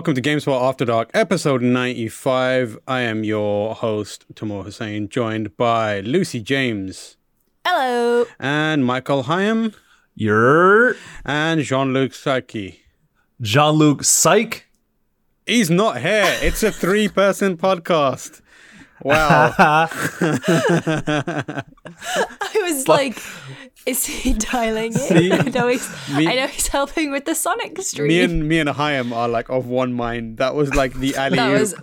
[0.00, 2.78] Hello and welcome to GameSpot After Dark, episode 95.
[2.88, 7.18] I am your host, Tamoor Hussain, joined by Lucy James
[7.66, 8.24] Hello.
[8.38, 9.74] and Michael Higham
[10.14, 12.80] You're and Jean Luc Saki.
[13.42, 14.70] Jean Luc Psych.
[15.44, 16.34] He's not here.
[16.40, 18.40] It's a three person podcast.
[19.02, 19.54] Wow.
[19.58, 21.62] I
[22.54, 23.22] was like,
[23.86, 25.30] is he dialing See?
[25.30, 25.40] in?
[25.40, 28.08] I know he's, Me- I know he's helping with the Sonic stream.
[28.08, 30.38] me and me and Higham are like of one mind.
[30.38, 31.74] That was like the alley that was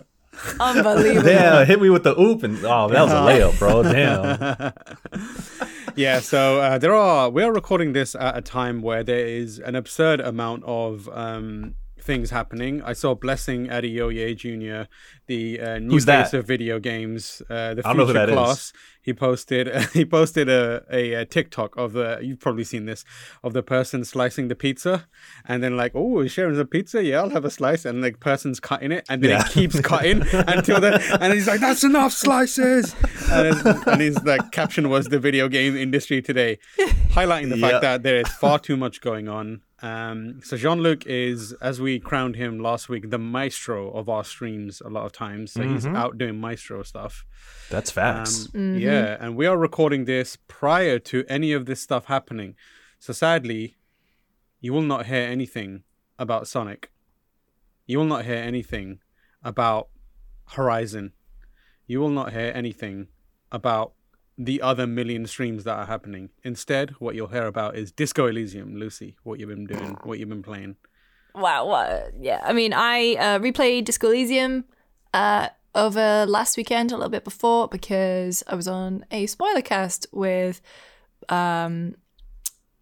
[0.59, 1.23] unbelievable.
[1.23, 3.83] Damn, hit me with the oop and oh, that was a layup, bro.
[3.83, 4.73] Damn.
[5.95, 7.27] Yeah, so uh, there are.
[7.31, 11.73] We are recording this at a time where there is an absurd amount of um,
[12.08, 12.82] things happening.
[12.82, 14.90] I saw Blessing Adeoye Jr.,
[15.27, 16.38] the uh, new Who's face that?
[16.40, 18.36] of video games, uh, the I don't know who future that is.
[18.36, 18.74] class.
[19.08, 19.66] He posted.
[19.94, 22.20] he posted a, a, a TikTok of the.
[22.22, 23.05] You've probably seen this
[23.44, 25.08] of the person slicing the pizza,
[25.46, 27.04] and then like, oh, sharing the pizza?
[27.04, 29.46] Yeah, I'll have a slice, and the person's cutting it, and then Yeah.
[29.46, 30.91] it keeps cutting until the,
[31.22, 32.96] and he's like, that's enough slices,
[33.32, 36.58] and, his- and his like caption was the video game industry today,
[37.10, 37.80] highlighting the fact Yeah.
[37.80, 39.62] that there is far too much going on.
[39.81, 44.23] Um, so Jean Luc is, as we crowned him last week, the maestro of our
[44.23, 45.51] streams a lot of times.
[45.53, 47.25] So he's out doing maestro stuff.
[47.70, 48.49] That's facts.
[48.55, 52.55] Um, Yeah, and we are recording this prior to any of this stuff happening.
[52.99, 53.75] So sadly,
[54.59, 55.83] you will not hear anything
[56.17, 56.89] about Sonic.
[57.85, 58.99] You will not hear anything
[59.43, 59.89] about
[60.53, 61.13] Horizon.
[61.85, 63.07] You will not hear anything
[63.51, 63.93] about
[64.38, 66.30] the other million streams that are happening.
[66.44, 69.16] Instead, what you'll hear about is Disco Elysium, Lucy.
[69.24, 70.75] What you've been doing, what you've been playing.
[71.34, 71.66] Wow.
[71.66, 72.13] What?
[72.19, 72.41] Yeah.
[72.44, 74.66] I mean, I uh, replayed Disco Elysium
[75.13, 80.07] uh, over last weekend, a little bit before, because I was on a spoiler cast
[80.11, 80.61] with
[81.29, 81.95] um,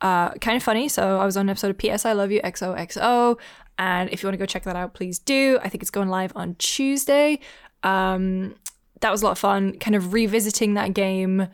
[0.01, 0.89] uh, kind of funny.
[0.89, 3.37] So I was on an episode of PS I Love You XOXO.
[3.77, 5.59] And if you want to go check that out, please do.
[5.61, 7.39] I think it's going live on Tuesday.
[7.83, 8.55] Um,
[9.05, 11.47] that was a lot of fun, kind of revisiting that game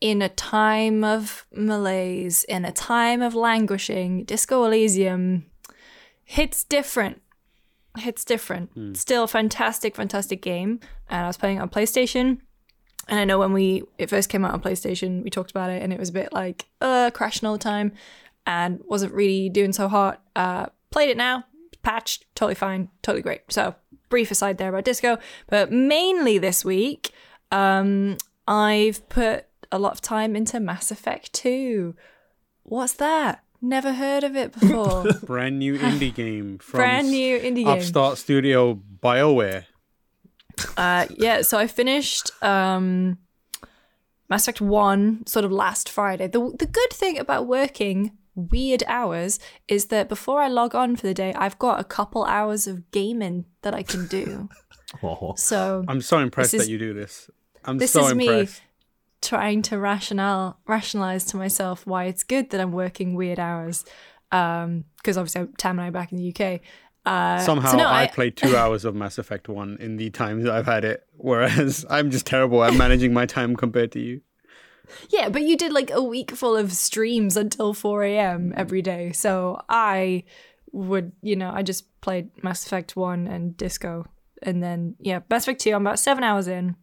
[0.00, 4.24] in a time of malaise, in a time of languishing.
[4.24, 5.44] Disco Elysium
[6.24, 7.20] hits different.
[7.98, 8.96] Hits different.
[8.96, 10.80] Still a fantastic, fantastic game.
[11.10, 12.38] And I was playing it on PlayStation.
[13.06, 15.82] And I know when we it first came out on PlayStation, we talked about it,
[15.82, 17.92] and it was a bit like uh crashing all the time,
[18.46, 20.22] and wasn't really doing so hot.
[20.34, 21.44] Uh, played it now,
[21.82, 23.42] patched, totally fine, totally great.
[23.48, 23.74] So
[24.08, 27.10] brief aside there about disco, but mainly this week,
[27.50, 28.16] um,
[28.46, 31.94] I've put a lot of time into Mass Effect Two.
[32.64, 33.42] What's that?
[33.60, 35.04] Never heard of it before.
[35.24, 37.68] Brand new indie game from Brand new indie game.
[37.68, 39.64] upstart studio BioWare.
[40.76, 43.18] Uh, yeah, so I finished um,
[44.28, 46.26] Mass Effect 1 sort of last Friday.
[46.26, 49.38] The, the good thing about working weird hours
[49.68, 52.90] is that before I log on for the day, I've got a couple hours of
[52.90, 54.48] gaming that I can do.
[55.02, 55.32] Oh.
[55.38, 57.30] So I'm so impressed is- that you do this.
[57.64, 58.46] I'm this so is me
[59.22, 63.86] trying to rationale rationalize to myself why it's good that I'm working weird hours.
[64.30, 66.60] Because obviously Tam and I are back in the UK.
[67.06, 70.10] Uh, Somehow so no, I, I- played two hours of Mass Effect 1 in the
[70.10, 74.20] times I've had it, whereas I'm just terrible at managing my time compared to you.
[75.10, 78.40] Yeah, but you did like a week full of streams until 4 a.m.
[78.40, 78.58] Mm-hmm.
[78.58, 79.12] every day.
[79.12, 80.24] So I
[80.72, 84.06] would, you know, I just played Mass Effect 1 and Disco.
[84.42, 86.76] And then, yeah, Mass Effect 2, I'm about seven hours in.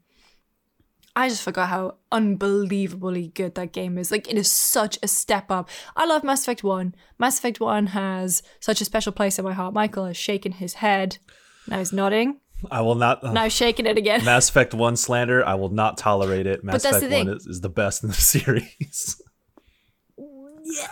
[1.16, 4.12] I just forgot how unbelievably good that game is.
[4.12, 5.70] Like, it is such a step up.
[5.96, 6.96] I love Mass Effect 1.
[7.18, 9.74] Mass Effect 1 has such a special place in my heart.
[9.74, 11.18] Michael has shaken his head.
[11.68, 12.40] Now he's nodding.
[12.70, 13.24] I will not.
[13.24, 14.24] uh, Now shaking it again.
[14.26, 15.46] Mass Effect 1 slander.
[15.46, 16.64] I will not tolerate it.
[16.64, 17.36] Mass Effect the 1 thing.
[17.36, 19.22] is, is the best in the series.
[20.18, 20.88] Yeah,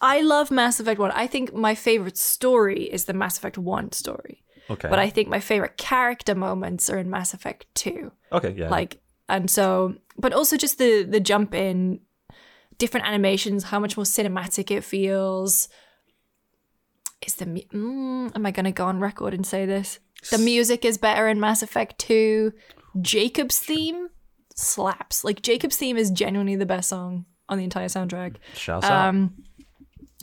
[0.00, 1.10] I love Mass Effect 1.
[1.12, 4.42] I think my favorite story is the Mass Effect 1 story.
[4.68, 4.88] Okay.
[4.88, 8.10] But I think my favorite character moments are in Mass Effect 2.
[8.32, 8.68] okay, yeah.
[8.68, 8.98] Like,
[9.28, 12.00] and so, but also just the the jump in
[12.78, 15.68] different animations, how much more cinematic it feels.
[17.26, 19.98] Is the mm, am I gonna go on record and say this?
[20.30, 22.52] The music is better in Mass Effect 2.
[23.00, 24.08] Jacob's theme
[24.54, 25.24] slaps.
[25.24, 28.36] Like Jacob's theme is genuinely the best song on the entire soundtrack.
[28.54, 29.08] Shouts out.
[29.08, 29.44] Um,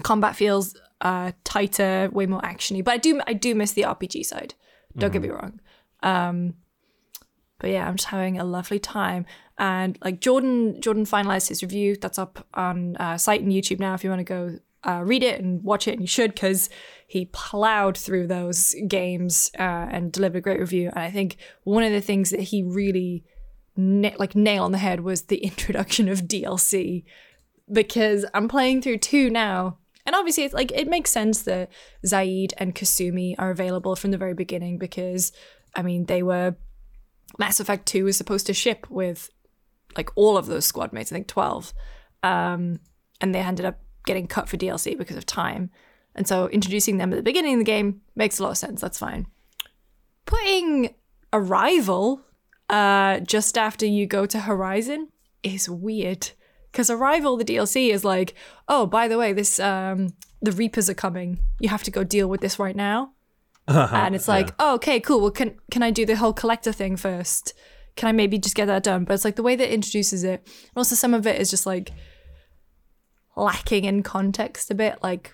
[0.01, 2.83] combat feels uh, tighter, way more actiony.
[2.83, 4.55] But I do I do miss the RPG side.
[4.97, 5.59] Don't get me wrong.
[6.01, 6.55] Um,
[7.59, 9.25] but yeah, I'm just having a lovely time.
[9.57, 11.95] And like Jordan, Jordan finalized his review.
[11.95, 13.93] That's up on uh, site and YouTube now.
[13.93, 16.69] If you want to go uh, read it and watch it, and you should because
[17.13, 20.89] he plowed through those games uh, and delivered a great review.
[20.89, 23.23] And I think one of the things that he really
[23.75, 27.03] na- like nail on the head was the introduction of DLC
[27.71, 31.69] because I'm playing through two now and obviously, it's like it makes sense that
[32.05, 35.31] Zaeed and Kasumi are available from the very beginning because,
[35.75, 36.55] I mean, they were
[37.39, 39.29] Mass Effect Two was supposed to ship with
[39.95, 41.11] like all of those squad mates.
[41.11, 41.73] I think twelve,
[42.21, 42.79] um,
[43.21, 45.71] and they ended up getting cut for DLC because of time.
[46.15, 48.81] And so introducing them at the beginning of the game makes a lot of sense.
[48.81, 49.27] That's fine.
[50.25, 50.93] Putting
[51.31, 52.21] Arrival
[52.69, 55.09] uh, just after you go to Horizon
[55.41, 56.31] is weird
[56.71, 58.33] because Arrival, the DLC, is like,
[58.67, 61.39] oh, by the way, this um, the Reapers are coming.
[61.59, 63.13] You have to go deal with this right now.
[63.67, 65.21] and it's like, oh, okay, cool.
[65.21, 67.53] Well, can can I do the whole collector thing first?
[67.95, 69.05] Can I maybe just get that done?
[69.05, 70.41] But it's like the way that it introduces it.
[70.45, 71.91] And also, some of it is just like
[73.35, 74.97] lacking in context a bit.
[75.03, 75.33] Like,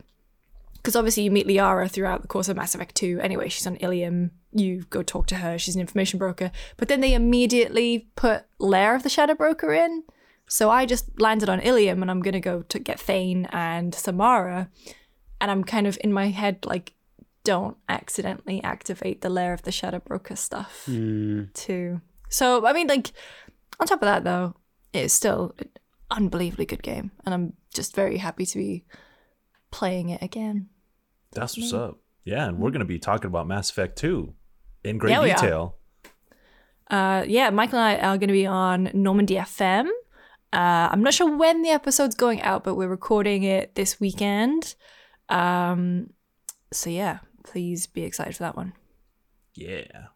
[0.79, 3.19] because obviously you meet Liara throughout the course of Mass Effect 2.
[3.21, 4.31] Anyway, she's on Ilium.
[4.51, 5.57] You go talk to her.
[5.57, 6.51] She's an information broker.
[6.77, 10.03] But then they immediately put Lair of the Shadow Broker in.
[10.47, 13.93] So I just landed on Ilium and I'm going to go to get Thane and
[13.93, 14.69] Samara.
[15.41, 16.93] And I'm kind of in my head like,
[17.43, 21.43] don't accidentally activate the Lair of the Shadow Broker stuff hmm.
[21.53, 22.01] too.
[22.29, 23.11] So, I mean, like,
[23.79, 24.55] on top of that, though,
[24.93, 25.69] it's still an
[26.11, 27.11] unbelievably good game.
[27.25, 28.85] And I'm just very happy to be
[29.71, 30.69] playing it again.
[31.31, 31.99] That's what's up.
[32.25, 34.33] Yeah, and we're gonna be talking about Mass Effect 2
[34.83, 35.75] in great Yeah, detail.
[36.89, 39.85] Uh, yeah, Michael and I are going to be on Normandy FM.
[40.51, 44.73] Uh, I'm not sure when the episode's going out, but we're recording it this weekend.
[45.29, 46.09] Um,
[46.73, 48.73] so yeah, please be excited for that one.
[49.53, 50.07] Yeah.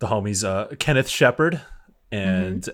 [0.00, 1.60] The homies uh Kenneth Shepard
[2.10, 2.68] and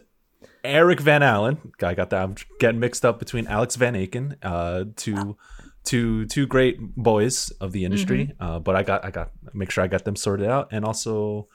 [0.66, 1.72] Eric Van Allen.
[1.82, 2.22] I got that.
[2.22, 5.36] I'm getting mixed up between Alex Van Aken, uh, two,
[5.84, 8.32] two, two great boys of the industry.
[8.38, 11.48] Uh, but I got, I got, make sure I got them sorted out, and also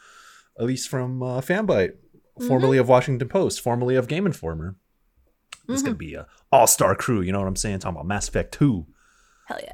[0.57, 1.93] Elise from uh, Fanbyte,
[2.47, 4.75] formerly of Washington Post, formerly of Game Informer.
[5.69, 7.21] It's gonna be a all star crew.
[7.21, 7.79] You know what I'm saying?
[7.79, 8.87] Talking about Mass Effect Two.
[9.45, 9.73] Hell yeah.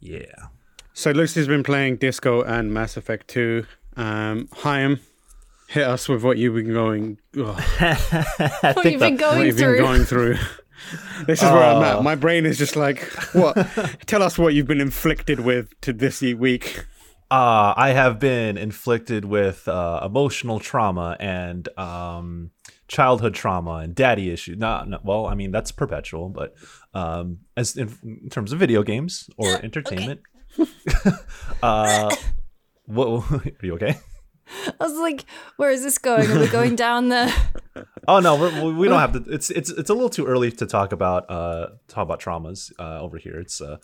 [0.00, 0.48] Yeah.
[0.92, 3.64] So Lucy's been playing Disco and Mass Effect 2.
[3.96, 5.00] Um, Higham,
[5.70, 7.18] hit us with what you've been going.
[7.40, 7.60] ugh,
[8.62, 9.78] What you've been what going you've been through.
[9.78, 10.36] going through.
[11.26, 11.98] this is where I'm Oh.
[11.98, 12.02] at.
[12.02, 13.02] My brain is just like,
[13.32, 13.54] what?
[14.06, 16.86] Tell us what you've been inflicted with to this week.
[17.30, 22.50] Uh, I have been inflicted with uh, emotional trauma and um,
[22.88, 24.58] childhood trauma and daddy issues.
[24.58, 26.54] No, no, well, I mean that's perpetual, but
[26.92, 30.22] um, as in, in terms of video games or entertainment,
[31.62, 32.12] uh,
[32.86, 33.06] what?
[33.30, 33.96] Are you okay?
[34.80, 35.24] I was like,
[35.56, 36.30] where is this going?
[36.30, 37.32] Are we going down the?
[38.08, 39.24] Oh no, we're, we we don't have to.
[39.32, 43.00] It's it's it's a little too early to talk about uh talk about traumas uh
[43.00, 43.38] over here.
[43.38, 43.76] It's uh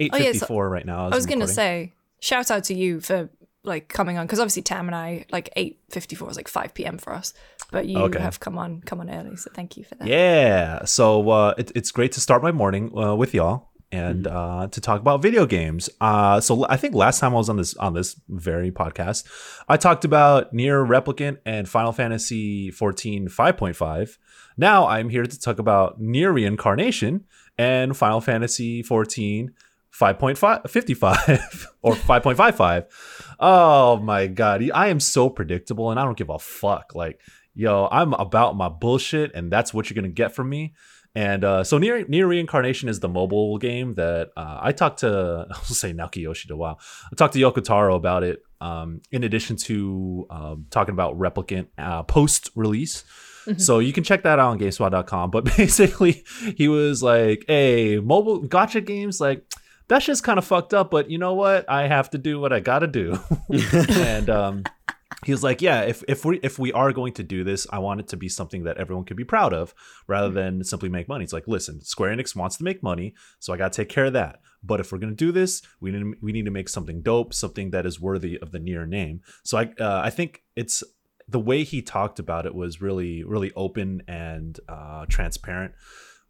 [0.00, 1.06] eight Oh, fifty four right now.
[1.06, 1.54] I was gonna recording.
[1.54, 3.28] say, shout out to you for
[3.64, 6.74] like coming on because obviously Tam and I like eight fifty four is like five
[6.74, 6.98] p.m.
[6.98, 7.32] for us,
[7.70, 8.20] but you Okay.
[8.20, 10.06] have come on come on early, so thank you for that.
[10.08, 10.84] Yeah.
[10.84, 14.36] So uh, it, it's great to start my morning uh, with y'all and Mm-hmm.
[14.36, 15.88] uh, to talk about video games.
[16.00, 19.24] Uh, so I think last time I was on this on this very podcast,
[19.68, 24.18] I talked about NieR Replicant and Final Fantasy 14 5.5.
[24.56, 27.24] Now I'm here to talk about NieR Reincarnation
[27.58, 29.52] and Final Fantasy 14
[29.92, 32.86] 5.5 55 or 5.55.
[33.38, 36.94] Oh my god, I am so predictable and I don't give a fuck.
[36.94, 37.20] Like,
[37.54, 40.74] yo, I'm about my bullshit and that's what you're going to get from me.
[41.14, 45.46] And uh, so NieR NieR reincarnation is the mobile game that uh, I talked to
[45.50, 46.56] I'll say Naoki Yoshida.
[46.56, 46.78] Wow,
[47.12, 48.42] I talked to Yoko Taro about it.
[48.60, 53.04] Um, in addition to um, talking about replicant uh, post release,
[53.58, 55.30] so you can check that out on GameSpot.com.
[55.30, 56.24] But basically,
[56.56, 59.44] he was like, "Hey, mobile gacha games like."
[59.86, 61.68] That's just kind of fucked up, but you know what?
[61.68, 63.18] I have to do what I gotta do.
[63.90, 64.62] and um,
[65.24, 67.78] he was like, "Yeah, if if we if we are going to do this, I
[67.78, 69.74] want it to be something that everyone could be proud of,
[70.06, 73.52] rather than simply make money." It's like, listen, Square Enix wants to make money, so
[73.52, 74.40] I got to take care of that.
[74.62, 77.70] But if we're gonna do this, we need we need to make something dope, something
[77.70, 79.20] that is worthy of the NieR name.
[79.42, 80.82] So I uh, I think it's
[81.28, 85.72] the way he talked about it was really really open and uh, transparent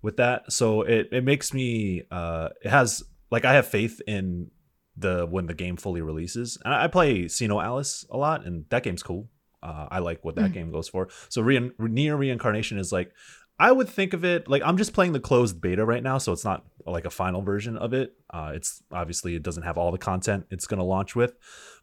[0.03, 0.53] with that.
[0.53, 4.51] So it it makes me uh, it has like I have faith in
[4.97, 6.59] the when the game fully releases.
[6.65, 9.29] And I play SINoALICE a lot, and that game's cool.
[9.63, 11.09] Uh, I like what that game goes for.
[11.31, 13.13] So re- NieR reincarnation is like
[13.59, 16.33] I would think of it like I'm just playing the closed beta right now, so
[16.33, 18.15] it's not like a final version of it.
[18.29, 21.35] Uh, it's obviously it doesn't have all the content it's gonna launch with,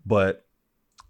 [0.06, 0.46] but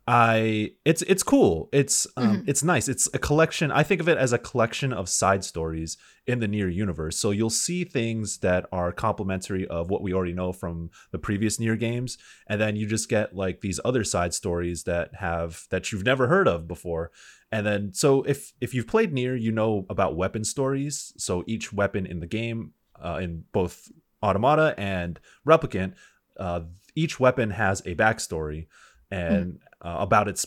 [0.08, 1.70] I it's it's cool.
[1.72, 2.88] It's um it's nice.
[2.88, 3.72] It's a collection.
[3.72, 7.18] I think of it as a collection of side stories in the NieR universe.
[7.18, 11.58] So you'll see things that are complementary of what we already know from the previous
[11.58, 12.18] NieR games
[12.48, 16.28] and then you just get like these other side stories that have that you've never
[16.28, 17.12] heard of before.
[17.52, 21.14] And then so if if you've played NieR, you know about weapon stories.
[21.18, 23.92] So each weapon in the game uh, in both
[24.24, 25.94] Automata and Replicant,
[26.38, 26.62] uh,
[26.96, 28.66] each weapon has a backstory
[29.12, 30.46] and uh, about its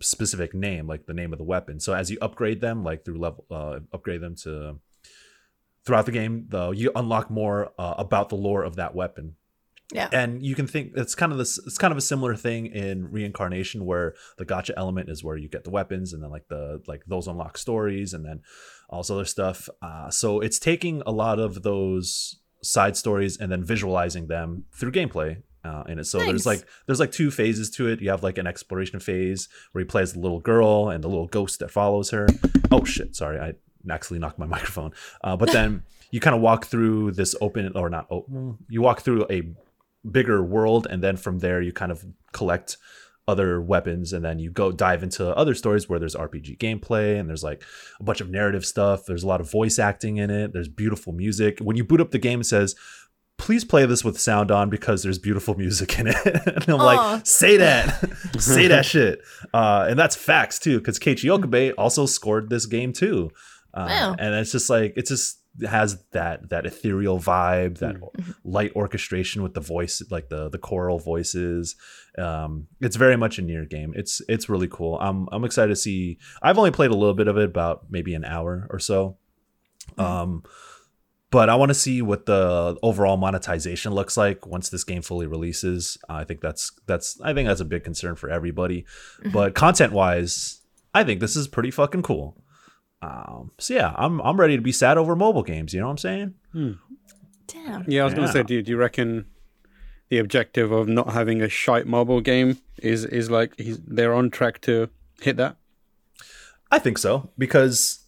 [0.00, 1.80] specific name, like the name of the weapon.
[1.80, 4.78] So as you upgrade them, like through level, uh, upgrade them to
[5.84, 9.34] throughout the game, though you unlock more uh, about the lore of that weapon
[9.92, 10.08] Yeah.
[10.12, 13.10] and you can think it's kind of this it's kind of a similar thing in
[13.10, 16.80] reincarnation where the gacha element is where you get the weapons and then like the
[16.86, 18.42] like those unlock stories and then
[18.90, 23.50] all this other stuff uh, so it's taking a lot of those side stories and
[23.50, 26.04] then visualizing them through gameplay uh, in it.
[26.04, 28.00] So there's like there's like two phases to it.
[28.00, 31.26] You have like an exploration phase where he plays the little girl and the little
[31.26, 32.26] ghost that follows her.
[32.70, 33.16] Oh shit.
[33.16, 33.38] Sorry.
[33.38, 33.54] I
[33.92, 34.92] accidentally knocked my microphone.
[35.22, 39.00] Uh, but then you kind of walk through this open or not open you walk
[39.00, 39.42] through a
[40.10, 42.76] bigger world and then from there you kind of collect
[43.28, 47.28] other weapons and then you go dive into other stories where there's RPG gameplay and
[47.28, 47.62] there's like
[48.00, 49.06] a bunch of narrative stuff.
[49.06, 50.52] There's a lot of voice acting in it.
[50.52, 51.60] There's beautiful music.
[51.60, 52.74] When you boot up the game it says
[53.40, 56.16] please play this with sound on because there's beautiful music in it.
[56.46, 56.84] And I'm Aw.
[56.84, 57.86] like say that.
[58.38, 59.20] Say that shit.
[59.52, 63.30] Uh, and that's facts too because Keiichi Okabe also scored this game too.
[63.74, 64.16] Uh, Wow.
[64.18, 67.96] and it's just like it just has that that ethereal vibe that
[68.44, 71.76] light orchestration with the voice like the the choral voices.
[72.18, 73.92] Um it's very much a NieR game.
[73.96, 74.98] It's it's really cool.
[75.00, 78.14] I'm i'm excited to see i've only played a little bit of it about maybe
[78.14, 79.16] an hour or so.
[79.98, 80.42] Um
[81.30, 85.26] but i want to see what the overall monetization looks like once this game fully
[85.26, 88.82] releases uh, i think that's that's i think that's a big concern for everybody
[89.20, 89.30] mm-hmm.
[89.30, 90.60] but content wise
[90.94, 92.36] i think this is pretty fucking cool
[93.02, 95.92] um so yeah i'm i'm ready to be sad over mobile games you know what
[95.92, 96.72] i'm saying hmm.
[97.52, 97.84] Damn.
[97.88, 98.32] Yeah, I was gonna Yeah.
[98.32, 99.26] say, do, do you reckon
[100.08, 104.30] the objective of not having a shite mobile game is is like he's, they're on
[104.30, 104.88] track to
[105.20, 105.56] hit that?
[106.70, 107.99] I think so because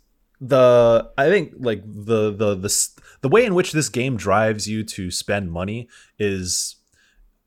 [0.42, 2.88] the I think like the the the
[3.20, 6.76] the way in which this game drives you to spend money is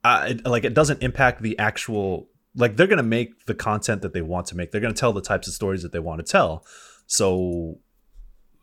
[0.05, 4.13] uh, it, like it doesn't impact the actual like they're gonna make the content that
[4.13, 4.71] they want to make.
[4.71, 6.65] They're gonna tell the types of stories that they want to tell.
[7.05, 7.79] So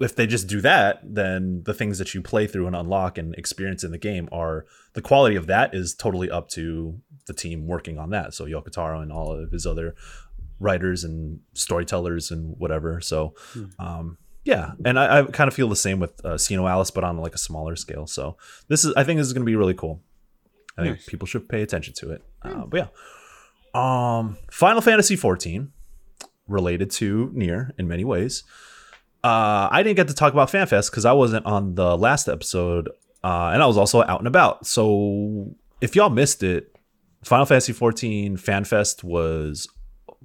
[0.00, 3.34] if they just do that, then the things that you play through and unlock and
[3.34, 7.66] experience in the game are the quality of that is totally up to the team
[7.66, 8.32] working on that.
[8.32, 9.94] So Yoko Taro and all of his other
[10.58, 13.00] writers and storytellers and whatever.
[13.00, 13.34] So,
[13.78, 17.18] um, yeah, and I, I kind of feel the same with uh, SINoALICE, but on
[17.18, 18.06] like a smaller scale.
[18.06, 18.36] So
[18.68, 20.00] this is, I think, this is going to be really cool.
[20.76, 21.06] I think Nice.
[21.06, 22.22] people should pay attention to it.
[22.42, 22.88] Uh, but
[23.74, 25.70] yeah, um, Final Fantasy 14
[26.48, 28.42] related to NieR in many ways.
[29.22, 32.88] Uh, I didn't get to talk about FanFest because I wasn't on the last episode,
[33.22, 34.66] uh, and I was also out and about.
[34.66, 36.74] So if y'all missed it,
[37.22, 39.68] Final Fantasy 14 FanFest was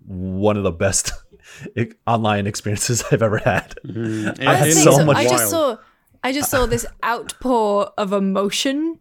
[0.06, 1.12] one of the best
[2.08, 3.75] online experiences I've ever had.
[3.86, 5.06] Mm, I I had so so.
[5.06, 5.77] much I just wild.
[5.77, 5.84] saw
[6.24, 9.00] I just saw this outpour of emotion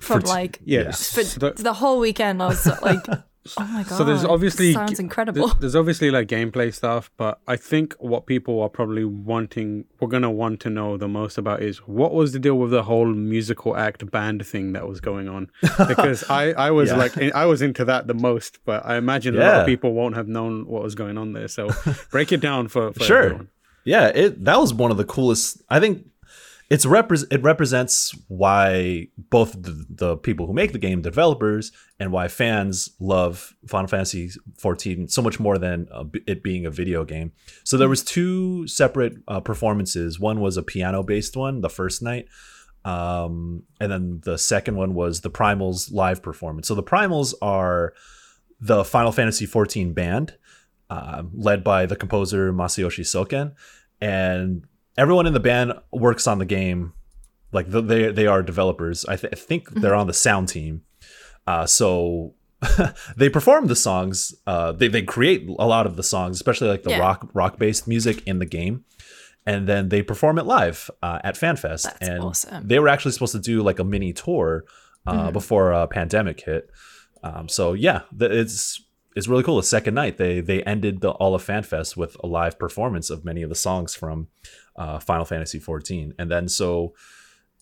[0.00, 0.90] from t- like Yeah.
[0.92, 2.42] for the- the whole weekend.
[2.42, 3.04] I was like,
[3.58, 3.96] oh my god.
[3.98, 5.46] So there's obviously sounds incredible.
[5.48, 10.08] There's, there's obviously like gameplay stuff, but I think what people are probably wanting, we're
[10.08, 13.06] gonna want to know the most about is what was the deal with the whole
[13.06, 15.50] musical act band thing that was going on?
[15.88, 16.96] Because I I was Yeah.
[16.96, 20.14] like I was into that the most, but I imagine a lot of people won't
[20.14, 21.48] have known what was going on there.
[21.48, 21.68] So
[22.10, 23.22] break it down for, for Sure.
[23.24, 23.48] everyone.
[23.84, 25.60] Yeah, it that was one of the coolest.
[25.68, 26.06] I think
[26.72, 32.10] it's repre- it represents why both the, the people who make the game, developers, and
[32.10, 37.04] why fans love Final Fantasy XIV so much more than uh, it being a video
[37.04, 37.32] game.
[37.62, 40.18] So there was two separate uh, performances.
[40.18, 42.26] One was a piano based one, the first night,
[42.86, 46.68] um, and then the second one was the Primals live performance.
[46.68, 47.92] So the Primals are
[48.60, 50.38] the Final Fantasy XIV band,
[50.88, 53.52] uh, led by the composer Masayoshi Soken,
[54.00, 54.64] and
[54.96, 56.92] everyone in the band works on the game.
[57.52, 59.04] Like the, they they are developers.
[59.04, 60.82] I, th- I think they're on the sound team.
[61.46, 62.34] Uh, so
[63.16, 64.34] they perform the songs.
[64.46, 66.98] Uh, they they create a lot of the songs, especially like the Yeah.
[67.00, 68.84] rock rock based music in the game,
[69.44, 71.82] and then they perform it live uh, at FanFest.
[71.82, 72.66] That's and awesome.
[72.66, 74.64] they were actually supposed to do like a mini tour
[75.06, 76.70] uh, before a pandemic hit.
[77.24, 78.80] Um, so yeah, the, it's
[79.14, 79.56] it's really cool.
[79.56, 83.24] The second night, they they ended the all of FanFest with a live performance of
[83.26, 84.28] many of the songs from
[84.76, 86.94] uh, Final Fantasy 14, and then so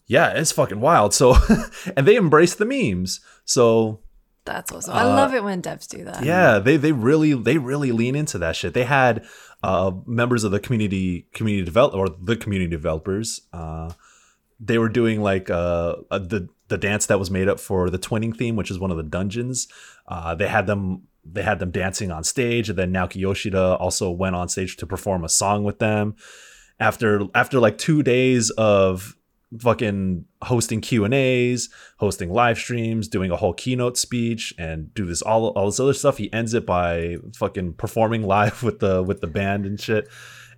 [0.07, 1.15] yeah, it's fucking wild.
[1.15, 1.37] So
[1.97, 3.21] and they embrace the memes.
[3.45, 4.01] So
[4.45, 4.95] That's awesome.
[4.95, 6.17] I love it when devs do that.
[6.19, 8.75] uh, yeah, they they really they really lean into that shit.
[8.75, 9.25] They had
[9.63, 13.43] uh, members of the community community develop or the community developers.
[13.53, 13.93] Uh,
[14.59, 17.99] they were doing like uh, uh, the the dance that was made up for the
[17.99, 19.69] twinning theme, which is one of the dungeons.
[20.09, 24.11] Uh, they had them they had them dancing on stage, and then Naoki Yoshida also
[24.11, 26.17] went on stage to perform a song with them.
[26.81, 29.15] After after like two days of
[29.59, 31.69] fucking hosting Q and A's,
[31.99, 35.93] hosting live streams, doing a whole keynote speech, and do this all all this other
[35.93, 36.19] stuff.
[36.19, 40.09] He ends it by fucking performing live with the with the band and shit.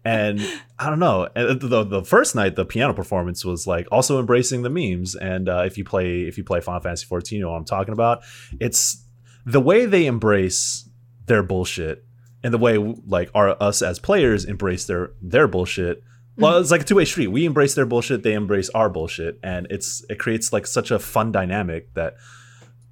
[0.05, 0.41] And
[0.79, 1.29] I don't know.
[1.35, 5.15] The the first night, the piano performance was like also embracing the memes.
[5.15, 7.65] And uh, if you play if you play Final Fantasy 14, you know what I'm
[7.65, 8.23] talking about.
[8.61, 9.05] It's
[9.47, 10.89] the way they embrace
[11.27, 12.05] their bullshit
[12.43, 16.03] and the way like our us as players embrace their their bullshit
[16.37, 19.67] well it's like a two-way street we embrace their bullshit they embrace our bullshit and
[19.71, 22.15] it's it creates like such a fun dynamic that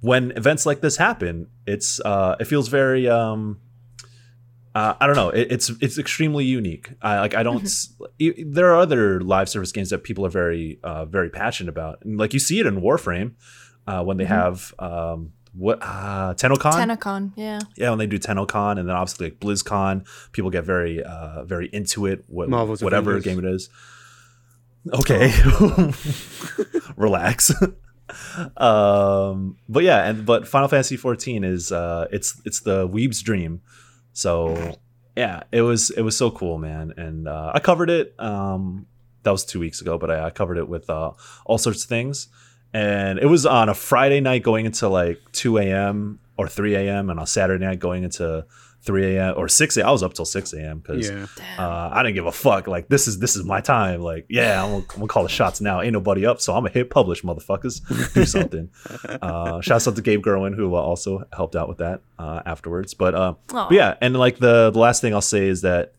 [0.01, 3.59] when events like this happen it's uh it feels very um
[4.73, 5.31] uh, I don't know.
[5.31, 6.91] It, it's it's extremely unique.
[7.01, 7.35] I like.
[7.35, 7.63] I don't.
[7.63, 11.67] s- y- There are other live service games that people are very uh, very passionate
[11.69, 13.33] about, and like you see it in Warframe
[13.85, 17.59] uh, when they have um, what uh, TennoCon Tenacon, yeah.
[17.75, 21.67] yeah, when they do TennoCon and then obviously like BlizzCon, people get very uh very
[21.67, 22.23] into it.
[22.27, 23.35] What, Marvel's whatever Avengers.
[23.35, 23.69] game it is.
[24.93, 25.31] Okay,
[26.95, 27.51] relax.
[28.57, 33.61] um, but yeah, and but Final Fantasy 14 is uh, it's it's the Weeb's dream.
[34.13, 34.75] So
[35.15, 36.93] yeah, it was it was so cool, man.
[36.97, 38.15] And uh, I covered it.
[38.19, 38.87] Um,
[39.23, 41.11] that was two weeks ago, but I, I covered it with uh,
[41.45, 42.27] all sorts of things.
[42.73, 46.19] And it was on a Friday night going into like 2 a.m.
[46.37, 47.09] or 3 a.m.
[47.09, 48.45] and on Saturday night going into
[48.83, 49.33] 3 a.m.
[49.37, 49.87] or 6 a.m.
[49.87, 50.79] I was up till 6 a.m.
[50.79, 51.27] because Yeah.
[51.59, 52.67] uh, I didn't give a fuck.
[52.67, 54.01] Like this is this is my time.
[54.01, 55.81] Like yeah, I'm gonna, I'm gonna call the shots now.
[55.81, 58.13] Ain't nobody up, so I'm gonna hit publish, motherfuckers.
[58.13, 58.69] Do something.
[59.21, 62.93] uh, shouts out to Gabe Gurwin who uh, also helped out with that uh, afterwards.
[62.93, 65.93] But, uh, but yeah, and like the the last thing I'll say is that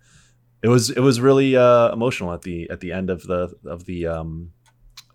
[0.63, 3.85] it was it was really uh, emotional at the at the end of the of
[3.85, 4.53] the um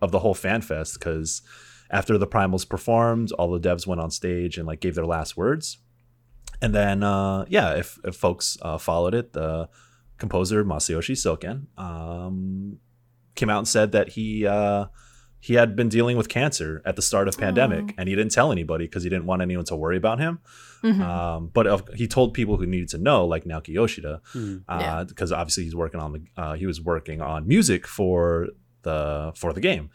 [0.02, 1.42] of the whole fan fest because
[1.90, 5.38] after the primals performed, all the devs went on stage and like gave their last
[5.38, 5.78] words.
[6.62, 9.70] And then, uh, yeah, if, if folks uh, followed it, the
[10.18, 12.80] composer Masayoshi Soken um,
[13.36, 14.86] came out and said that he uh,
[15.40, 18.52] he had been dealing with cancer at the start of pandemic, and he didn't tell
[18.52, 20.40] anybody because he didn't want anyone to worry about him.
[20.84, 21.00] Mhm.
[21.00, 24.64] Um, but of, he told people who needed to know, like Naoki Yoshida, Mm.
[24.68, 25.04] Yeah.
[25.08, 28.48] because obviously he's working on the uh, he was working on music for
[28.88, 29.90] the for the game,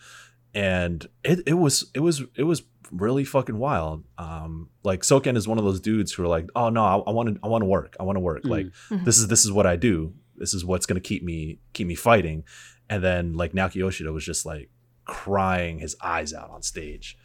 [0.54, 4.04] and it, it was it was it was really fucking wild.
[4.18, 7.26] Um, like Soken is one of those dudes who are like, oh no, I want
[7.34, 8.42] to I want to work, I want to work.
[8.44, 8.50] Mm.
[8.50, 9.04] Like Mhm.
[9.06, 10.12] this is this is what I do.
[10.36, 12.44] This is what's gonna keep me keep me fighting.
[12.90, 14.68] And then like Naoki Yoshida was just like
[15.06, 17.16] crying his eyes out on stage,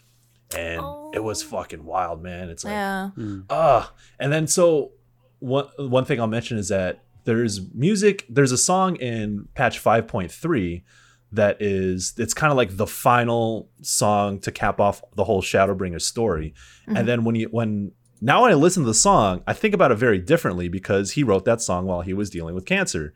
[0.56, 0.82] and
[1.14, 1.48] it was Oh.
[1.48, 2.50] fucking wild, man.
[2.50, 3.10] It's like yeah.
[3.18, 3.46] Mm.
[3.50, 4.92] Ah, and then so
[5.40, 8.26] one one thing I'll mention is that there's music.
[8.30, 10.84] There's a song in patch 5.3
[11.32, 16.02] that is it's kind of like the final song to cap off the whole Shadowbringer
[16.02, 16.54] story.
[16.88, 16.98] Mhm.
[17.00, 19.92] And then when you when now when I listen to the song, I think about
[19.92, 23.14] it very differently because he wrote that song while he was dealing with cancer.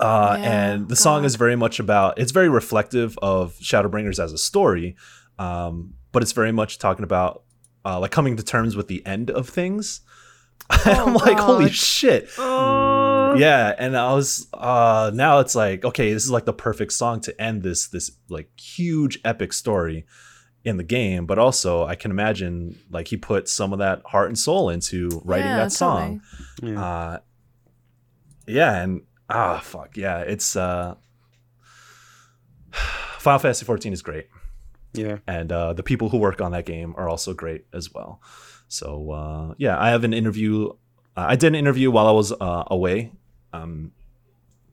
[0.00, 4.32] Uh, Yeah, and the song is very much about it's very reflective of Shadowbringers as
[4.32, 4.96] a story,
[5.38, 7.42] um, but it's very much talking about
[7.84, 10.00] uh, like coming to terms with the end of things.
[10.84, 11.74] and I'm Oh, like, holy God.
[11.74, 12.28] shit.
[13.40, 17.20] Yeah, and I was uh now it's like, okay, this is like the perfect song
[17.22, 20.06] to end this this like huge epic story
[20.64, 24.28] in the game, but also I can imagine like he put some of that heart
[24.28, 26.22] and soul into writing Yeah, that song.
[26.62, 26.84] Yeah.
[26.84, 27.18] Uh
[28.46, 30.94] yeah, and ah fuck, yeah, it's uh
[33.18, 34.28] Final Fantasy 14 is great
[34.96, 35.18] yeah.
[35.26, 38.20] and uh, the people who work on that game are also great as well.
[38.68, 40.70] So uh, yeah, I have an interview.
[41.16, 43.12] Uh, I did an interview while I was uh, away
[43.52, 43.92] um,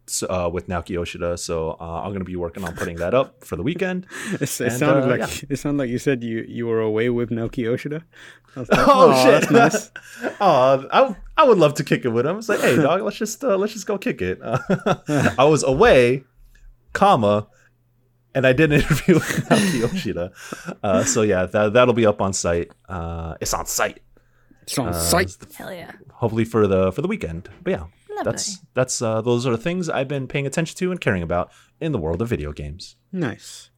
[0.05, 3.43] so, uh, with Naoki Yoshida, so uh, I'm gonna be working on putting that up
[3.45, 4.05] for the weekend.
[4.41, 5.47] It's, it And, sounded uh, like yeah.
[5.51, 8.03] it sounded like you said you you were away with Naoki Yoshida.
[8.55, 9.49] Like, oh "Aw, shit!
[9.49, 10.36] that's nice.
[10.41, 12.38] oh, I, I would love to kick it with him.
[12.38, 14.38] It's like, hey dog, let's just uh, let's just go kick it.
[14.43, 16.23] I was away,
[16.93, 17.47] comma,
[18.36, 20.31] and I did an interview with Naoki Yoshida.
[20.83, 22.69] Uh, so yeah, that that'll be up on site.
[22.88, 24.01] Uh, it's on site.
[24.63, 25.36] It's on Uh, site.
[25.55, 25.91] Hell yeah.
[26.12, 27.49] hopefully for the for the weekend.
[27.63, 27.89] But yeah, Lovely.
[28.23, 31.51] That's that's uh, those are the things I've been paying attention to and caring about
[31.79, 32.95] in the world of video games.
[33.12, 33.69] Nice.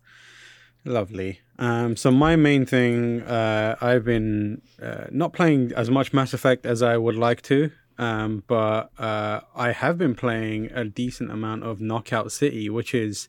[0.83, 1.39] Lovely.
[1.57, 6.65] Um, so my main thing, uh, I've been uh, not playing as much Mass Effect
[6.65, 11.63] as I would like to, um, but uh, I have been playing a decent amount
[11.63, 13.27] of Knockout City, which is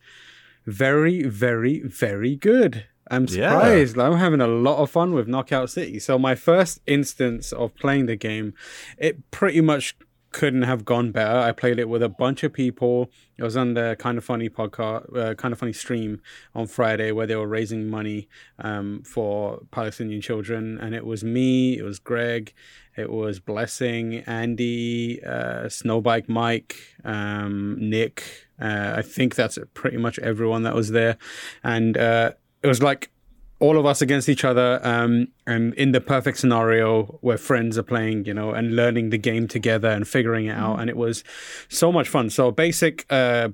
[0.67, 2.85] very, very, very good.
[3.11, 3.51] I'm Yeah.
[3.53, 3.99] surprised.
[3.99, 5.99] I'm having a lot of fun with Knockout City.
[6.01, 8.53] So my first instance of playing the game,
[8.99, 9.97] it pretty much
[10.37, 11.39] couldn't have gone better.
[11.39, 13.11] I played it with a bunch of people.
[13.39, 16.21] It was on the kind of funny podcast, uh, kind of funny stream
[16.55, 21.79] on Friday where they were raising money um, for Palestinian children, and it was me,
[21.79, 22.53] it was Greg,
[22.99, 28.23] it was Blessing, Andy, uh, Snowbike Mike, um, Nick.
[28.61, 31.17] Uh, I think that's pretty much everyone that was there,
[31.65, 33.11] and uh, it was like
[33.59, 37.83] all of us against each other um, and in the perfect scenario where friends are
[37.83, 41.25] playing you know and learning the game together and figuring it out and it was
[41.69, 43.49] so much fun so basic uh,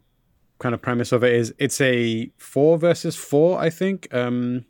[0.59, 4.65] kind of premise of it is it's a four versus four i think um,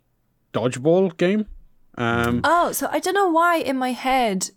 [0.53, 1.47] dodgeball game
[1.95, 4.49] um, Oh, so I don't know why in my head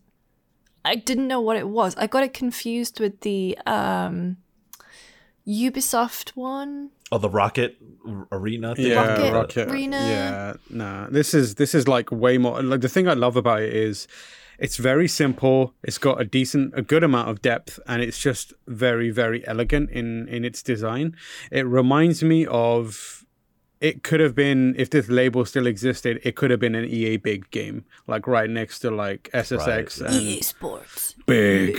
[0.87, 1.95] I didn't know what it was.
[1.97, 4.39] I got it confused with the um
[5.47, 6.91] Ubisoft one.
[7.13, 7.77] Oh, the Rocket
[8.33, 8.87] Arena thing.
[8.87, 9.97] yeah Rocket Arena.
[9.97, 13.63] yeah nah this is this is like way more like the thing i love about
[13.63, 14.07] it is
[14.59, 18.53] it's very simple it's got a decent a good amount of depth and it's just
[18.67, 21.15] very very elegant in in its design
[21.53, 23.25] it reminds me of
[23.81, 27.17] it could have been if this label still existed it could have been an ea
[27.19, 30.11] big game like right next to like ssx Right.
[30.13, 31.15] and EA Sports.
[31.27, 31.77] big.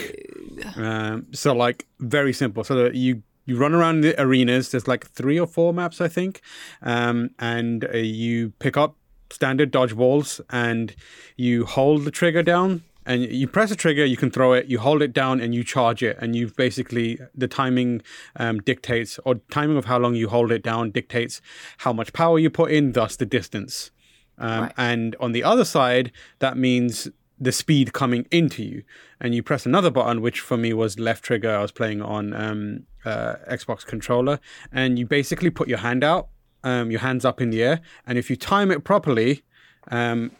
[0.75, 2.63] Um, so like very simple.
[2.63, 4.69] So that you you run around the arenas.
[4.69, 6.41] There's like three or four maps, I think,
[6.83, 8.95] um, and uh, you pick up
[9.31, 10.95] standard dodgeballs and
[11.35, 12.83] you hold the trigger down.
[13.07, 14.65] And you press the trigger, you can throw it.
[14.65, 16.17] You hold it down, and you charge it.
[16.19, 18.01] And you've basically the timing
[18.35, 21.41] um, dictates, or timing of how long you hold it down dictates
[21.77, 23.91] how much power you put in, thus the distance.
[24.37, 24.73] Um, Right.
[24.75, 27.07] And on the other side, that means
[27.39, 28.83] the speed coming into you.
[29.21, 31.55] And you press another button, which for me was left trigger.
[31.55, 34.39] I was playing on um, uh, Xbox controller.
[34.71, 36.27] And you basically put your hand out,
[36.63, 37.77] um, your hands up in the air.
[38.05, 39.43] And if you time it properly,
[39.89, 40.31] um,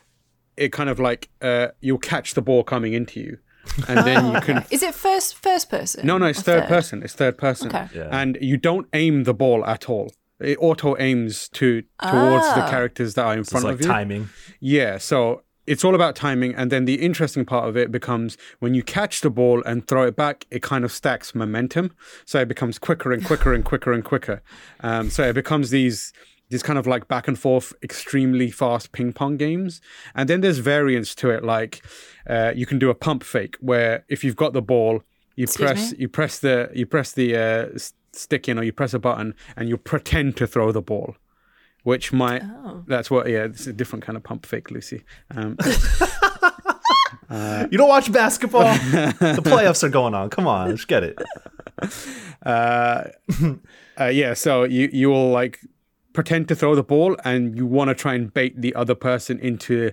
[0.56, 3.38] it kind of like uh, you'll catch the ball coming into you.
[3.88, 6.06] And then you can Is it first first person?
[6.06, 7.04] no, no, it's or third, person.
[7.04, 7.68] It's third person.
[7.68, 7.88] Okay.
[7.94, 8.10] Yeah.
[8.12, 10.12] And you don't aim the ball at all.
[10.40, 12.70] It auto aims to towards the Ah.
[12.70, 13.88] characters that are in It's front like of you.
[13.88, 14.30] timing.
[14.60, 16.56] Yeah, so it's all about timing.
[16.56, 20.04] And then the interesting part of it becomes when you catch the ball and throw
[20.04, 21.92] it back, it kind of stacks momentum.
[22.26, 24.42] So it becomes quicker and quicker and quicker and quicker.
[24.80, 26.14] Um, so it becomes these
[26.50, 29.82] these kind of like back and forth, extremely fast ping pong games.
[30.16, 31.84] And then there's variants to it, like
[32.26, 35.04] uh, you can do a pump fake where if you've got the ball,
[35.36, 35.98] you Excuse press me?
[36.00, 37.78] you press the you press the uh,
[38.14, 41.16] stick in or you press a button and you pretend to throw the ball
[41.84, 42.84] which might Oh.
[42.88, 45.58] that's what yeah it's a different kind of pump fake lucy um,
[47.30, 48.64] You don't watch basketball?
[48.64, 50.30] the playoffs are going on.
[50.30, 51.18] Come on, let's get it.
[52.46, 53.04] uh,
[54.00, 55.60] uh, yeah so you you will like
[56.14, 59.38] pretend to throw the ball and you want to try and bait the other person
[59.40, 59.92] into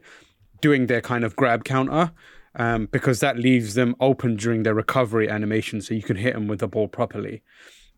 [0.61, 2.11] doing their kind of grab counter
[2.57, 6.47] um, because that leaves them open during their recovery animation so you can hit them
[6.49, 7.43] with the ball properly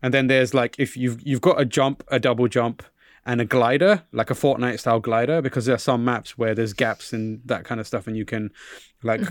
[0.03, 2.83] and then there's like if you've you've got a jump a double jump
[3.27, 6.73] and a glider like a Fortnite style glider because there are some maps where there's
[6.73, 8.49] gaps and that kind of stuff and you can
[9.03, 9.21] like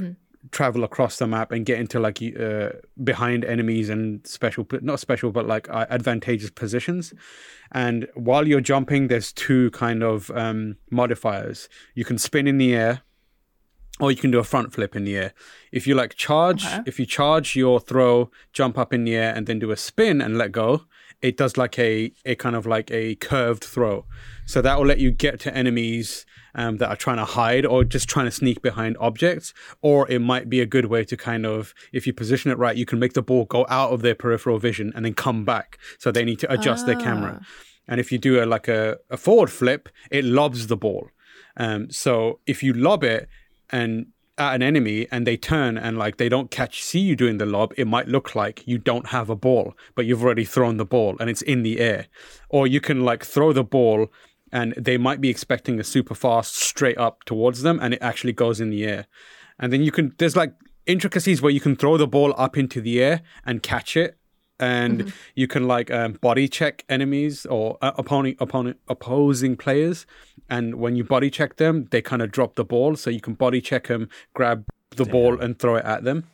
[0.53, 2.69] travel across the map and get into like uh,
[3.03, 7.13] behind enemies and special not special but like uh, advantageous positions.
[7.73, 11.69] And while you're jumping there's two kind of um, modifiers.
[11.95, 13.01] You can spin in the air
[13.99, 15.33] or you can do a front flip in the air.
[15.73, 16.83] If you like charge Okay.
[16.87, 20.21] if you charge your throw jump up in the air and then do a spin
[20.21, 20.83] and let go
[21.27, 24.05] it does like a a kind of like a curved throw.
[24.47, 27.83] So that will let you get to enemies um, that are trying to hide or
[27.83, 29.53] just trying to sneak behind objects.
[29.83, 32.77] Or it might be a good way to kind of if you position it right
[32.77, 35.79] you can make the ball go out of their peripheral vision and then come back.
[35.99, 37.41] So they need to adjust their camera.
[37.89, 41.09] And if you do a like a, a forward flip it lobs the ball.
[41.57, 43.29] Um, so if you lob it
[43.71, 44.07] and
[44.39, 47.47] at an enemy and they turn and like they don't catch see you doing the
[47.47, 50.85] lob, it might look like you don't have a ball, but you've already thrown the
[50.85, 52.07] ball and it's in the air.
[52.49, 54.09] Or you can like throw the ball
[54.53, 58.33] and they might be expecting a super fast straight up towards them and it actually
[58.33, 59.07] goes in the air.
[59.59, 60.55] And then you can there's like
[60.87, 64.19] intricacies where you can throw the ball up into the air and catch it
[64.59, 70.07] and you can like um, body check enemies or uh, opponent, opponent opposing players
[70.49, 73.35] and when you body check them they kind of drop the ball so you can
[73.35, 74.65] body check them grab
[74.97, 76.25] the ball and throw it at them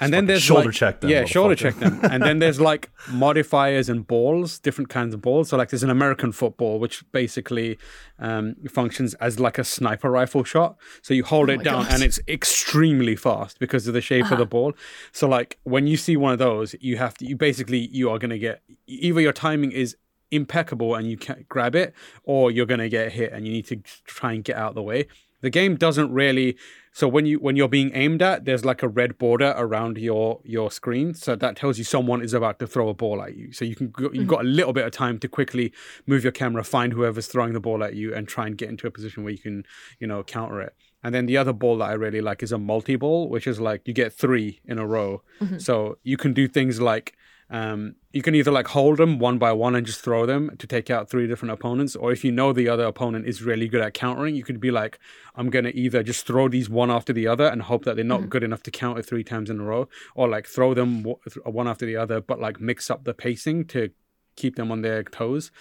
[0.00, 2.00] and then there's shoulder like- check them, yeah shoulder check them.
[2.02, 5.48] And then there's like modifiers and balls different kinds of balls.
[5.50, 7.78] So like there's an american football which basically
[8.18, 10.76] um, functions as like a sniper rifle shot.
[11.02, 11.92] So you hold it Oh my down God.
[11.94, 14.74] and it's extremely fast because of the shape of the ball.
[15.12, 18.18] So like when you see one of those you have to you basically you are
[18.18, 19.96] going to get either your timing is
[20.30, 23.66] impeccable and you can't grab it or you're going to get hit and you need
[23.66, 25.06] to try and get out of the way
[25.44, 26.56] The game doesn't really
[26.94, 30.40] so when you when you're being aimed at, there's like a red border around your
[30.44, 33.52] your screen, so that tells you someone is about to throw a ball at you.
[33.52, 34.26] So you can go, you've mm-hmm.
[34.26, 35.72] got a little bit of time to quickly
[36.06, 38.86] move your camera, find whoever's throwing the ball at you, and try and get into
[38.86, 39.66] a position where you can
[39.98, 40.76] you know counter it.
[41.02, 43.60] And then the other ball that I really like is a multi ball, which is
[43.60, 45.22] like you get three in a row.
[45.40, 45.58] Mm-hmm.
[45.58, 47.16] So you can do things like
[47.54, 50.66] um, you can either like hold them one by one and just throw them to
[50.66, 53.80] take out three different opponents, or if you know the other opponent is really good
[53.80, 54.98] at countering, you could be like,
[55.36, 58.28] I'm gonna either just throw these one after the other and hope that they're not
[58.28, 61.68] good enough to counter three times in a row, or like throw them w- one
[61.68, 63.90] after the other, but like mix up the pacing to
[64.34, 65.52] keep them on their toes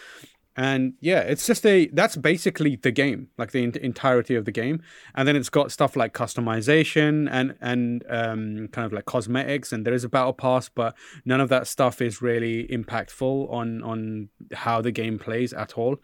[0.56, 4.52] and yeah it's just a that's basically the game like the en- entirety of the
[4.52, 4.82] game.
[5.16, 9.86] And then it's got stuff like customization and and um, kind of like cosmetics and
[9.86, 14.30] there is a battle pass but none of that stuff is really impactful on on
[14.54, 15.98] how the game plays at all.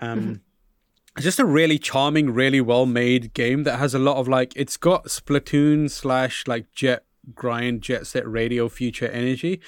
[0.00, 0.40] Um
[1.16, 4.54] it's just a really charming really well made game that has a lot of like
[4.56, 9.60] it's got splatoon slash like jet grind jet set radio future energy.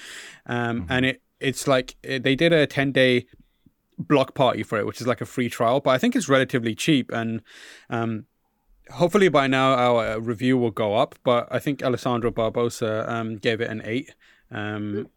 [0.47, 3.27] Um and it it's like it, they did a 10 day
[3.97, 6.75] block party for it, which is like a free trial, but I think it's relatively
[6.75, 7.41] cheap and
[7.89, 8.25] um,
[8.91, 11.15] hopefully by now our uh, review will go up.
[11.23, 14.13] But I think Alessandro Barbosa um, gave it an eight.
[14.51, 15.09] Um,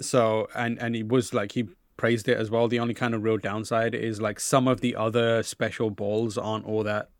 [0.00, 2.68] so and and he was like he praised it as well.
[2.68, 6.64] The only kind of real downside is like some of the other special balls aren't
[6.64, 7.10] all that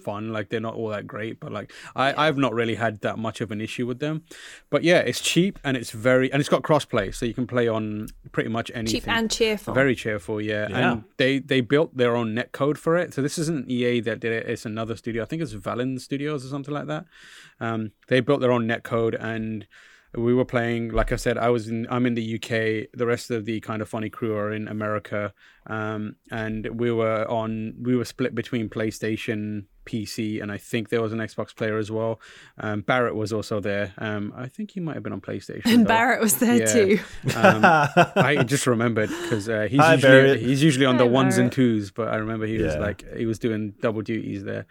[0.00, 3.18] fun like they're not all that great but like i i've not really had that
[3.18, 4.22] much of an issue with them
[4.70, 7.68] but yeah it's cheap and it's very and it's got crossplay so you can play
[7.68, 9.74] on pretty much anything Cheap and cheerful.
[9.74, 10.68] very cheerful, yeah.
[10.68, 10.92] Yeah.
[10.92, 13.14] And they they built their own net code for it.
[13.14, 14.48] So this isn't EA that did it.
[14.48, 15.22] It's another studio.
[15.22, 17.04] I think it's Velan Studios or something like that.
[17.60, 19.66] Um, they built their own net code, and
[20.16, 20.90] we were playing.
[20.90, 21.86] Like I said, I was in.
[21.90, 22.88] I'm in the UK.
[22.96, 25.32] The rest of the kind of funny crew are in America.
[25.66, 27.74] Um, and we were on.
[27.80, 29.64] We were split between PlayStation.
[29.88, 32.20] PC and I think there was an Xbox player as well.
[32.58, 33.94] Um, Barrett was also there.
[33.98, 35.62] Um, I think he might have been on PlayStation.
[35.66, 35.88] And though.
[35.88, 36.72] Barrett was there Yeah.
[36.76, 36.98] too.
[37.34, 37.60] Um,
[38.30, 40.40] I just remembered because uh, he's Hi, usually Barrett.
[40.40, 43.26] he's usually on the Hi, ones and twos, but I remember he was like he
[43.26, 44.66] was doing double duties there,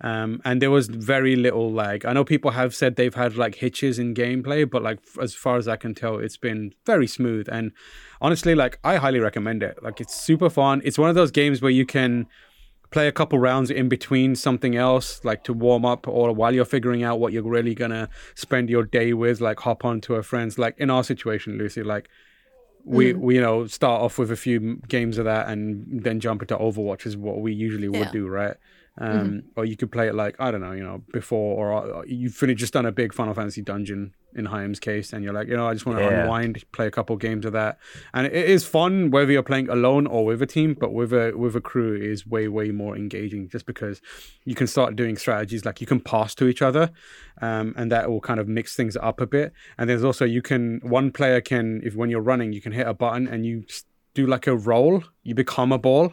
[0.00, 2.04] um, and there was very little lag.
[2.04, 5.34] I know people have said they've had like hitches in gameplay, but like f- as
[5.34, 7.46] far as I can tell, it's been very smooth.
[7.50, 7.72] And
[8.20, 9.78] honestly, like I highly recommend it.
[9.82, 10.82] Like it's super fun.
[10.84, 12.26] It's one of those games where you can
[12.92, 16.64] play a couple rounds in between something else like to warm up or while you're
[16.64, 20.22] figuring out what you're really gonna spend your day with like hop on to a
[20.22, 22.08] friend's like in our situation lucy like
[22.84, 26.42] we, we you know start off with a few games of that and then jump
[26.42, 28.10] into overwatch is what we usually would Yeah.
[28.12, 28.56] do right?
[28.98, 32.02] Um or you could play it like i don't know you know before or uh,
[32.06, 35.48] you've finished just done a big final fantasy dungeon in Higham's case and you're like
[35.48, 36.22] you know i just want to Yeah.
[36.22, 37.78] unwind play a couple games of that
[38.14, 41.32] and it is fun whether you're playing alone or with a team but with a
[41.36, 44.00] with a crew is way way more engaging just because
[44.44, 46.90] you can start doing strategies like you can pass to each other
[47.40, 50.42] um, and that will kind of mix things up a bit and there's also you
[50.42, 53.64] can one player can if when you're running you can hit a button and you
[54.14, 56.12] do like a roll you become a ball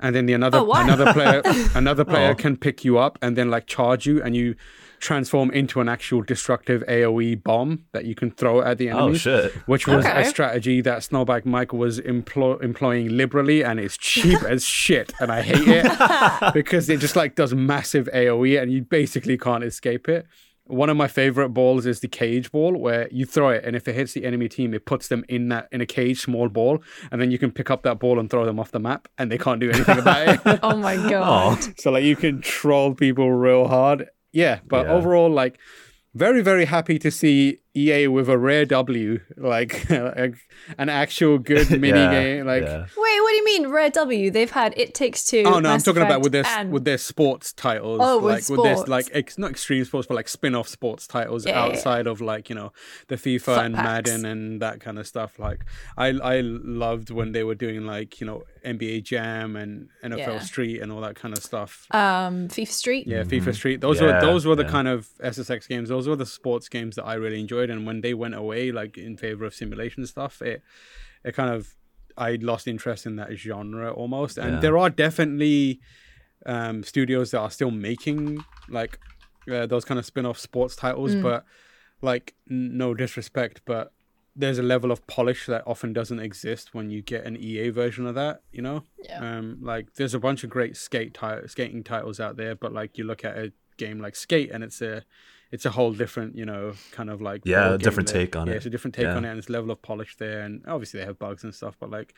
[0.00, 1.42] and then the another Oh, another player
[1.74, 2.34] another player Oh.
[2.34, 4.54] can pick you up and then like charge you and you
[5.00, 9.14] transform into an actual destructive AoE bomb that you can throw at the enemy Oh
[9.14, 9.52] shit!
[9.66, 10.22] which was Okay.
[10.22, 15.30] a strategy that Snowbike Michael was emplo- employing liberally, and it's cheap as shit, and
[15.32, 20.08] I hate it because it just like does massive AOE, and you basically can't escape
[20.08, 20.26] it.
[20.70, 23.88] One of my favorite balls is the cage ball, where you throw it, and if
[23.88, 26.82] it hits the enemy team, it puts them in that in a cage, small ball,
[27.10, 29.32] and then you can pick up that ball and throw them off the map, and
[29.32, 30.60] they can't do anything about it.
[30.62, 31.80] Oh my god.
[31.80, 34.10] So like you can troll people real hard.
[34.32, 34.92] Yeah, but Yeah.
[34.92, 35.58] overall, like
[36.14, 41.98] very very happy to see EA with a rare W, like an actual good mini
[41.98, 42.46] yeah, game.
[42.46, 42.80] Like yeah.
[42.80, 44.30] Wait, what do you mean Rare W?
[44.30, 45.42] They've had It Takes Two.
[45.46, 48.00] oh no, I'm Mass talking about with their and- with their sports titles.
[48.02, 51.46] Oh, with like with this like ex, not extreme sports, but like spin-off sports titles
[51.46, 51.72] Yeah, yeah, yeah.
[51.72, 52.72] outside of like you know
[53.08, 54.10] the FIFA Flat and packs.
[54.10, 55.38] Madden and that kind of stuff.
[55.38, 55.64] Like
[55.96, 60.38] I I loved when they were doing like you know NBA Jam and NFL Yeah.
[60.40, 61.86] Street and all that kind of stuff.
[61.92, 63.06] um FIFA Street.
[63.06, 63.80] Yeah, FIFA Street.
[63.80, 64.06] Those Mm-hmm.
[64.06, 64.70] Yeah, were those were the yeah.
[64.70, 65.88] kind of SSX games.
[65.88, 67.67] Those were the sports games that I really enjoyed.
[67.70, 70.62] And when they went away, like in favor of simulation stuff, it
[71.24, 71.74] it kind of
[72.16, 74.38] I lost interest in that genre almost.
[74.38, 74.60] And Yeah.
[74.60, 75.80] there are definitely
[76.46, 78.98] um, studios that are still making like
[79.50, 81.22] uh, those kind of spin-off sports titles, Mm.
[81.22, 81.44] but
[82.02, 83.92] like n- no disrespect, but
[84.36, 88.06] there's a level of polish that often doesn't exist when you get an EA version
[88.06, 88.84] of that, you know?
[89.02, 89.18] Yeah.
[89.38, 92.98] Um, like there's a bunch of great skate ti- skating titles out there, but like
[92.98, 95.02] you look at a game like Skate and it's a
[95.50, 98.22] it's a whole different, you know, kind of like Yeah, a different there.
[98.26, 98.56] take on yeah, it.
[98.56, 99.16] it's a different take Yeah.
[99.16, 101.76] on it and it's level of polish there and obviously they have bugs and stuff,
[101.80, 102.14] but like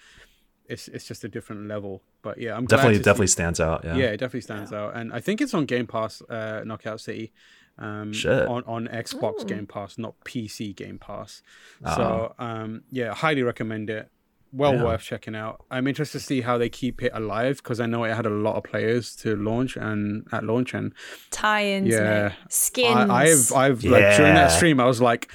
[0.66, 2.02] it's it's just a different level.
[2.22, 3.84] But yeah, I'm glad Definitely, to definitely See, stands out.
[3.84, 3.96] Yeah.
[3.96, 7.32] yeah, it definitely stands out, and I think it's on Game Pass, uh, Knockout City,
[7.78, 8.46] um, Shit.
[8.46, 11.42] on on Xbox Game Pass, not PC Game Pass.
[11.84, 11.96] Uh-huh.
[11.96, 14.10] So um, yeah, highly recommend it.
[14.52, 14.84] Well Yeah.
[14.84, 15.64] worth checking out.
[15.70, 18.30] I'm interested to see how they keep it alive because I know it had a
[18.30, 20.92] lot of players to launch and at launch and
[21.30, 22.28] Tie-ins, Yeah.
[22.28, 22.32] mate.
[22.48, 23.10] skins.
[23.10, 25.30] I, I've I've like during that stream I was like,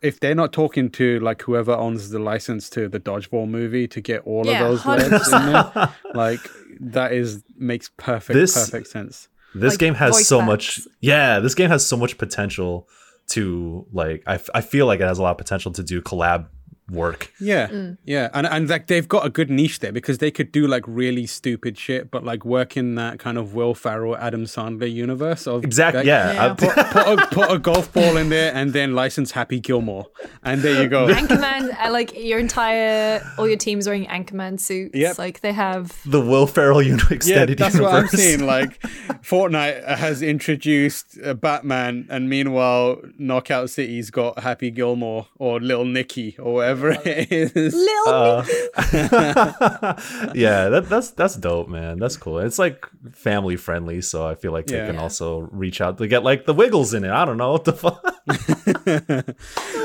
[0.00, 4.00] if they're not talking to like whoever owns the license to the Dodgeball movie to
[4.00, 6.40] get all Yeah, of those legs in there, like
[6.80, 9.28] that is makes perfect This- perfect sense.
[9.54, 10.46] this Like game has so acts.
[10.46, 12.88] much yeah this game has so much potential
[13.28, 16.46] to like I, I feel like it has a lot of potential to do collab
[16.90, 17.98] work Yeah, Mm.
[18.04, 20.84] yeah, and and like they've got a good niche there because they could do like
[20.86, 25.46] really stupid shit, but like work in that kind of Will Ferrell, Adam Sandler universe
[25.48, 26.54] of exactly like, yeah, Yeah.
[26.54, 30.06] Put, put, a, put a golf ball in there and then license Happy Gilmore,
[30.44, 31.08] and there you go.
[31.20, 34.94] Anchorman, uh, like your entire, all your team's wearing Anchorman suits.
[34.96, 35.18] Yep.
[35.18, 35.92] Like they have.
[36.06, 38.46] the will ferrell uni- Yeah, that's universe what I'm seeing.
[38.56, 38.78] Like,
[39.22, 46.36] Fortnite has introduced uh, Batman, and meanwhile, Knockout City's got Happy Gilmore or Little Nicky
[46.38, 47.74] or whatever it is.
[47.74, 48.44] Little Uh,
[50.34, 51.98] yeah that, that's that's dope man.
[51.98, 52.38] That's cool.
[52.38, 56.22] It's like family friendly so i feel like they can also reach out to get
[56.24, 57.10] like the wiggles in it.
[57.10, 57.52] I don't know.
[57.52, 58.02] What the fuck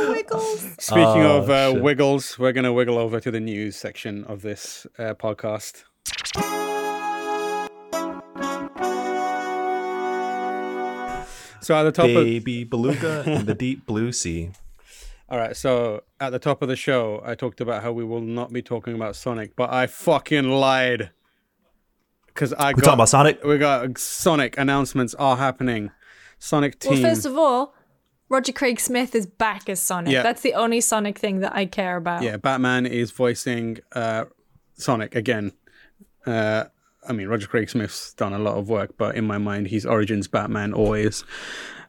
[0.09, 0.61] Wiggles.
[0.79, 4.41] Speaking Oh, of uh, wiggles, we're going to wiggle over to the news section of
[4.41, 5.83] this uh, podcast.
[11.63, 14.49] So at the top of baby beluga in the deep blue sea
[15.31, 18.19] all right, so at the top of the show, I talked about how we will
[18.19, 21.11] not be talking about Sonic, but I fucking lied
[22.27, 25.91] because I we got talking about sonic we got Sonic announcements are happening.
[26.37, 27.01] Sonic team.
[27.01, 27.73] Well, first of all,
[28.27, 30.11] Roger Craig Smith is back as Sonic.
[30.11, 30.23] Yeah.
[30.23, 32.23] That's the only Sonic thing that I care about.
[32.23, 34.25] yeah, Batman is voicing uh,
[34.73, 35.53] Sonic again.
[36.25, 36.65] Uh,
[37.07, 39.85] I mean, Roger Craig Smith's done a lot of work, but in my mind, he's
[39.85, 41.23] Origins Batman always.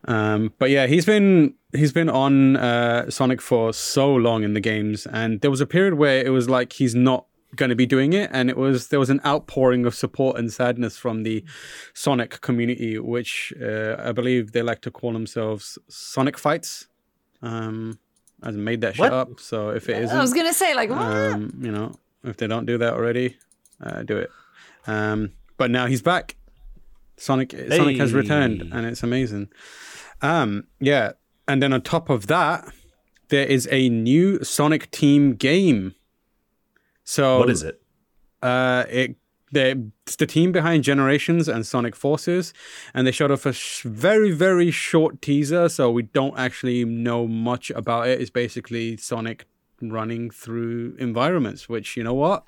[0.06, 4.60] Um, but yeah, he's been he's been on uh, Sonic for so long in the
[4.60, 7.86] games, and there was a period where it was like he's not going to be
[7.86, 11.44] doing it, and it was there was an outpouring of support and sadness from the
[11.94, 16.88] Sonic community, which uh, I believe they like to call themselves Sonic Fights.
[17.42, 17.98] Um,
[18.42, 19.12] I made that shit What?
[19.12, 21.92] up, so if it isn't, I was gonna say like, um, you know,
[22.24, 23.36] if they don't do that already,
[23.80, 24.30] uh, do it.
[24.86, 26.36] Um, but now he's back.
[27.16, 29.48] Sonic Sonic has returned, and it's amazing.
[30.22, 31.12] Um, yeah,
[31.46, 32.72] and then on top of that,
[33.28, 35.94] there is a new Sonic Team game.
[37.04, 37.82] So what is it
[38.42, 39.16] uh, it
[39.52, 39.74] they,
[40.06, 42.54] it's the team behind Generations and Sonic Forces,
[42.94, 47.26] and they showed off a sh- very very short teaser, so we don't actually know
[47.26, 48.20] much about it.
[48.20, 49.46] It's basically Sonic
[49.80, 52.44] running through environments, which you know what.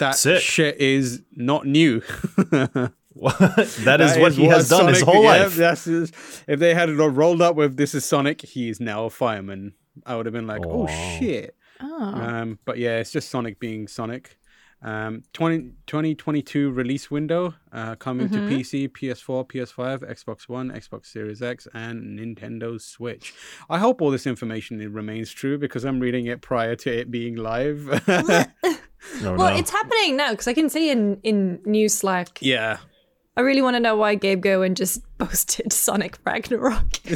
[0.00, 0.40] That Sick.
[0.42, 2.00] shit is not new.
[2.40, 6.12] that is what he has done his whole yeah, life That's his-
[6.46, 9.74] if they had it rolled up with "This is Sonic," he is now a fireman.
[10.06, 11.18] I would have been like, "Oh Wow.
[11.18, 12.02] shit!" Oh.
[12.04, 14.36] Um, but yeah, it's just Sonic being Sonic.
[14.82, 21.42] Um, 20, 2022 release window uh, coming to PC, PS4, PS5, Xbox One, Xbox Series
[21.42, 23.34] X, and Nintendo Switch.
[23.68, 27.36] I hope all this information remains true because I'm reading it prior to it being
[27.36, 27.88] live.
[29.22, 29.56] No, Well, no.
[29.56, 32.38] it's happening now because I can see in in news Slack.
[32.40, 32.78] yeah.
[33.36, 36.84] I really want to know why Gabe Gurwin just posted Sonic Ragnarok.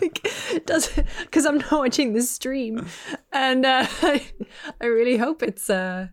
[0.00, 0.28] like,
[0.66, 0.88] does
[1.22, 2.86] because I'm not watching this stream,
[3.32, 4.24] and uh, I,
[4.80, 6.08] I really hope it's uh,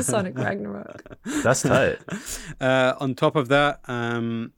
[0.00, 1.02] Sonic Ragnarok.
[1.42, 1.98] that's tight
[2.60, 4.52] Uh, on top of that, um,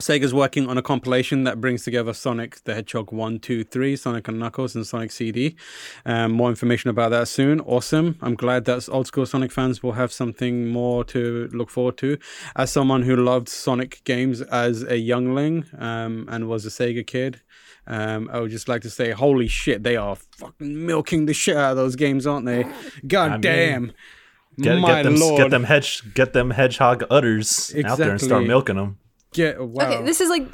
[0.00, 4.28] Sega's working on a compilation that brings together Sonic the Hedgehog 1, 2, 3, Sonic
[4.28, 5.56] and Knuckles, and Sonic CD.
[6.06, 7.60] Um, more information about that soon.
[7.60, 8.16] Awesome.
[8.22, 12.16] I'm glad that old school Sonic fans will have something more to look forward to.
[12.56, 17.42] As someone who loved Sonic games as a youngling um, and was a Sega kid,
[17.86, 21.56] um, I would just like to say, holy shit, they are fucking milking the shit
[21.58, 22.64] out of those games, aren't they?
[23.06, 23.92] God I mean, damn.
[24.58, 25.36] get, My get them lord.
[25.42, 28.98] get them hedge get them hedgehog udders out there and start milking them
[29.32, 29.86] Get, wow.
[29.86, 30.48] Okay, this is like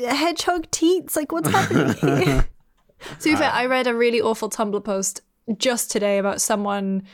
[0.00, 1.16] hedgehog teats.
[1.16, 2.48] Like, what's happening here?
[3.20, 5.20] to be fair, I read a really awful Tumblr post
[5.58, 7.04] just today about someone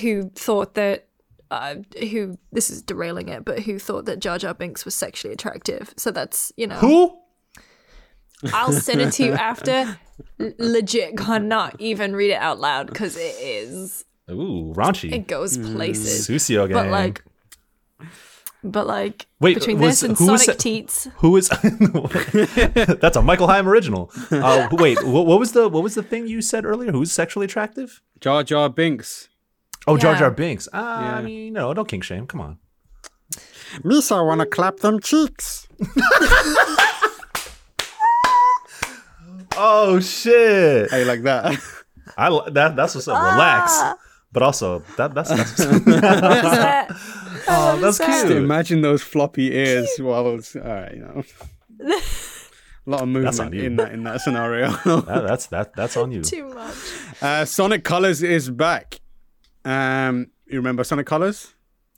[0.00, 1.04] who thought that.
[1.50, 1.76] Uh,
[2.10, 5.94] who this is derailing it, but who thought that Jar Jar Binks was sexually attractive?
[5.96, 7.18] So that's you know, who
[8.52, 9.98] I'll send it to you after.
[10.38, 15.56] L- legit, cannot even read it out loud because it is ooh raunchy it goes
[15.56, 16.28] places.
[16.28, 17.24] Susio gang But like,
[18.64, 21.48] but like Wait, between was- this and who Sonic that- Teats, Who is?
[23.00, 24.10] That's a Michael Higham original.
[24.30, 26.90] Uh, wait, what, what was the what was the thing you said earlier?
[26.92, 28.00] Who's sexually attractive?
[28.20, 29.28] Jar Jar Binks.
[29.86, 30.18] Oh, Jar Yeah.
[30.18, 30.68] Jar Binks.
[30.72, 32.26] Ah, I mean, no, don't king shame.
[32.26, 32.58] Come on.
[33.84, 35.68] Misa wanna clap them cheeks.
[39.60, 40.88] Oh shit!
[40.90, 41.58] Hey, like that.
[42.16, 43.32] I that that's what's up.
[43.32, 43.80] Relax,
[44.32, 45.54] but also that that's that's,
[45.84, 46.88] That-
[47.48, 48.26] oh, that's that?
[48.26, 48.36] cute.
[48.36, 51.22] Imagine those floppy ears while it's all right, you know.
[52.86, 53.64] A lot of That's on movement you.
[53.66, 54.70] in that in that scenario.
[54.84, 56.22] That, that's that that's on you.
[56.22, 56.74] too much.
[57.20, 59.00] uh, Sonic Colors is back.
[59.64, 61.52] Um, you remember Sonic Colors?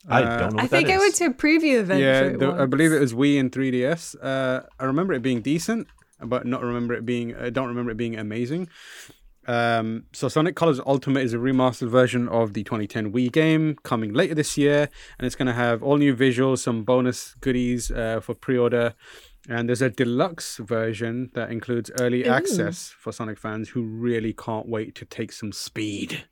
[0.09, 0.57] I Uh, don't know.
[0.57, 2.01] What I think that I went to a preview event.
[2.01, 4.17] yeah, the, I believe it was Wii and 3DS.
[4.21, 5.87] Uh, I remember it being decent,
[6.21, 7.37] but not remember it being.
[7.37, 8.69] I don't remember it being amazing.
[9.47, 14.13] Um, so Sonic Colors Ultimate is a remastered version of the 2010 Wii game coming
[14.13, 14.89] later this year,
[15.19, 18.95] and it's going to have all new visuals, some bonus goodies uh, for pre-order,
[19.49, 24.69] and there's a deluxe version that includes early access for Sonic fans who really can't
[24.69, 26.25] wait to take some speed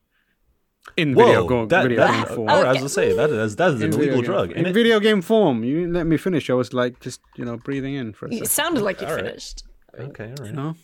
[0.97, 2.49] in video, Whoa, go- that, video that, game form.
[2.49, 4.51] all right, I was gonna say that is that is an In video illegal drug.
[4.53, 5.63] in And it- video game form.
[5.65, 6.49] You didn't let me finish.
[6.49, 8.43] I was like just you know breathing in for a second.
[8.45, 8.65] It second.
[8.65, 9.25] sounded like you All right.
[9.25, 9.65] finished.
[9.99, 10.47] okay, all right.
[10.47, 10.75] You know?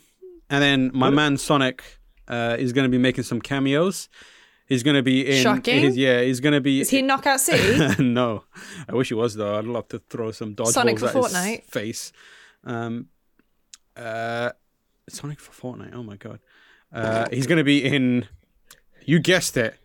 [0.51, 1.83] And then my man Sonic
[2.29, 4.09] uh, is going to be making some cameos.
[4.67, 5.43] He's going to be in.
[5.43, 5.81] Shocking.
[5.81, 6.81] His, yeah, he's going to be.
[6.81, 8.03] Is he in Knockout City?
[8.03, 8.45] no,
[8.89, 9.59] I wish he was though.
[9.59, 12.13] I'd love to throw some dodgeballs Sonic for at his face.
[12.65, 13.09] Um,
[13.97, 14.51] uh,
[15.09, 15.95] Sonic for Fortnite.
[15.95, 16.41] Oh my god.
[16.93, 18.27] Uh, he's going to be in.
[19.05, 19.77] You guessed it.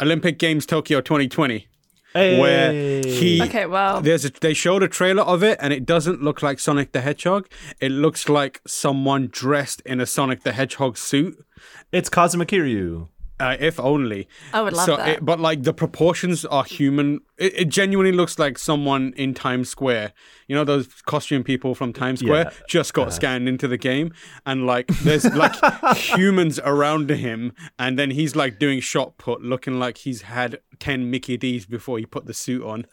[0.00, 1.68] Olympic Games Tokyo 2020
[2.12, 6.22] where he Okay, well, there's a, they showed a trailer of it and it doesn't
[6.22, 7.48] look like Sonic the Hedgehog.
[7.80, 11.44] It looks like someone dressed in a Sonic the Hedgehog suit.
[11.92, 13.08] it's Kazuma Kiryu.
[13.40, 14.28] Uh, if only.
[14.52, 15.08] I would love so that.
[15.08, 17.20] It, but like the proportions are human.
[17.38, 20.12] It, it genuinely looks like someone in Times Square.
[20.46, 22.64] You know those costume people from Times Square Yeah.
[22.68, 24.12] just got scanned into the game,
[24.44, 25.54] and like there's like
[25.96, 31.10] humans around him, and then he's like doing shot put, looking like he's had ten
[31.10, 32.86] Mickey D's before he put the suit on,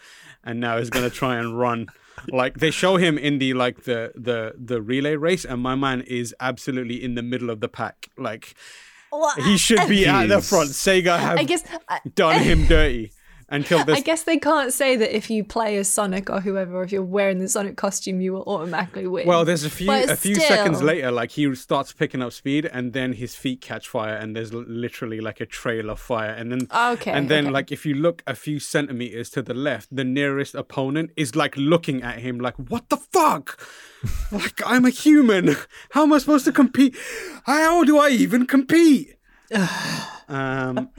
[0.44, 1.88] and now he's gonna try and run.
[2.30, 6.02] Like they show him in the like the the the relay race, and my man
[6.02, 8.10] is absolutely in the middle of the pack.
[8.18, 8.56] Like
[9.44, 10.70] he should be at the front.
[10.70, 13.12] Sega have I guess I, done eh, him dirty
[13.50, 14.04] until I this.
[14.04, 17.04] guess they can't say that if you play as Sonic or whoever, or if you're
[17.04, 19.26] wearing the Sonic costume, you will automatically win.
[19.26, 22.66] Well, there's a few But a few seconds later, like he starts picking up speed,
[22.66, 26.52] and then his feet catch fire, and there's literally like a trail of fire, and
[26.52, 27.54] then Okay, and then okay.
[27.54, 31.56] like if you look a few centimeters to the left, the nearest opponent is like
[31.56, 33.60] looking at him like, "What the fuck?
[34.32, 35.56] like I'm a human.
[35.92, 36.96] How am I supposed to compete?
[37.46, 39.16] How do I even compete?"
[40.28, 40.90] um,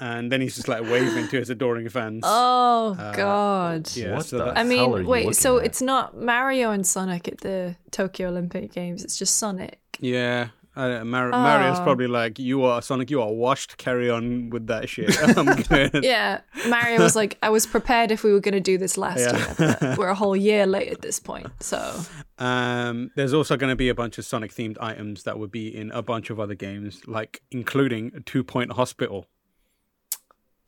[0.00, 2.22] and then he's just like waving to his adoring fans.
[2.26, 3.86] oh god.
[3.88, 5.36] Uh, yeah, What so the that- I mean, are you wait.
[5.36, 5.66] So at?
[5.66, 9.04] it's not Mario and Sonic at the Tokyo Olympic Games.
[9.04, 9.78] It's just Sonic.
[10.00, 10.48] Yeah.
[10.76, 11.82] Uh, Mar- Mario's Oh.
[11.82, 13.76] probably like, you are Sonic, you are washed.
[13.76, 15.10] Carry on with that shit.
[15.36, 16.04] I'm good.
[16.04, 19.18] Yeah, Mario was like, I was prepared if we were going to do this last
[19.18, 19.36] Yeah.
[19.36, 21.48] year, but we're a whole year late at this point.
[21.60, 22.00] So
[22.38, 25.68] Um, there's also going to be a bunch of Sonic themed items that would be
[25.76, 29.26] in a bunch of other games, like including Two Point Hospital.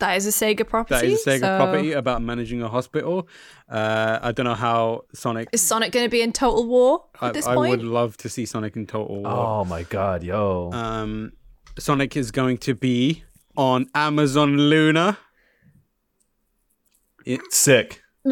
[0.02, 0.94] That is a Sega property.
[0.94, 3.28] That is a Sega so property about managing a hospital.
[3.68, 5.48] Uh, I don't know how Sonic.
[5.52, 8.28] Is Sonic going to be in Total War at I, this I would love to
[8.28, 9.30] see Sonic in Total War.
[9.30, 10.70] Oh my god, yo.
[10.72, 11.32] Um,
[11.78, 13.22] Sonic is going to be
[13.56, 15.18] on Amazon Luna.
[17.50, 18.02] Sick.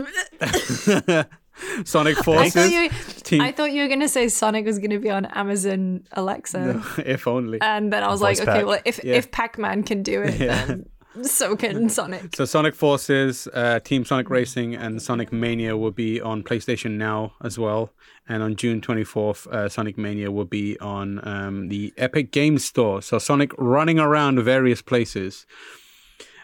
[1.85, 2.55] Sonic I Forces.
[2.55, 2.89] thought you.
[3.23, 6.03] Team- I thought you were going to say Sonic was going to be on Amazon
[6.12, 7.61] Alexa, if only.
[7.61, 9.14] and then I was like, Voice okay, well, if Yeah.
[9.14, 10.89] if Pac-Man can do it, then
[11.23, 12.37] so can Sonic.
[12.37, 17.35] So Sonic Forces, uh, Team Sonic Racing, and Sonic Mania will be on PlayStation Now
[17.43, 17.93] as well.
[18.29, 23.03] And on June 24th, uh, Sonic Mania will be on um, the Epic Games Store.
[23.03, 25.47] So Sonic running around various places.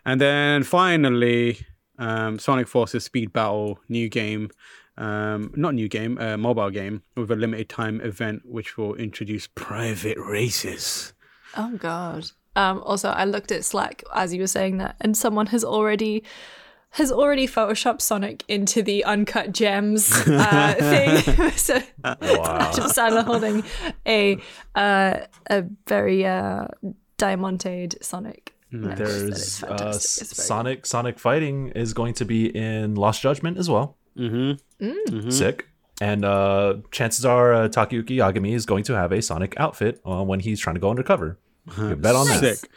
[0.04, 1.58] And then finally,
[1.98, 4.50] um, Sonic Forces Speed Battle, new game.
[4.98, 9.46] Um, not new game, uh, mobile game with a limited time event which will introduce
[9.46, 11.12] private races.
[11.54, 12.30] Oh God.
[12.56, 16.22] Um, also, I looked at Slack as you were saying that, and someone has already
[16.90, 21.50] has already photoshopped Sonic into the uncut gems uh, thing.
[21.56, 22.72] so Wow.
[22.74, 23.62] Jim Sandler holding
[24.06, 24.38] a
[24.74, 25.18] uh,
[25.50, 26.66] a very uh,
[27.18, 28.54] diamanted Sonic.
[28.70, 29.94] necklace that is There's uh, fantastic.
[29.96, 30.86] S- It's very Sonic.
[30.86, 33.96] Sonic Fighting is going to be in Lost Judgment as well.
[34.18, 35.30] Mm-hmm.
[35.30, 35.68] Sick.
[36.00, 40.22] And uh, chances are uh, Takayuki Yagami is going to have a Sonic outfit uh,
[40.22, 41.38] when he's trying to go undercover.
[41.78, 42.58] You bet on that.
[42.58, 42.70] Sick.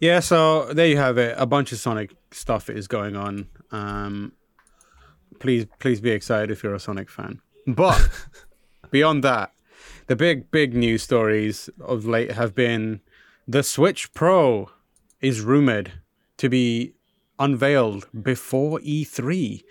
[0.00, 1.34] Yeah, so there you have it.
[1.38, 3.48] A bunch of Sonic stuff is going on.
[3.70, 4.32] Um,
[5.38, 7.40] please please be excited if you're a Sonic fan.
[7.66, 8.08] But
[8.90, 9.52] beyond that,
[10.06, 13.00] the big big news stories of late have been
[13.48, 14.70] the Switch Pro
[15.20, 15.92] is rumored
[16.36, 16.94] to be
[17.38, 19.62] unveiled before E E3.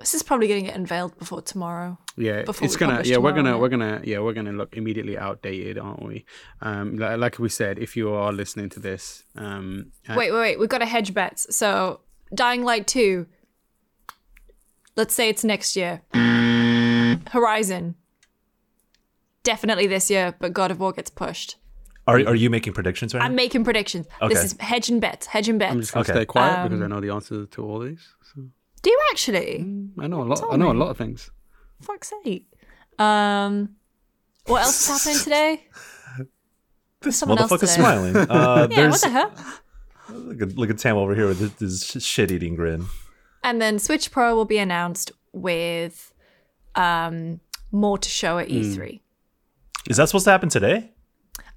[0.00, 1.98] This is probably going to get unveiled before tomorrow.
[2.16, 2.92] Yeah, before it's gonna.
[2.92, 3.50] publish Yeah, we're gonna.
[3.50, 3.56] yeah.
[3.56, 4.00] We're gonna.
[4.02, 6.24] Yeah, we're gonna look immediately outdated, aren't we?
[6.62, 10.40] Um, li- like we said, if you are listening to this, um, uh, Wait, wait,
[10.40, 10.58] wait.
[10.58, 11.54] We've got a hedge bets.
[11.54, 12.00] So,
[12.34, 13.26] Dying Light 2,
[14.96, 16.00] let's say it's next year.
[17.30, 17.94] Horizon,
[19.42, 21.56] definitely this year, but God of War gets pushed.
[22.06, 23.36] Are, are you making predictions right I'm now?
[23.36, 24.06] making predictions.
[24.22, 24.32] Okay.
[24.34, 25.26] This is hedge and bets.
[25.26, 25.72] Hedge and bets.
[25.72, 26.12] I'm just gonna Okay.
[26.12, 28.14] stay quiet because I Um, know the answers to all these.
[28.34, 28.42] So.
[28.82, 29.60] Do you actually?
[29.98, 30.38] I know a lot.
[30.38, 31.30] Tell I know a lot of things.
[31.82, 32.46] Fuck's sake.
[32.98, 33.76] Um,
[34.46, 35.66] what else is happening today?
[37.02, 37.82] this someone else motherfucker's today.
[37.82, 38.16] smiling.
[38.16, 39.32] Uh, Yeah, there's what the hell?
[40.10, 42.86] look at, look at Tam over here with this, this shit eating grin.
[43.42, 46.12] And then Switch Pro will be announced with
[46.74, 47.40] um,
[47.72, 49.00] more to show at E E3.
[49.88, 50.90] Is that supposed to happen today?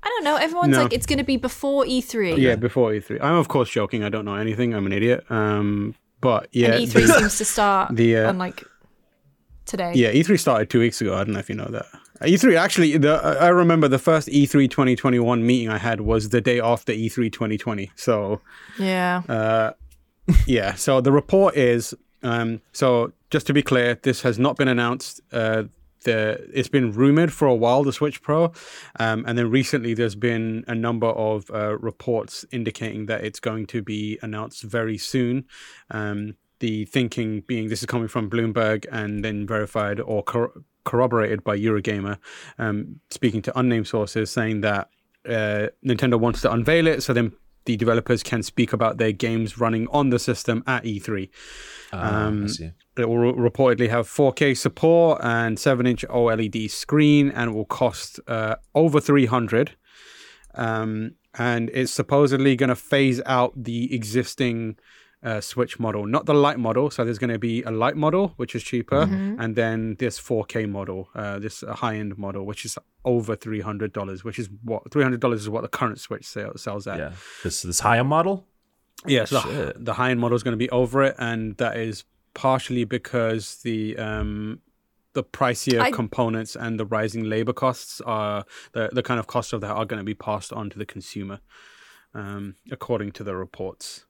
[0.01, 0.35] I don't know.
[0.37, 0.83] Everyone's No.
[0.83, 2.37] like, it's going to be before E E3.
[2.37, 3.19] Yeah, before E3.
[3.21, 4.03] I'm of course joking.
[4.03, 4.73] I don't know anything.
[4.73, 5.25] I'm an idiot.
[5.29, 8.63] Um, but yeah, And E3 the- seems to start the, uh, on like
[9.65, 9.91] today.
[9.95, 11.13] yeah, E3 started two weeks ago.
[11.15, 11.85] I don't know if you know that.
[12.21, 16.39] E3 actually, the I remember the first E E3 2021 meeting I had was the
[16.41, 17.91] day after E E3 2020.
[17.95, 18.39] So
[18.79, 19.21] Yeah.
[19.27, 19.71] Uh,
[20.47, 20.73] yeah.
[20.75, 21.93] So the report is
[22.23, 25.19] um, so just to be clear, this has not been announced.
[25.33, 25.63] Uh,
[26.03, 28.51] the it's been rumored for a while the Switch Pro,
[28.99, 33.65] um, and then recently there's been a number of uh, reports indicating that it's going
[33.67, 35.45] to be announced very soon.
[35.91, 40.53] Um, the thinking being this is coming from Bloomberg and then verified or cor-
[40.85, 42.17] corroborated by Eurogamer,
[42.57, 44.89] um, speaking to unnamed sources, saying that
[45.27, 47.33] uh, Nintendo wants to unveil it, so then
[47.65, 51.29] the developers can speak about their games running on the system at E E3.
[51.93, 52.47] Um,
[52.97, 58.55] It will re- reportedly have 4K support and 7-inch OLED screen, and will cost uh,
[58.75, 59.75] over 300.
[60.55, 64.75] Um, and it's supposedly going to phase out the existing
[65.23, 66.91] uh, Switch model, not the light model.
[66.91, 69.03] So there's going to be a light model, which is cheaper,
[69.39, 73.93] and then this 4K model, uh, this high end model, which is over three hundred
[73.93, 76.97] dollars, which is what three hundred dollars is what the current Switch sale, sells at.
[76.97, 77.11] Yeah.
[77.43, 78.45] This this higher model.
[79.05, 81.75] Yeah, so the, the high end model is going to be over it, and that
[81.77, 84.59] is partially because the um
[85.13, 89.53] the pricier I- components and the rising labor costs are the the kind of costs
[89.53, 91.39] of that are going to be passed on to the consumer,
[92.13, 94.05] um, according to the reports.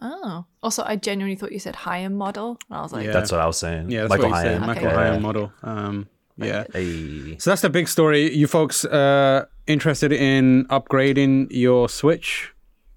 [0.00, 0.44] Oh.
[0.62, 2.58] Also, I genuinely thought you said higher model.
[2.68, 3.12] And I was like, Yeah.
[3.12, 3.90] That's what I was saying.
[3.90, 4.66] Yeah, that's Michael what you said, Higham.
[4.66, 4.94] Michael Okay.
[4.96, 5.18] high Yeah.
[5.18, 5.52] model.
[5.62, 6.64] Um, yeah.
[6.72, 7.38] Hey.
[7.38, 8.30] So that's the big story.
[8.34, 12.52] You folks uh, interested in upgrading your Switch?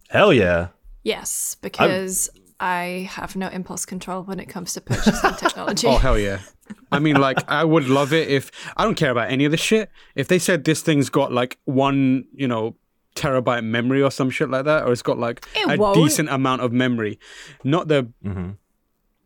[0.09, 0.69] Hell yeah.
[1.03, 2.29] yes, because
[2.59, 5.87] I have no impulse control when it comes to purchasing technology.
[5.87, 6.39] Oh hell yeah!
[6.91, 9.61] I mean, like, I would love it if I don't care about any of this
[9.61, 9.89] shit.
[10.15, 12.75] If they said this thing's got like one, you know,
[13.15, 15.95] terabyte memory or some shit like that, or it's got like It a won't.
[15.95, 17.19] decent amount of memory,
[17.63, 18.51] not the Mm-hmm.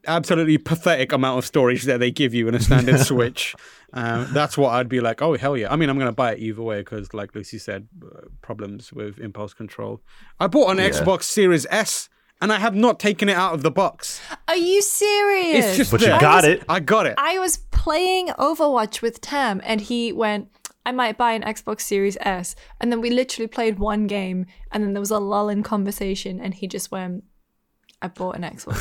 [0.08, 3.56] absolutely pathetic amount of storage that they give you in a standard Switch.
[3.94, 5.22] Um, that's what I'd be like.
[5.22, 5.72] Oh hell yeah!
[5.72, 9.20] I mean, I'm gonna buy it either way because, like Lucy said, uh, problems with
[9.20, 10.02] impulse control.
[10.40, 12.10] I bought an Xbox Series S.
[12.42, 14.20] And I have not taken it out of the box.
[14.50, 15.64] Are you serious?
[15.66, 16.20] It's just But you there.
[16.20, 16.62] got it.
[16.68, 17.14] I got it.
[17.18, 20.50] I was playing Overwatch with Tam, and he went,
[20.86, 22.56] I might buy an Xbox Series S.
[22.80, 26.40] And then we literally played one game, and then there was a lull in conversation,
[26.42, 27.24] and he just went,
[28.02, 28.74] I bought an Xbox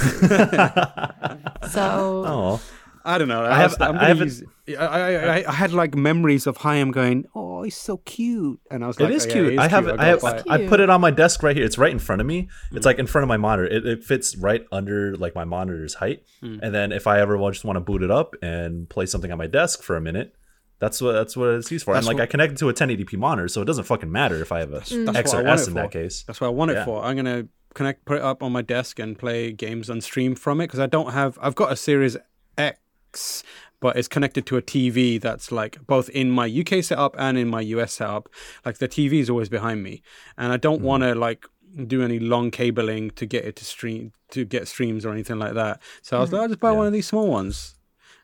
[1.70, 2.60] so, Oh.
[3.04, 3.42] I don't know.
[3.44, 3.82] I, have- have.
[3.82, 4.44] I'm I haven't- use,
[4.78, 8.84] I, I, I, I had like memories of Higham going, "Oh, he's so cute," and
[8.84, 9.46] I was It like, is oh, yeah, cute.
[9.46, 9.98] it is I have cute.
[10.00, 10.44] I have gotta.
[10.48, 11.64] I put it on my desk right here.
[11.64, 12.48] It's right in front of me.
[12.70, 12.88] It's hmm.
[12.88, 13.66] like in front of my monitor.
[13.66, 16.22] It, it fits right under like my monitor's height.
[16.40, 16.58] Hmm.
[16.62, 19.32] And then if I ever wa- just want to boot it up and play something
[19.32, 20.36] on my desk for a minute,
[20.82, 21.94] that's what that's what it's used for.
[21.94, 24.36] That's and like I connect it to a 1080p monitor, so it doesn't fucking matter
[24.42, 25.98] if I have a That's what I XR want S it in that for.
[25.98, 26.24] case.
[26.26, 26.84] That's what I want it Yeah.
[26.84, 27.02] for.
[27.04, 30.60] I'm gonna connect, put it up on my desk, and play games on stream from
[30.60, 31.38] it because I don't have.
[31.40, 32.16] I've got a Series
[32.58, 33.42] X,
[33.80, 37.48] but it's connected to a TV that's like both in my UK setup and in
[37.48, 38.28] my US setup.
[38.66, 40.02] Like the TV is always behind me,
[40.36, 40.84] and I don't Hmm.
[40.86, 41.46] want to like
[41.86, 45.54] do any long cabling to get it to stream to get streams or anything like
[45.54, 45.80] that.
[46.02, 46.74] So I was like, I'll just buy Hmm.
[46.74, 46.78] Yeah.
[46.78, 47.74] one of these small ones,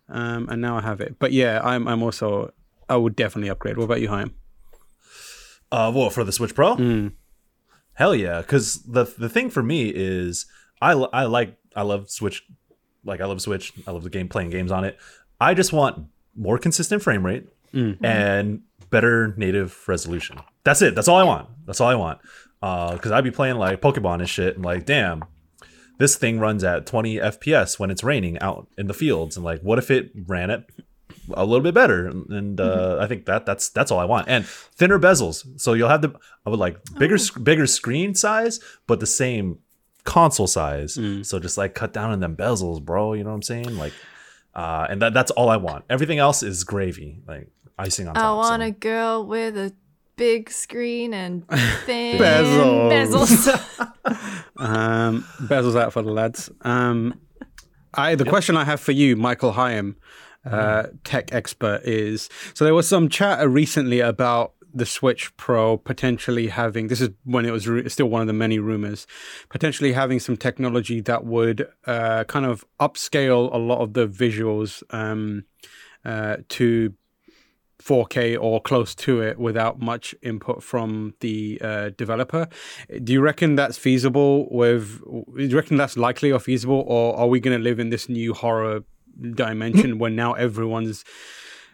[0.09, 1.17] um, and now I have it.
[1.19, 2.53] But yeah, I'm I'm also
[2.89, 3.77] I would definitely upgrade.
[3.77, 4.35] What about you, Higham?
[5.71, 7.13] Uh, well, for the Switch Pro, Mm.
[7.95, 8.41] hell yeah!
[8.41, 10.47] Because the the thing for me is
[10.81, 12.43] I I like I love Switch,
[13.05, 13.73] like I love Switch.
[13.87, 14.99] I love the game playing games on it.
[15.41, 17.99] I just want more consistent frame rate Mm.
[18.03, 20.39] and better native resolution.
[20.65, 20.95] That's it.
[20.95, 21.49] That's all I want.
[21.67, 22.19] That's all I want.
[22.61, 25.23] Because I'd be playing like Pokemon and shit, and like, damn,
[25.99, 29.61] this thing runs at 20 FPS when it's raining out in the fields, and like,
[29.61, 30.67] what if it ran at
[31.35, 32.07] a little bit better?
[32.07, 35.61] And uh, I think that that's that's all I want, and thinner bezels.
[35.61, 36.15] So you'll have the
[36.47, 39.59] I would like bigger sc- bigger screen size, but the same
[40.05, 40.99] console size.
[41.23, 43.13] So just like cut down on them bezels, bro.
[43.13, 43.77] You know what I'm saying?
[43.77, 43.93] Like,
[44.55, 45.85] uh, and that that's all I want.
[45.91, 48.25] Everything else is gravy, like icing on top.
[48.25, 48.67] I want so.
[48.67, 49.73] a girl with a
[50.19, 51.49] big screen and
[51.87, 52.91] thin Bezels.
[52.91, 53.95] bezels.
[54.61, 56.51] Um, bezels out for the lads.
[56.63, 57.21] Um,
[57.95, 59.97] I the question I have for you, Michael Higham,
[60.45, 66.49] uh, tech expert, is so there was some chatter recently about the Switch Pro potentially
[66.49, 69.07] having this is when it was ru- still one of the many rumors
[69.49, 74.83] potentially having some technology that would uh, kind of upscale a lot of the visuals
[74.91, 75.45] um,
[76.05, 76.93] uh, to
[77.83, 82.49] 4K or close to it without much input from the uh, developer.
[83.03, 84.49] Do you reckon that's feasible?
[84.51, 85.01] With
[85.37, 88.09] do you reckon that's likely or feasible, or are we going to live in this
[88.09, 88.81] new horror
[89.35, 91.05] dimension where now everyone's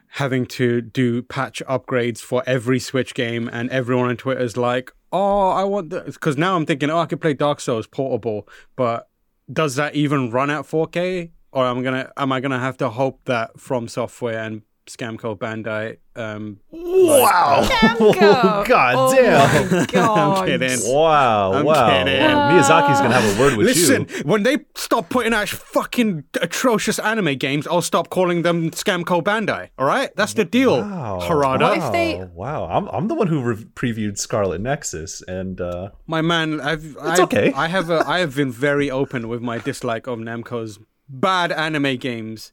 [0.09, 4.93] having to do patch upgrades for every Switch game, and everyone on Twitter is like,
[5.13, 8.49] "Oh, I want this," because now I'm thinking, "Oh, I could play Dark Souls portable,"
[8.77, 9.09] but
[9.53, 11.31] does that even run at 4K?
[11.53, 15.97] Or am gonna am I gonna have to hope that From Software and Scamco Bandai
[16.17, 17.67] um, Wow!
[17.99, 18.13] Go.
[18.67, 19.71] God Oh damn!
[19.73, 20.19] my God.
[20.43, 20.79] I'm kidding.
[20.93, 21.53] Wow!
[21.55, 21.89] I'm wow!
[22.05, 22.21] kidding.
[22.21, 24.07] Miyazaki's gonna have a word with Listen, you.
[24.07, 29.23] Listen, when they stop putting out fucking atrocious anime games, I'll stop calling them Scamco
[29.23, 29.71] Bandai.
[29.79, 31.19] All right, that's the deal, Wow!
[31.23, 31.61] Harada.
[31.79, 31.87] Wow!
[31.87, 32.67] If they- wow!
[32.67, 36.97] I'm, I'm the one who re- previewed Scarlet Nexus, and uh, My man, I've It's
[37.01, 37.53] I've, okay.
[37.55, 40.79] I have a, I have been very open with my dislike of Namco's
[41.09, 42.53] bad anime games,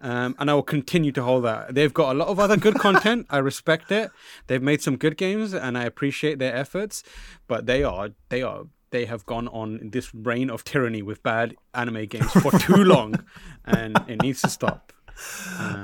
[0.00, 1.74] um, and I will continue to hold that.
[1.74, 3.26] They've got a lot of other good content.
[3.30, 4.10] I respect it.
[4.46, 7.02] They've made some good games, and I appreciate their efforts.
[7.46, 11.56] But they are they are they have gone on this reign of tyranny with bad
[11.74, 13.24] anime games for too long,
[13.64, 14.92] and it needs to stop.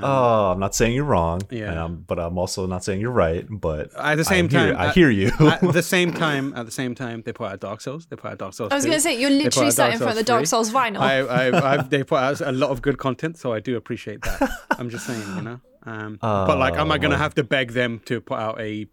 [0.03, 1.41] Oh, I'm not saying you're wrong.
[1.49, 1.71] Yeah.
[1.71, 3.45] and I'm- but I'm also not saying you're right.
[3.49, 5.31] But At the same I hear, time, I at- hear you.
[5.39, 8.05] at the same time, at the same time, they put out Dark Souls.
[8.07, 8.71] They put out Dark Souls.
[8.71, 10.71] I was going to say, you're literally out sat in front of the Souls Dark
[10.71, 10.99] Souls vinyl.
[10.99, 14.21] I, I, I've, they put out a lot of good content, so I do appreciate
[14.23, 14.49] that.
[14.71, 15.59] I'm just saying, you know.
[15.83, 18.85] Um, but like, am I gonna have to beg them to put out a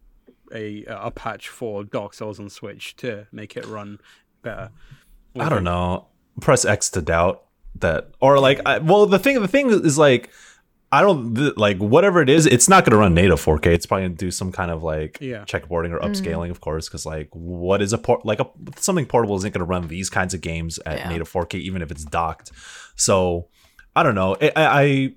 [0.54, 3.98] a a patch for Dark Souls on Switch to make it run
[4.42, 4.70] better?
[5.38, 6.06] I don't know.
[6.40, 7.42] Press X to doubt
[7.80, 10.30] that, or like, I, well, the thing, the thing is like,
[10.90, 12.46] I don't th- like whatever it is.
[12.46, 13.66] It's not going to run native 4K.
[13.66, 15.44] It's probably going to do some kind of like Yeah.
[15.44, 18.24] checkerboarding or upscaling, of course, because like, what is a port?
[18.24, 21.08] Like, a, something portable isn't going to run these kinds of games at Yeah.
[21.10, 22.52] native 4K, even if it's docked.
[22.96, 23.48] So,
[23.94, 24.36] I don't know.
[24.40, 25.14] I I,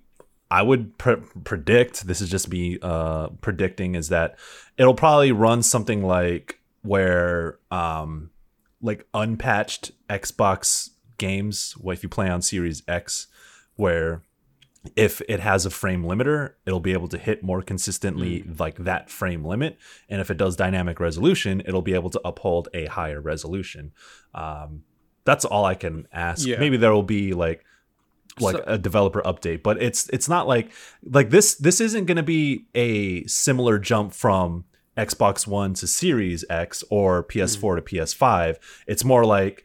[0.49, 2.05] I would pre- predict.
[2.05, 4.37] This is just me uh, predicting is that
[4.77, 8.31] it'll probably run something like where um
[8.81, 10.89] like unpatched Xbox
[11.27, 13.27] games, well, if you play on Series X,
[13.75, 14.21] where
[14.95, 19.09] if it has a frame limiter, it'll be able to hit more consistently like that
[19.09, 19.77] frame limit.
[20.09, 23.91] And if it does dynamic resolution, it'll be able to uphold a higher resolution.
[24.33, 24.83] Um,
[25.23, 26.47] that's all I can ask.
[26.47, 26.59] Yeah.
[26.59, 27.63] Maybe there will be like
[28.39, 30.71] like So- a developer update, but it's it's not like
[31.03, 34.65] like this this isn't going to be a similar jump from
[34.97, 38.57] Xbox 1 to Series X or PS4 to PS5.
[38.87, 39.63] It's more like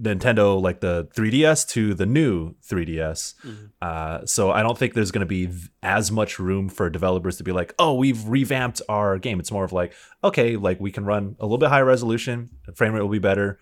[0.00, 3.34] Nintendo like the 3DS to the new 3DS.
[3.80, 5.48] Uh, so I don't think there's going to be
[5.82, 9.40] as much room for developers to be like, oh, we've revamped our game.
[9.40, 12.72] It's more of like, okay, like we can run a little bit higher resolution, the
[12.72, 13.58] frame rate will be better.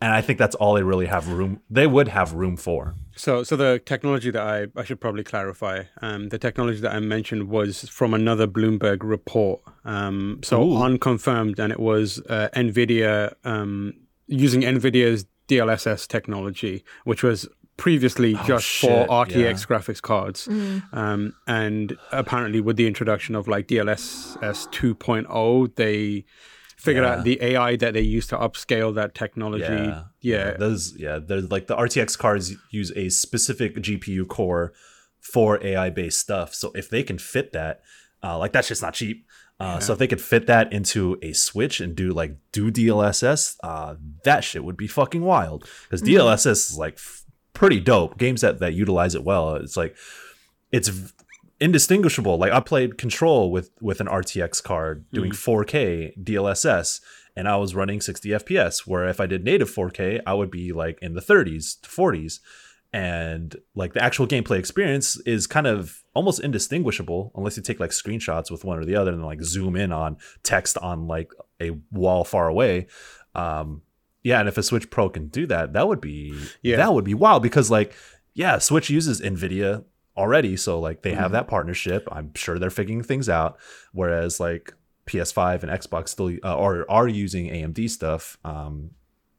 [0.00, 1.60] And I think that's all they really have room.
[1.68, 2.94] They would have room for.
[3.16, 5.84] So, so the technology that I, I should probably clarify.
[6.00, 9.60] Um, the technology that I mentioned was from another Bloomberg report.
[9.84, 10.82] Um, so Ooh.
[10.82, 13.94] unconfirmed, and it was uh, NVIDIA um,
[14.26, 19.52] using NVIDIA's DLSS technology, which was previously just Oh, shit, for RTX yeah.
[19.52, 20.48] graphics cards.
[20.92, 26.24] Um, and apparently, with the introduction of like DLSS 2.0, they
[26.76, 27.12] figured Yeah.
[27.16, 29.92] out the AI that they use to upscale that technology.
[30.20, 30.52] yeah.
[30.58, 34.72] Those yeah, there's like the RTX cards use a specific GPU core
[35.20, 36.54] for AI based stuff.
[36.54, 37.82] So if they can fit that,
[38.22, 39.26] uh, like that's just not cheap.
[39.60, 43.56] Uh, So if they could fit that into a Switch and do like do DLSS,
[43.62, 45.68] uh, that shit would be fucking wild.
[45.84, 48.16] Because DLSS is like f- pretty dope.
[48.18, 49.94] Games that that utilize it well, it's like
[50.72, 51.12] it's v-
[51.60, 52.38] indistinguishable.
[52.38, 57.00] Like I played Control with with an RTX card doing 4K DLSS,
[57.36, 58.86] and I was running 60 FPS.
[58.86, 62.40] Where if I did native 4K, I would be like in the 30s to 40s,
[62.92, 67.90] and like the actual gameplay experience is kind of almost indistinguishable unless you take like
[67.90, 71.30] screenshots with one or the other and then like zoom in on text on like
[71.60, 72.86] a wall far away.
[73.34, 73.82] Um,
[74.24, 76.76] yeah, and if a Switch Pro can do that, that would be Yeah.
[76.76, 77.94] that would be wild because like
[78.34, 79.84] yeah, Switch uses Nvidia
[80.16, 81.20] already, so like they Mm-hmm.
[81.20, 82.08] have that partnership.
[82.10, 83.58] I'm sure they're figuring things out.
[83.92, 84.74] Whereas like
[85.06, 88.36] PS5 and Xbox still uh, are are using AMD stuff.
[88.44, 88.90] Um,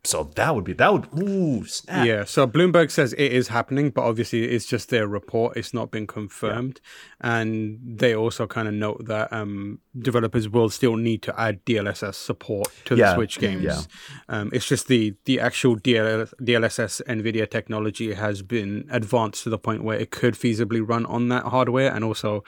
[0.03, 2.07] so that would be that would ooh snap.
[2.07, 5.55] Yeah, so Bloomberg says it is happening, but obviously it's just their report.
[5.55, 6.81] It's not been confirmed.
[7.19, 12.15] And they also kind of note that um, developers will still need to add DLSS
[12.15, 13.63] support to the Switch games.
[13.63, 13.81] yeah.
[14.27, 19.59] Um, it's just the, the actual DL- DLSS NVIDIA technology has been advanced to the
[19.59, 21.93] point where it could feasibly run on that hardware.
[21.93, 22.43] And also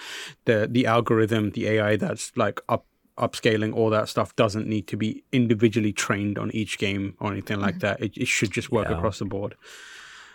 [0.46, 2.88] the, the algorithm, the AI that's like up
[3.18, 7.60] upscaling all that stuff doesn't need to be individually trained on each game or anything
[7.60, 8.98] like that it, it should just work Yeah.
[8.98, 9.56] across the board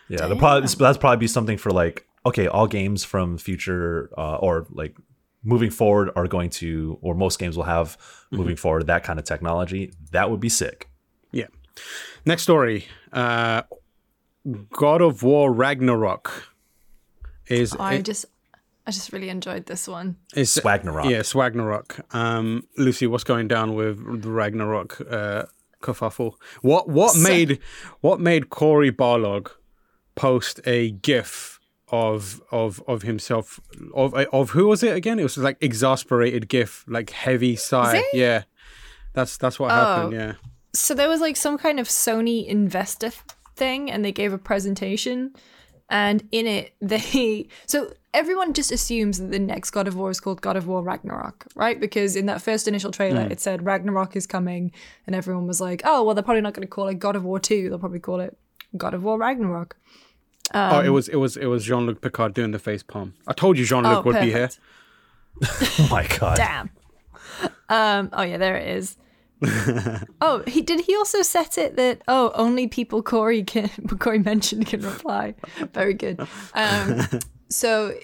[0.09, 4.37] Yeah, the probably that's probably be something for like okay, all games from future uh,
[4.37, 4.97] or like
[5.45, 7.97] moving forward are going to or most games will have
[8.31, 9.93] moving forward that kind of technology.
[10.12, 10.89] That would be sick.
[11.33, 11.47] Yeah.
[12.26, 12.87] Next story.
[13.12, 13.62] Uh,
[14.72, 16.49] God of War Ragnarok
[17.47, 18.26] is I just,
[18.89, 20.16] I just really enjoyed this one.
[20.34, 21.11] is Swagnarok.
[21.11, 22.01] Yeah, Swagnarok.
[22.14, 25.43] Um, Lucy, what's going down with the Ragnarok uh,
[25.82, 26.32] kerfuffle?
[26.62, 27.59] What what So- made
[28.01, 29.51] what made Cory Barlog
[30.14, 31.61] post a GIF
[31.91, 33.61] of of of himself
[33.95, 35.18] of of who was it again?
[35.18, 37.99] It was like exasperated GIF, like heavy sigh.
[37.99, 38.07] it?
[38.14, 38.45] Yeah,
[39.12, 40.14] that's that's what happened.
[40.14, 40.16] Oh.
[40.16, 40.32] Yeah.
[40.74, 43.11] So there was like some kind of Sony investor
[43.57, 45.34] thing, and they gave a presentation,
[45.91, 50.20] and in it they so everyone just assumes that the next God of War is
[50.20, 51.78] called God of War Ragnarok, right?
[51.78, 54.72] Because in that first initial trailer, it said Ragnarok is coming,
[55.06, 57.24] and everyone was like, "Oh, well, they're probably not going to call it God of
[57.24, 57.68] War Two.
[57.68, 58.36] They'll probably call it
[58.76, 59.76] God of War Ragnarok."
[60.54, 63.14] oh, Um, it was it was it was Jean Luc Picard doing the face palm.
[63.26, 64.50] I told you Jean Luc Oh, would be here.
[65.80, 66.36] Oh my god.
[66.36, 66.70] Damn.
[67.68, 68.11] Um.
[68.12, 68.96] Oh yeah, there it is.
[70.20, 70.80] oh, he did.
[70.80, 73.68] He also set it that oh, only people Cory can
[74.00, 75.34] Cory mentioned can reply.
[75.72, 76.18] Very good.
[76.54, 77.02] Um.
[77.49, 77.94] So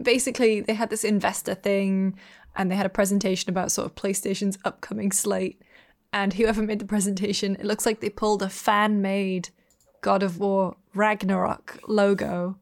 [0.00, 2.18] basically, they had this investor thing,
[2.56, 5.62] and they had a presentation about sort of PlayStation's upcoming slate.
[6.12, 9.48] And whoever made the presentation, it looks like they pulled a fan made
[10.02, 12.58] God of War Ragnarok logo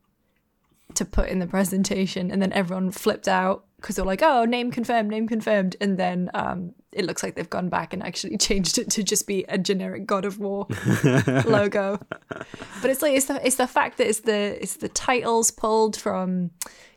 [0.94, 4.70] to put in the presentation, and then everyone flipped out because they're like, "Oh, name
[4.70, 8.78] confirmed, name confirmed," and then um, it looks like they've gone back and actually changed
[8.78, 10.66] it to just be a generic God of War
[11.46, 11.98] logo.
[12.28, 15.96] But it's like it's the it's the fact that it's the it's the titles pulled
[15.96, 16.50] from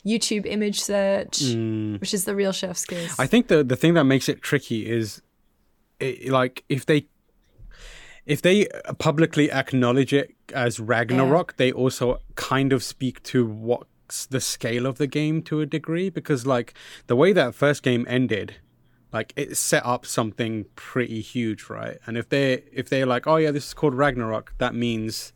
[0.05, 1.41] YouTube image search,
[1.99, 3.19] which is the real chef's kiss.
[3.19, 5.21] I think the the thing that makes it tricky is,
[5.99, 7.07] it, like if they
[8.25, 8.67] if they
[8.99, 13.45] publicly acknowledge it as Ragnarok, they also kind of speak to
[14.30, 16.74] the scale of the game to a degree because like
[17.07, 18.55] the way that first game ended
[19.11, 21.97] like it set up something pretty huge right?
[22.05, 25.34] And if they if they're like oh yeah this is called ragnarok that means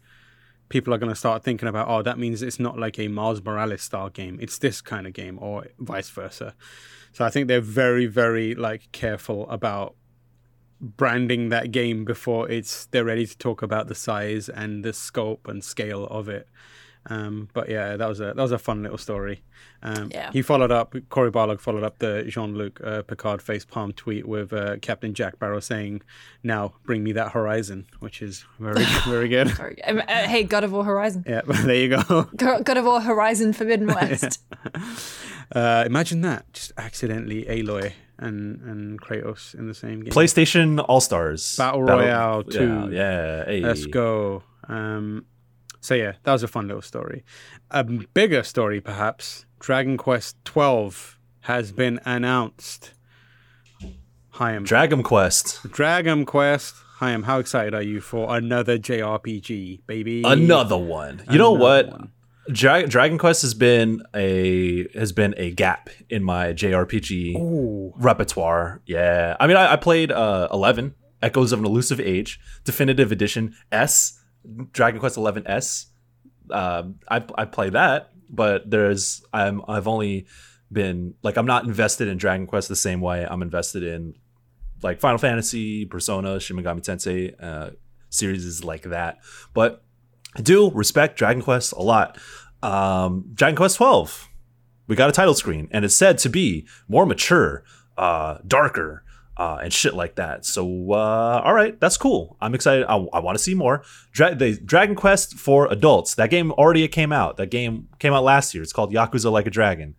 [0.70, 3.42] people are going to start thinking about oh that means it's not like a miles
[3.42, 4.38] morales style game.
[4.42, 6.56] It's this kind of game or vice versa.
[7.14, 9.96] So i think they're very very like careful about
[10.80, 15.48] branding that game before it's they're ready to talk about the size and the scope
[15.48, 16.48] and scale of it
[17.10, 19.42] um, but yeah, that was a that was a fun little story.
[19.84, 20.32] Um, Yeah.
[20.32, 20.96] He followed up.
[21.10, 25.14] Cory Barlog followed up the Jean Luc uh, Picard face palm tweet with uh, Captain
[25.14, 26.02] Jack Barrow saying,
[26.44, 29.50] "Now bring me that horizon," which is very very good.
[29.56, 29.82] Sorry.
[29.84, 31.24] Um, uh, hey, God of War Horizon.
[31.28, 32.24] yeah, there you go.
[32.36, 34.42] Go- God of War Horizon Forbidden West.
[35.56, 40.12] Uh, imagine that, just accidentally Aloy and and Kratos in the same game.
[40.12, 42.90] PlayStation All Stars Battle Royale yeah, 2.
[42.92, 43.62] Yeah, hey.
[43.62, 44.44] Let's go.
[44.68, 45.26] Um,
[45.82, 47.24] so yeah, that was a fun little story.
[47.72, 49.46] A bigger story, perhaps.
[49.60, 52.94] Dragon Quest Twelve has been announced.
[54.32, 55.64] Hi, I'm Dragon Quest.
[55.72, 56.76] Dragon Quest.
[56.98, 57.24] Hi, I'm.
[57.24, 60.24] How excited are you for another JRPG, baby?
[60.26, 61.24] Another one.
[61.30, 61.90] You know what?
[61.90, 62.12] one.
[62.52, 67.94] Dra- Dragon Quest has been a has been a gap in my JRPG Ooh.
[67.98, 68.82] repertoire.
[68.86, 73.56] Yeah, I mean, I, I played uh, Eleven, Echoes of an Elusive Age, Definitive Edition
[73.72, 74.20] S,
[74.72, 75.88] Dragon Quest Eleven S.
[76.50, 80.28] Um, I I play that, but there's I'm I've only
[80.72, 84.16] been like I'm not invested in Dragon Quest the same way I'm invested in
[84.84, 87.72] like Final Fantasy, Persona, Shin Megami Tensei, uh,
[88.10, 89.20] series like that.
[89.54, 89.84] But
[90.36, 92.18] I do respect Dragon Quest a lot.
[92.62, 94.30] Um, Dragon Quest 12,
[94.88, 97.64] we got a title screen, and it's said to be more mature,
[97.98, 99.04] uh, darker,
[99.38, 100.46] uh, and shit like that.
[100.46, 102.38] So, uh, all right, that's cool.
[102.42, 102.86] I'm excited.
[102.86, 103.84] I, I want to see more.
[104.12, 106.16] Dra- the Dragon Quest for adults.
[106.16, 107.38] That game already came out.
[107.38, 108.64] That game came out last year.
[108.64, 109.96] It's called Yakuza Like a Dragon.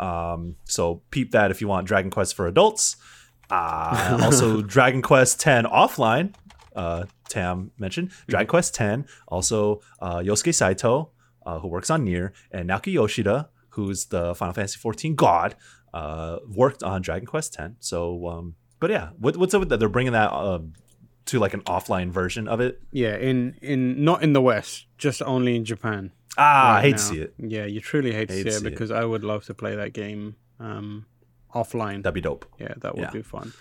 [0.00, 2.96] Um, so peep that if you want Dragon Quest for adults.
[3.48, 6.34] Uh, also, Dragon Quest 10 offline
[6.74, 8.10] uh, Tam mentioned.
[8.28, 11.10] Dragon Quest X, also uh, Yosuke Saito,
[11.46, 15.54] uh, who works on NieR, and Naoki Yoshida, who's the Final Fantasy XIV god,
[15.92, 17.74] uh, worked on Dragon Quest X.
[17.80, 19.78] So, um, but yeah, what, what's up with that?
[19.78, 20.72] They're bringing that um,
[21.26, 22.80] to like an offline version of it.
[22.90, 26.12] Yeah, in in not in the West, just only in Japan.
[26.38, 26.96] Ah, I hate now.
[26.96, 27.34] to see it.
[27.38, 28.70] Yeah, you truly hate to Hate see to it see it.
[28.70, 31.06] because I would love to play that game um,
[31.54, 32.02] offline.
[32.02, 32.46] That'd be dope.
[32.58, 33.10] yeah, that would yeah.
[33.10, 33.52] be fun.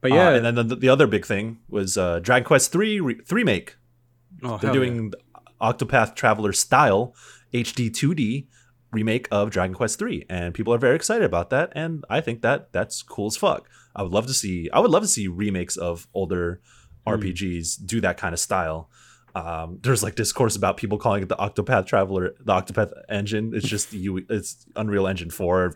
[0.00, 3.00] But Yeah, yeah, and then the, the other big thing was uh, Dragon Quest three
[3.00, 3.76] re- three make.
[4.42, 5.18] oh, They're doing the
[5.60, 7.14] Octopath Traveler style
[7.52, 8.46] HD 2D
[8.92, 12.40] remake of Dragon Quest 3 and people are very excited about that and I think
[12.42, 13.68] that that's cool as fuck.
[13.98, 16.60] I would love to see I would love to see remakes of older
[17.16, 17.22] Hmm.
[17.22, 18.90] RPGs do that kind of style.
[19.34, 23.52] Um, there's like discourse about people calling it the Octopath Traveler, the Octopath engine.
[23.54, 25.74] It's just you it's Unreal Engine 4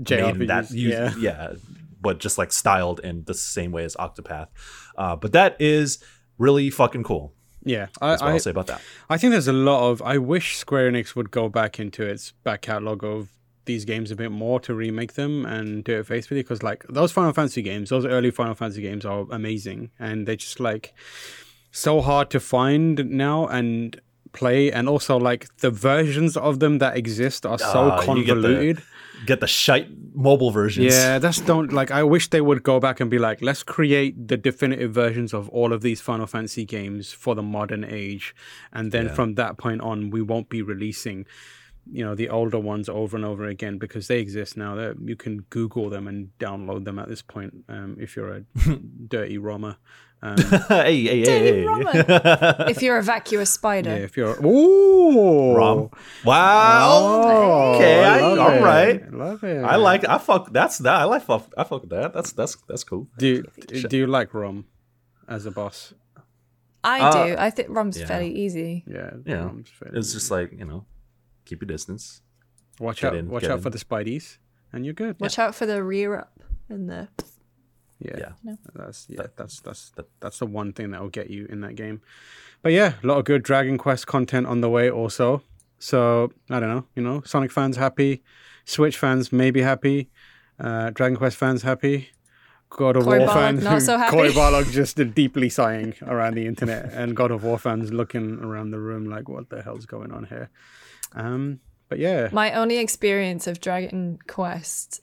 [0.00, 1.14] JRPGs, made that yeah.
[1.18, 1.52] yeah,
[2.00, 4.48] but just like styled in the same way as Octopath.
[4.96, 5.98] Uh, but that is
[6.38, 7.32] really fucking cool.
[7.64, 7.86] yeah.
[8.00, 8.80] I, That's what I, I'll say about that.
[9.08, 10.02] I think there's a lot of.
[10.02, 13.30] I wish Square Enix would go back into its back catalog of
[13.68, 17.12] these games a bit more to remake them and do it faithfully because like those
[17.12, 20.92] Final Fantasy games, those early Final Fantasy games are amazing and they're just like
[21.70, 24.00] so hard to find now and
[24.32, 28.82] play and also like the versions of them that exist are so ah, the- convoluted.
[29.26, 30.94] Get the shite mobile versions.
[30.94, 31.90] Yeah, that's don't like.
[31.90, 35.48] I wish they would go back and be like, let's create the definitive versions of
[35.48, 38.32] all of these Final Fantasy games for the modern age,
[38.72, 39.14] and then Yeah.
[39.14, 41.26] from that point on, we won't be releasing,
[41.90, 44.74] you know, the older ones over and over again because they exist now.
[44.74, 48.42] That you can Google them and download them at this point um, if you're a
[49.08, 49.78] dirty Roma.
[50.20, 50.36] Um,
[50.68, 51.64] hey, hey, hey, hey.
[52.68, 53.90] if you're a vacuous spider.
[53.90, 55.90] yeah, if you're ooh, Rom.
[56.24, 56.88] Wow.
[56.90, 59.14] Oh, Okay, I- love all it.
[59.14, 59.62] love it.
[59.64, 60.08] I like.
[60.08, 60.52] I fuck.
[60.52, 60.96] That's that.
[60.96, 61.22] I like.
[61.22, 62.12] Fuck, I fuck that.
[62.12, 63.06] That's that's that's cool.
[63.18, 63.44] Do
[63.88, 64.66] do you like Rom
[65.28, 65.94] as a boss?
[66.82, 67.36] I Uh, do.
[67.38, 68.06] I think Rom's yeah.
[68.06, 68.84] fairly easy.
[68.86, 69.44] Yeah, Yeah.
[69.44, 70.84] Rom's fairly It's just like you know,
[71.48, 72.22] keep your distance.
[72.78, 73.16] Watch Get out!
[73.16, 73.62] in, watch out in.
[73.62, 74.38] for the Spideys,
[74.72, 75.18] and you're good.
[75.20, 76.38] Watch out for the rear up
[76.68, 77.08] and the.
[78.00, 78.54] Yeah, Yeah.
[78.76, 82.00] that's yeah, that's that's that's the one thing that will get you in that game.
[82.62, 85.42] But yeah, a lot of good Dragon Quest content on the way also.
[85.80, 88.22] So I don't know, you know, Sonic fans happy,
[88.64, 90.10] Switch fans maybe happy,
[90.60, 92.10] uh, Dragon Quest fans happy.
[92.70, 94.10] God of Cory War Barlog fans, not so happy.
[94.14, 98.70] Cory Barlog just deeply sighing around the internet, and God of War fans looking around
[98.72, 100.50] the room like, "What the hell's going on here?"
[101.14, 105.00] Um, but yeah, My only experience of Dragon Quest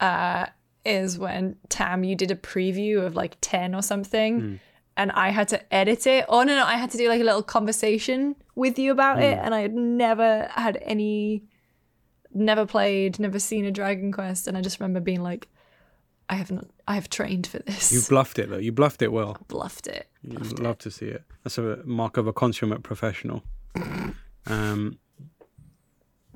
[0.00, 0.46] uh,
[0.84, 4.54] is when Tam, you did a preview of like 10 or something, Hmm.
[4.96, 6.24] and I had to edit it.
[6.28, 9.22] Oh, no, no, I had to do like a little conversation with you about Hmm.
[9.24, 11.44] it, and I had never had any,
[12.34, 15.48] never played, never seen a Dragon Quest, and I just remember being like,
[16.30, 17.90] I haven't, I have trained for this.
[17.90, 18.58] you bluffed it though.
[18.58, 19.38] You bluffed it well.
[19.48, 20.08] bluffed it.
[20.22, 21.22] You'd love to see it.
[21.42, 23.42] That's a mark of a consummate professional.
[24.46, 24.98] Um,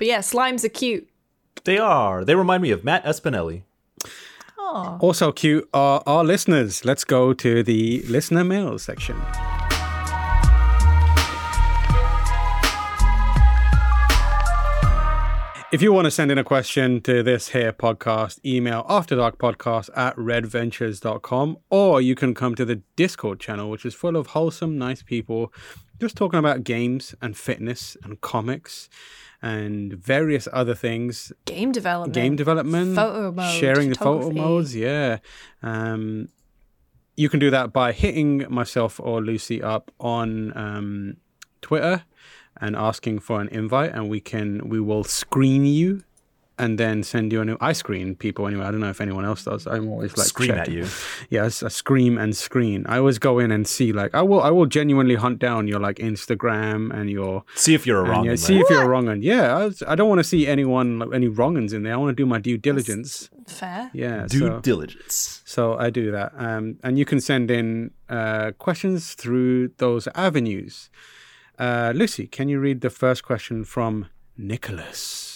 [0.02, 1.08] But yeah, slimes are cute.
[1.62, 2.24] They are.
[2.24, 3.62] They remind me of Matt Espineli.
[4.58, 6.84] Oh, also cute are our listeners.
[6.84, 9.14] Let's go to the listener mail section.
[15.70, 20.16] If you want to send in a question to this here podcast, email afterdarkpodcast at
[20.16, 25.04] redventures.com or you can come to the Discord channel, which is full of wholesome, nice
[25.04, 25.52] people
[26.00, 28.88] just talking about games and fitness and comics
[29.42, 32.14] and various other things game development.
[32.14, 34.74] game development, Photo mode, sharing the photo modes.
[34.74, 35.18] Yeah,
[35.62, 36.28] um,
[37.16, 41.16] you can do that by hitting myself or Lucy up on um,
[41.60, 42.04] Twitter
[42.60, 46.04] and asking for an invite, and we can we will screen you.
[46.62, 47.56] And then send you a new.
[47.60, 48.64] I screen people anyway.
[48.66, 49.66] I don't know if anyone else does.
[49.66, 50.86] I'm always like Scream at you.
[51.38, 52.84] Yes, I scream and screen.
[52.88, 54.42] I always go in and see like I will.
[54.48, 58.24] I will genuinely hunt down your like Instagram and your See if you're a wrong.
[58.26, 59.22] yeah, see if you're a wrong one.
[59.22, 61.94] Yeah, I, was- I don't want to see anyone like, any wrong uns in there.
[61.94, 63.28] I want to do my due diligence.
[63.48, 63.90] Fair.
[63.92, 65.42] Yeah, Due so, diligence.
[65.44, 66.32] so I do that.
[66.36, 70.90] Um, and you can send in uh, questions through those avenues.
[71.58, 74.06] Uh, Lucy, can you read the first question from
[74.38, 75.31] Nicholas?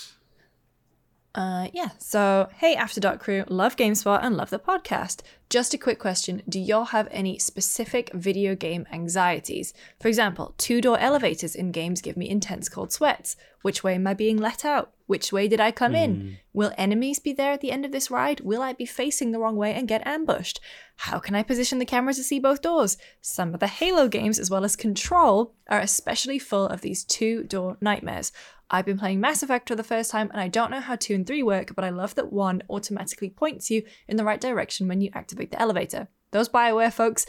[1.36, 1.90] Uh, yeah.
[1.98, 5.20] So, hey, After Dark crew, love GameSpot and love the podcast.
[5.50, 9.74] Just a quick question: Do y'all have any specific video game anxieties?
[10.00, 13.36] For example, two-door elevators in games give me intense cold sweats.
[13.62, 14.92] Which way am I being let out?
[15.06, 16.38] Which way did I come in?
[16.52, 18.40] Will enemies be there at the end of this ride?
[18.40, 20.60] Will I be facing the wrong way and get ambushed?
[20.96, 22.96] How can I position the camera to see both doors?
[23.20, 27.44] Some of the Halo games, as well as Control, are especially full of these two
[27.44, 28.32] door nightmares.
[28.70, 31.14] I've been playing Mass Effect for the first time and I don't know how 2
[31.14, 34.88] and 3 work, but I love that 1 automatically points you in the right direction
[34.88, 36.08] when you activate the elevator.
[36.32, 37.26] Those BioWare folks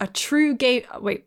[0.00, 0.82] are true game.
[1.00, 1.26] Wait,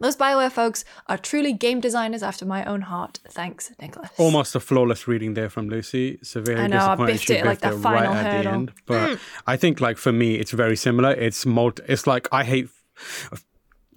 [0.00, 3.18] those Bioware folks are truly game designers after my own heart.
[3.30, 4.10] Thanks, Nicholas.
[4.18, 6.18] Almost a flawless reading there from Lucy.
[6.22, 8.42] Severely I know, I disappointed biffed she it like biffed the final right at hurdle.
[8.42, 8.72] the end.
[8.74, 8.74] Mm.
[8.86, 11.12] But I think like for me, it's very similar.
[11.12, 12.68] It's multi- It's like I hate.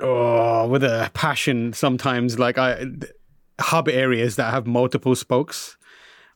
[0.02, 1.74] Oh, with a passion.
[1.74, 2.86] Sometimes like I
[3.60, 5.78] hub areas that have multiple spokes.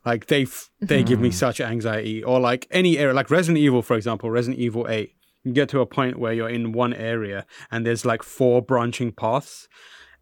[0.06, 1.34] Like they f- they give me hmm.
[1.34, 5.16] such anxiety, or like any area, like Resident Evil, for example, Resident Evil Eight.
[5.44, 9.12] You get to a point where you're in one area and there's like four branching
[9.14, 9.68] paths,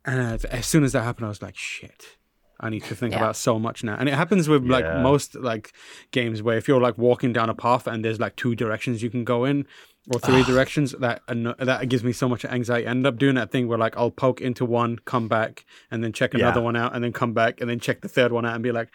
[0.05, 2.17] and as soon as that happened, I was like, shit.
[2.63, 3.19] I need to think Yeah.
[3.21, 3.95] about so much now.
[3.99, 5.01] And it happens with like Yeah.
[5.01, 5.73] most like
[6.11, 9.09] games where if you're like walking down a path and there's like two directions you
[9.09, 9.65] can go in
[10.13, 12.87] or three directions, that that gives me so much anxiety.
[12.87, 16.03] I end up doing that thing where like I'll poke into one, come back, and
[16.03, 16.65] then check another Yeah.
[16.65, 18.71] one out, and then come back, and then check the third one out, and be
[18.71, 18.89] like,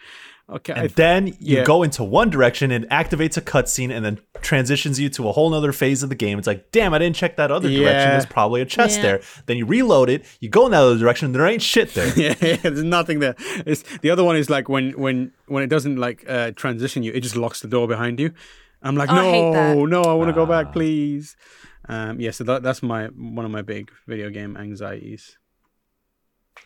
[0.49, 1.63] okay, I And then you yeah.
[1.63, 5.49] go into one direction and activates a cutscene and then transitions you to a whole
[5.49, 6.37] nother phase of the game.
[6.37, 8.09] It's like, damn, I didn't check that other direction.
[8.11, 9.03] There's probably a chest Yeah.
[9.03, 9.21] there.
[9.45, 12.11] Then you reload it, you go in that other direction, And there ain't shit there.
[12.17, 13.35] yeah, there's nothing there.
[13.65, 17.11] It's the other one is like when when when it doesn't like uh, transition you,
[17.13, 18.31] it just locks the door behind you.
[18.81, 20.63] I'm like, Oh, I no, no, I want to go Ah.
[20.63, 21.35] back, please.
[21.89, 25.37] Um, yeah, so that, that's my one of my big video game anxieties.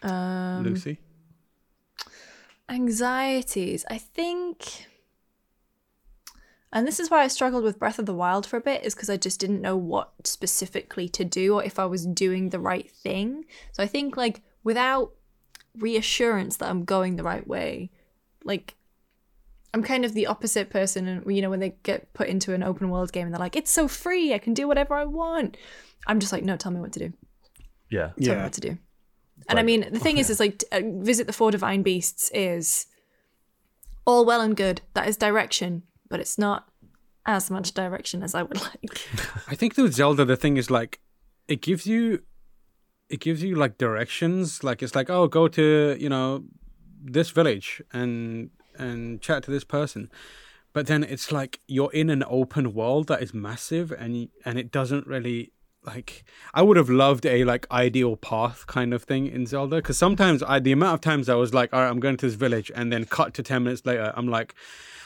[0.02, 1.00] Um, Lucy,
[2.70, 3.86] anxieties.
[3.90, 4.88] I think,
[6.74, 8.96] and this is why I struggled with Breath of the Wild for a bit, is
[8.96, 12.60] because I just didn't know what specifically to do or if I was doing the
[12.60, 13.46] right thing.
[13.74, 15.12] So I think, like, without
[15.78, 17.92] reassurance that I'm going the right way,
[18.44, 18.76] like,
[19.74, 21.08] I'm kind of the opposite person.
[21.08, 23.56] And, you know, when they get put into an open world game and they're like,
[23.56, 25.58] it's so free, I can do whatever I want.
[26.08, 27.14] I'm just like, no, tell me what to do.
[27.90, 28.12] Yeah.
[28.22, 28.78] Tell me what to do.
[29.48, 32.86] And I mean, the thing is, is like uh, visit the four divine beasts is
[34.06, 34.82] all well and good.
[34.94, 36.68] That is direction, but it's not
[37.26, 39.08] as much direction as I would like.
[39.48, 41.00] I think with Zelda the thing is like
[41.48, 42.22] it gives you
[43.10, 44.64] it gives you like directions.
[44.64, 46.44] Like it's like oh go to you know
[47.04, 50.10] this village and and chat to this person.
[50.74, 54.72] But then it's like you're in an open world that is massive and and it
[54.72, 55.52] doesn't really
[55.84, 59.98] like I would have loved a like ideal path kind of thing in Zelda because
[59.98, 62.36] sometimes I the amount of times I was like all right I'm going to this
[62.36, 64.54] village and then cut to 10 minutes later I'm like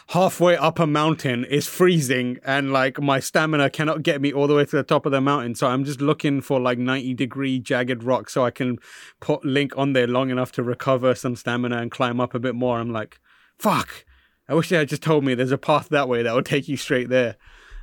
[0.09, 4.55] halfway up a mountain is freezing and like my stamina cannot get me all the
[4.55, 7.59] way to the top of the mountain so I'm just looking for like 90 degree
[7.59, 8.77] jagged rock so I can
[9.19, 12.53] put Link on there long enough to recover some stamina and climb up a bit
[12.53, 13.19] more I'm like
[13.57, 14.05] fuck
[14.47, 16.67] I wish they had just told me there's a path that way that would take
[16.67, 17.37] you straight there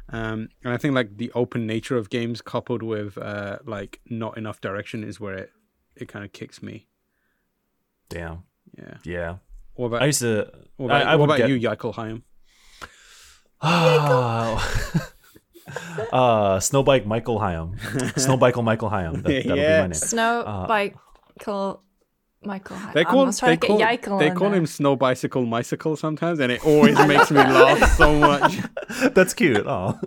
[0.09, 4.37] um, and I think like the open nature of games coupled with uh, like not
[4.37, 5.53] enough direction is where it
[5.97, 6.89] it kind of kicks me.
[8.09, 8.45] Damn.
[8.77, 8.95] Yeah.
[9.05, 9.37] Yeah.
[9.75, 10.51] What about I used to.
[10.77, 12.25] what about, I, I what would about get, you, Yaikel Higham?
[13.63, 14.91] Oh.
[16.13, 17.77] uh, Snowbike Michael Higham.
[18.17, 19.23] Snowbike Michael Higham.
[19.23, 19.95] That, that'll be my name.
[19.95, 20.67] Snow Uh,
[22.45, 22.77] Michael Michael.
[22.77, 24.59] Hy- They I call was trying they to call get Yaikel they in call there.
[24.59, 28.59] him Snow Bicycle Bicycle sometimes, and it always makes me laugh so much.
[29.15, 29.65] That's cute.
[29.67, 29.99] Oh,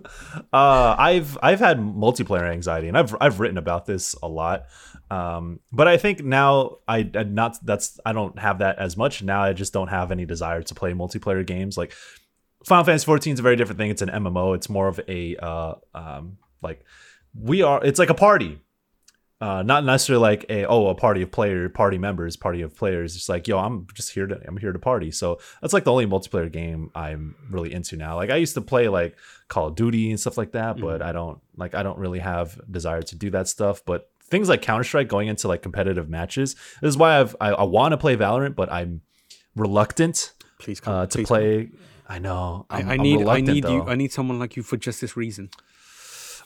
[0.53, 4.65] uh, I've I've had multiplayer anxiety, and I've I've written about this a lot.
[5.11, 9.21] Um, but I think now I I not that's I don't have that as much
[9.23, 9.41] now.
[9.43, 11.77] I just don't have any desire to play multiplayer games.
[11.77, 11.93] Like
[12.65, 13.91] Final Fantasy 14 is a very different thing.
[13.91, 14.55] It's an MMO.
[14.55, 16.83] It's more of a uh, um, like
[17.39, 17.83] we are.
[17.85, 18.59] It's like a party.
[19.45, 23.15] Uh, not necessarily like a oh a party of player party members party of players
[23.15, 25.91] it's like yo i'm just here to i'm here to party so that's like the
[25.91, 29.15] only multiplayer game i'm really into now like i used to play like
[29.47, 32.59] call of duty and stuff like that but i don't like i don't really have
[32.71, 36.89] desire to do that stuff but things like counter-strike going into like competitive matches this
[36.89, 39.01] is why i've i, I want to play valorant but i'm
[39.55, 41.37] reluctant Please come uh, to please come.
[41.37, 41.69] play
[42.09, 43.83] i know I, I'm, I need I need you.
[43.83, 45.51] I need someone like you for just this reason.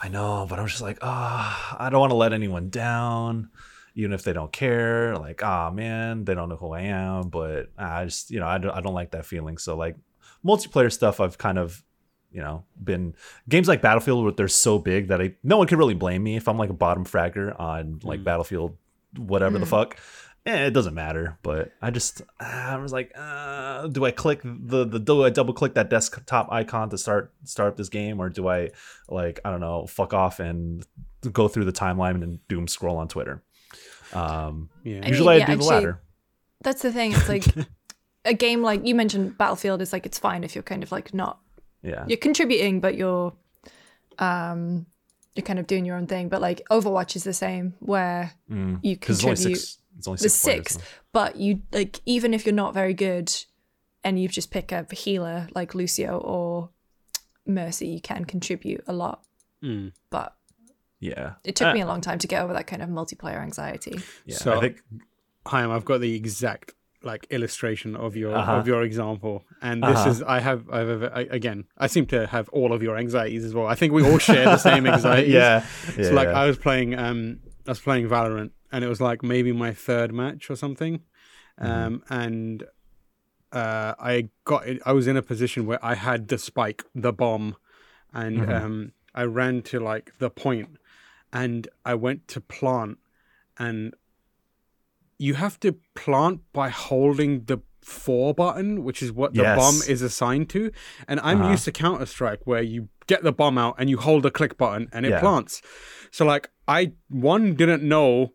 [0.02, 3.50] I know, but I'm just like, ah, I don't want to let anyone down,
[3.96, 5.18] even if they don't care.
[5.18, 7.30] Like, ah, man, they don't know who I am.
[7.30, 9.58] But I just, you know, I don't, I don't like that feeling.
[9.58, 9.98] So like,
[10.46, 11.84] multiplayer stuff, I've kind of,
[12.32, 13.16] you know, been
[13.50, 16.38] games like Battlefield, where they're so big that I no one can really blame me
[16.38, 18.78] if I'm like a bottom fragger on like Battlefield,
[19.18, 19.98] whatever the fuck.
[20.46, 24.86] Eh, it doesn't matter, but I just I was like, uh, do I click the
[24.86, 28.30] the do I double click that desktop icon to start start up this game, or
[28.30, 28.70] do I
[29.10, 30.86] like I don't know fuck off and
[31.34, 33.44] go through the timeline and doom scroll on Twitter?
[34.14, 35.02] Um, Yeah.
[35.04, 36.02] I usually mean, I do yeah, the latter.
[36.64, 37.12] That's the thing.
[37.14, 37.46] It's like
[38.26, 41.14] a game like you mentioned, Battlefield is like it's fine if you're kind of like
[41.14, 41.40] not
[41.84, 43.34] Yeah, you're contributing, but you're
[44.20, 44.86] um
[45.36, 46.30] you're kind of doing your own thing.
[46.30, 48.80] But like Overwatch is the same, where Mm.
[48.82, 49.58] you 'Cause it's only contribute.
[49.58, 49.78] six.
[50.00, 50.78] It's only There's six.
[50.78, 53.32] players, so- but you like even if you're not very good,
[54.04, 56.70] and you just pick a healer like Lucio or
[57.46, 59.24] Mercy, you can contribute a lot.
[59.64, 59.92] Mm.
[60.10, 60.36] But
[61.02, 61.36] Yeah.
[61.46, 64.00] It took Uh, me a long time to get over that kind of multiplayer anxiety.
[64.26, 64.82] Yeah, So- I think
[65.46, 68.58] Higham, I've got the exact like illustration of your Uh-huh.
[68.60, 70.10] of your example, and this Uh-huh.
[70.10, 73.46] is I have I've ever, I, again I seem to have all of your anxieties
[73.46, 73.66] as well.
[73.68, 75.34] I think we all share the same anxieties.
[75.34, 75.66] yeah.
[75.96, 76.42] So yeah, like yeah.
[76.42, 80.14] I was playing um I was playing Valorant and it was like maybe my third
[80.14, 81.02] match or something.
[81.62, 81.68] Mm-hmm.
[81.68, 82.64] Um and
[83.52, 87.12] uh I got it I was in a position where I had the spike, the
[87.14, 87.56] bomb,
[88.14, 88.64] and Mhm.
[88.64, 90.78] um I ran to like the point
[91.34, 92.98] and I went to plant
[93.58, 93.94] and
[95.18, 99.56] you have to plant by holding the four button, which is what the Yes.
[99.58, 100.72] bomb is assigned to.
[101.08, 101.52] And I'm Uh-huh.
[101.52, 104.58] used to Counter Strike where you get the bomb out and you hold the click
[104.58, 105.20] button and it Yeah.
[105.20, 105.62] plants.
[106.12, 108.34] So like I one didn't know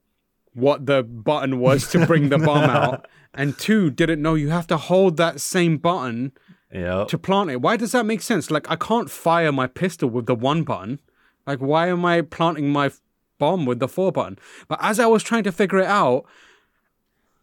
[0.54, 4.66] what the button was to bring the bomb out, and two didn't know you have
[4.68, 6.32] to hold that same button
[6.72, 7.06] Yep.
[7.08, 7.60] to plant it.
[7.60, 8.50] Why does that make sense?
[8.50, 10.98] Like I can't fire my pistol with the one button.
[11.46, 12.90] Like why am I planting my
[13.38, 14.38] bomb with the four button?
[14.66, 16.24] But as I was trying to figure it out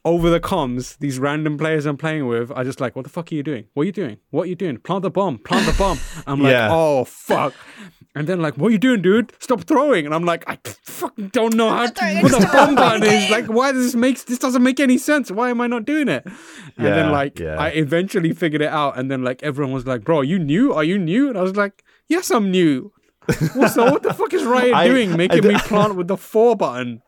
[0.04, 3.32] over the comms, these random players I'm playing with are just like, "What the fuck
[3.32, 3.66] are you doing?
[3.74, 4.18] What are you doing?
[4.32, 4.78] What are you doing?
[4.78, 5.38] Plant the bomb!
[5.40, 6.70] Plant the bomb!" I'm like, Yeah.
[6.72, 7.54] "Oh fuck!"
[8.16, 9.32] And then like, "What are you doing, dude?
[9.40, 12.52] Stop throwing!" And I'm like, "I fucking don't know how to throwing what the extra
[12.58, 13.00] bomb bomb.
[13.00, 13.30] button is.
[13.30, 15.30] Like, why does this make this doesn't make any sense?
[15.32, 16.36] Why am I not doing it?" And
[16.88, 17.56] Yeah, then like yeah.
[17.58, 20.74] I eventually figured it out, and then like everyone was like, "Bro, you new?
[20.74, 22.92] Are you new?" And I was like, "Yes, I'm new."
[23.54, 26.18] What's the, what the fuck is Riot I- doing, I making me plant with the
[26.18, 27.04] four button?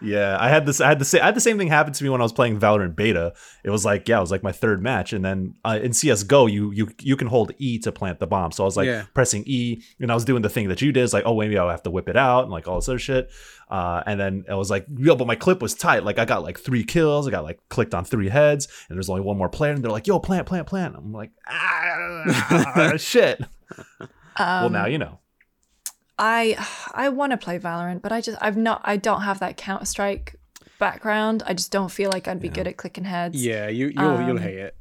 [0.00, 0.80] Yeah, I had this.
[0.80, 1.22] I had the same.
[1.22, 3.34] I had the same thing happen to me when I was playing Valorant beta.
[3.64, 6.46] It was like, yeah, it was like my third match, and then uh, in CS:GO,
[6.46, 8.52] you you you can hold E to plant the bomb.
[8.52, 9.04] So I was like Yeah.
[9.14, 11.02] pressing E, and I was doing the thing that you did.
[11.04, 12.98] It's like, oh, maybe I'll have to whip it out and like all this other
[12.98, 13.30] shit.
[13.68, 16.04] Uh, and then I was like, yo, but my clip was tight.
[16.04, 17.26] Like I got like three kills.
[17.26, 19.90] I got like clicked on three heads, and there's only one more player, and they're
[19.90, 20.94] like, yo, plant, plant, plant.
[20.96, 23.40] I'm like, ah, shit.
[24.38, 25.18] well, Um, now you know.
[26.18, 26.56] I
[26.94, 29.84] I want to play Valorant, but I just I've not I don't have that Counter
[29.86, 30.36] Strike
[30.78, 31.42] background.
[31.46, 33.44] I just don't feel like I'd be good at clicking heads.
[33.44, 34.76] Yeah, you you'll you'll Um, hate it.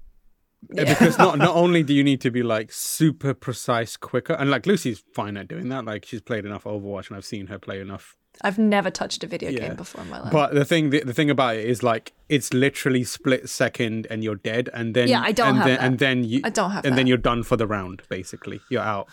[0.74, 0.84] yeah.
[0.86, 4.66] Because not not only do you need to be like super precise quicker, and like
[4.66, 5.86] Lucy's fine at doing that.
[5.86, 8.16] Like she's played enough Overwatch, and I've seen her play enough.
[8.42, 9.60] I've never touched a video Yeah.
[9.68, 10.32] game before in my life.
[10.32, 14.24] But the thing the, the thing about it is like it's literally split second, and
[14.24, 15.86] you're dead, and then Yeah, I don't and have then, that.
[15.86, 18.02] and then you I don't have and then you're done for the round.
[18.10, 19.08] Basically, you're out.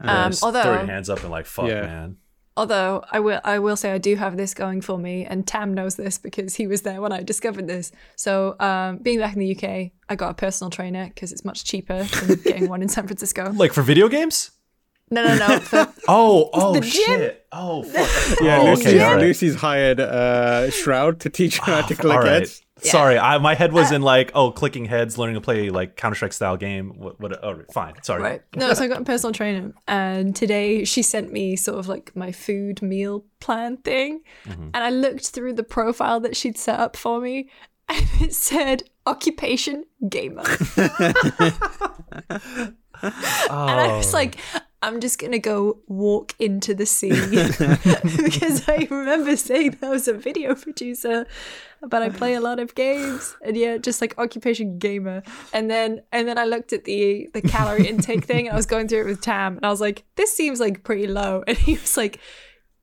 [0.00, 1.82] Um, Just throw your although hands up and like, fuck, Yeah.
[1.82, 2.16] man.
[2.56, 5.74] although I will I will say I do have this going for me, and Tam
[5.74, 7.92] knows this because he was there when I discovered this.
[8.16, 11.64] So um, being back in the UK, I got a personal trainer because it's much
[11.64, 13.52] cheaper than getting one in San Francisco.
[13.52, 14.50] Like for video games?
[15.10, 15.58] No, no, no.
[15.60, 16.90] For, Oh, oh the gym.
[16.90, 17.46] shit.
[17.50, 18.40] Oh, fuck.
[18.42, 19.22] Yeah, oh, Lucy's, okay, all right.
[19.22, 22.60] Lucy's hired uh, Shroud to teach her how to click All right.
[22.78, 22.90] Heads.
[22.90, 26.14] Sorry, I, my head was in like, oh, clicking heads, learning to play like Counter
[26.16, 26.94] Strike style game.
[26.98, 27.20] What?
[27.20, 27.44] What?
[27.44, 27.94] Oh, fine.
[28.02, 28.22] Sorry.
[28.22, 28.42] Right.
[28.56, 32.14] No, so I got a personal trainer, and today she sent me sort of like
[32.16, 34.62] my food meal plan thing, Mm-hmm.
[34.74, 37.50] and I looked through the profile that she'd set up for me,
[37.88, 40.88] and it said occupation gamer, Oh.
[43.02, 44.36] and I was like.
[44.80, 47.10] I'm just gonna go walk into the sea
[48.16, 51.26] because I remember saying that I was a video producer,
[51.82, 55.22] but I play a lot of games, and yeah, just like occupation gamer.
[55.52, 58.66] And then and then I looked at the the calorie intake thing, and I was
[58.66, 61.56] going through it with Tam, and I was like, this seems like pretty low, and
[61.56, 62.20] he was like.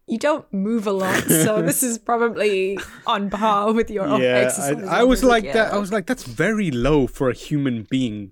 [0.07, 2.77] You don't move a lot, so this is probably
[3.07, 4.87] on par with your Yeah, exercise.
[4.87, 5.73] I, I was like that.
[5.73, 8.31] I was like, that's very low for a human being.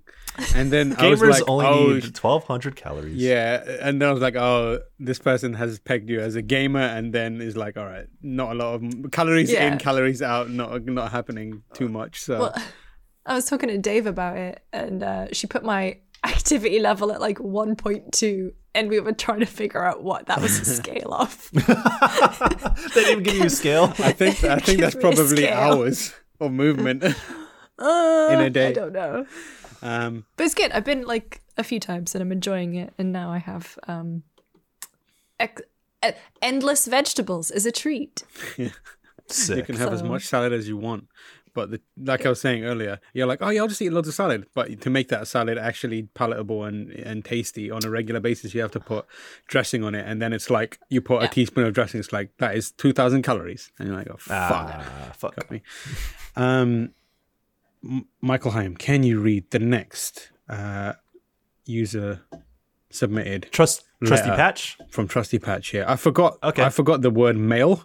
[0.54, 3.14] And then I was Gamers like, only oh, need 1,200 calories.
[3.16, 6.80] Yeah, and then I was like, oh, this person has pegged you as a gamer,
[6.80, 9.72] and then is like, all right, not a lot of calories Yeah.
[9.72, 12.20] in, calories out, not not happening too much.
[12.20, 12.54] So Well,
[13.26, 17.20] I was talking to Dave about it, and uh, she put my activity level at
[17.20, 21.48] like 1.2, and we were trying to figure out what that was a scale of.
[22.94, 23.84] they didn't give you a scale.
[24.00, 27.04] I think I think that's probably hours of movement.
[27.78, 28.68] Uh, In a day.
[28.68, 29.26] I don't know.
[29.84, 30.72] Um, But it's good.
[30.72, 34.24] I've been like a few times and I'm enjoying it, and now I have um,
[35.38, 35.62] ex-
[36.42, 38.24] endless vegetables as a treat.
[39.28, 39.56] Sick.
[39.56, 41.06] you can have as much salad as you want.
[41.54, 44.08] But the, like I was saying earlier, you're like, oh yeah, I'll just eat loads
[44.08, 44.46] of salad.
[44.54, 48.60] But to make that salad actually palatable and, and tasty on a regular basis, you
[48.60, 49.06] have to put
[49.46, 50.04] dressing on it.
[50.04, 51.28] And then it's like you put Yeah.
[51.28, 52.00] a teaspoon of dressing.
[52.00, 55.36] It's like that is two thousand calories, and you're like, oh fuck, Ah, fuck.
[55.36, 55.62] got me.
[56.34, 56.90] Um,
[57.84, 60.94] M- Michael Higham, can you read the next uh,
[61.66, 62.22] user
[62.90, 64.78] submitted Trust, trusty patch.
[64.88, 65.84] from Trusty Patch here.
[65.86, 66.38] I forgot.
[66.42, 66.62] Okay.
[66.62, 67.84] I forgot the word mail,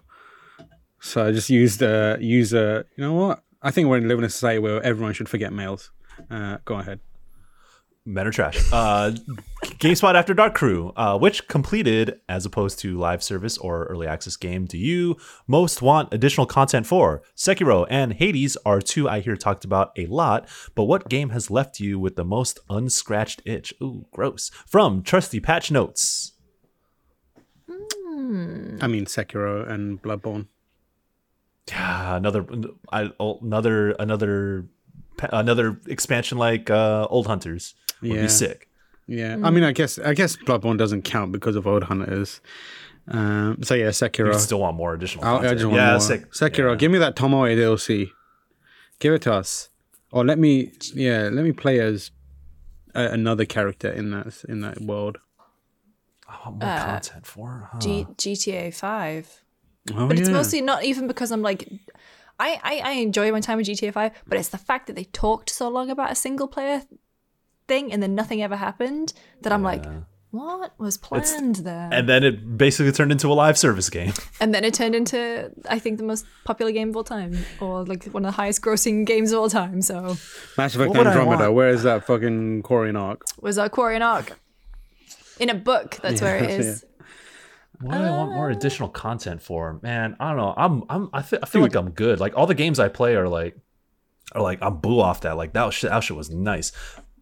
[0.99, 2.85] so I just used uh, user.
[2.95, 3.43] You know what?
[3.61, 5.91] I think we're living in a society where everyone should forget mails.
[6.30, 6.99] Uh, go ahead.
[8.10, 8.57] Men are trash.
[8.73, 9.11] Uh,
[9.61, 14.36] GameSpot After Dark Crew, uh, which completed as opposed to live service or early access
[14.36, 15.15] game do you
[15.45, 17.22] most want additional content for?
[17.38, 21.52] Sekiro and Hades are two I hear talked about a lot, but what game has
[21.52, 23.76] left you with the most unscratched itch?
[23.80, 24.49] Ooh, gross.
[24.65, 26.31] From Trusty Patch Notes.
[27.69, 30.48] I mean, Sekiro and Bloodborne.
[31.68, 32.44] Yeah, another
[32.91, 34.65] I, another another
[35.31, 38.21] another expansion like uh, Old Hunters would Yeah.
[38.23, 38.67] be sick.
[39.07, 42.41] Yeah, I mean, I guess I guess Bloodborne doesn't count because of Old Hunters.
[43.07, 44.35] Um, so yeah, You Sekiro.
[44.35, 45.53] still want more additional I, I content.
[45.57, 45.99] just want yeah, more.
[45.99, 46.31] sick.
[46.31, 46.76] Sekiro, Yeah.
[46.76, 48.11] give me that Tomoe DLC.
[48.99, 49.69] Give it to us,
[50.11, 50.73] or let me.
[50.93, 52.11] Yeah, let me play as
[52.93, 55.17] a, another character in that in that world.
[56.27, 57.69] I want more content for.
[57.73, 57.80] Huh.
[57.80, 59.43] G- GTA Five.
[59.95, 61.67] Oh, But it's mostly not even because I'm like,
[62.39, 65.05] I, I I enjoy my time with GTA Five, but it's the fact that they
[65.05, 66.84] talked so long about a single player
[67.69, 69.13] thing and then nothing ever happened
[69.43, 69.85] that I'm like,
[70.31, 71.89] what was planned there?
[71.91, 74.13] and then it basically turned into a live service game.
[74.41, 77.83] And then it turned into, I think, the most popular game of all time, or
[77.83, 79.81] like one of the highest grossing games of all time.
[79.81, 80.15] So
[80.57, 81.51] Mass Effect What Andromeda.
[81.51, 83.23] Where is that fucking Quarian arc?
[83.41, 84.39] was that Quarian Arc
[85.39, 85.97] in a book.
[86.01, 86.85] That's where it is.
[86.85, 87.05] Yeah.
[87.81, 88.55] What do I want more uh.
[88.57, 89.79] additional content for?
[89.81, 90.53] Man, I don't know.
[90.55, 92.19] I'm I'm I feel, I feel like I'm good.
[92.19, 93.55] Like all the games I play are like
[94.33, 95.37] are like I'm boo off that.
[95.37, 96.71] Like that shit that shit was nice.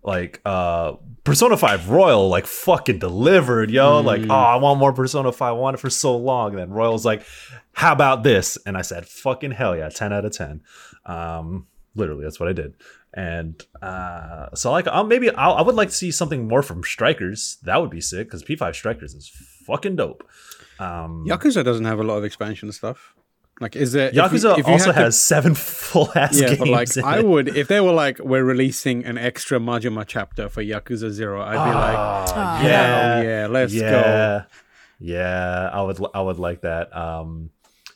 [0.08, 0.94] Like uh
[1.26, 4.00] Persona 5 Royal like fucking delivered, yo.
[4.00, 5.46] Like, oh, I want more Persona 5.
[5.46, 6.52] I want it for so long.
[6.52, 7.24] And then Royal's like,
[7.74, 8.58] how about this?
[8.66, 10.62] And I said, fucking hell yeah, 10 out of 10.
[11.06, 12.76] Um literally that's what I did.
[13.14, 16.84] And uh so like I'll maybe I'll, I would like to see something more from
[16.86, 17.58] Strikers.
[17.64, 19.30] That would be sick cuz P5 Strikers is
[19.68, 20.24] fucking dope.
[20.80, 23.14] Um Yakuza doesn't have a lot of expansion stuff.
[23.60, 26.48] Like, is if you- Yakuza if you also had to- has seven full ass Yeah,
[26.50, 26.60] games.
[26.60, 27.26] but like I it.
[27.28, 31.52] would if they were like we're releasing an extra Majima chapter for Yakuza Zero, I'd
[31.54, 33.80] be like, Ah, yeah, yeah, yeah, let's go.
[33.80, 34.44] yeah,
[35.00, 35.70] yeah.
[35.74, 36.96] I would, I would like that.
[36.96, 37.50] Um,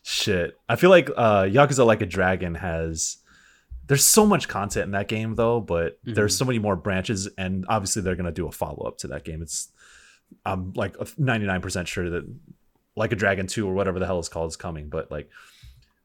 [0.03, 0.57] shit.
[0.67, 3.17] I feel like uh, Yakuza Like a Dragon has.
[3.87, 7.65] There's so much content in that game though, but there's so many more branches, and
[7.67, 9.41] obviously they're gonna do a follow up to that game.
[9.41, 9.69] It's
[10.45, 12.23] I'm like 99% sure that
[12.95, 15.29] Like a Dragon 2 or whatever the hell it's called is coming, but like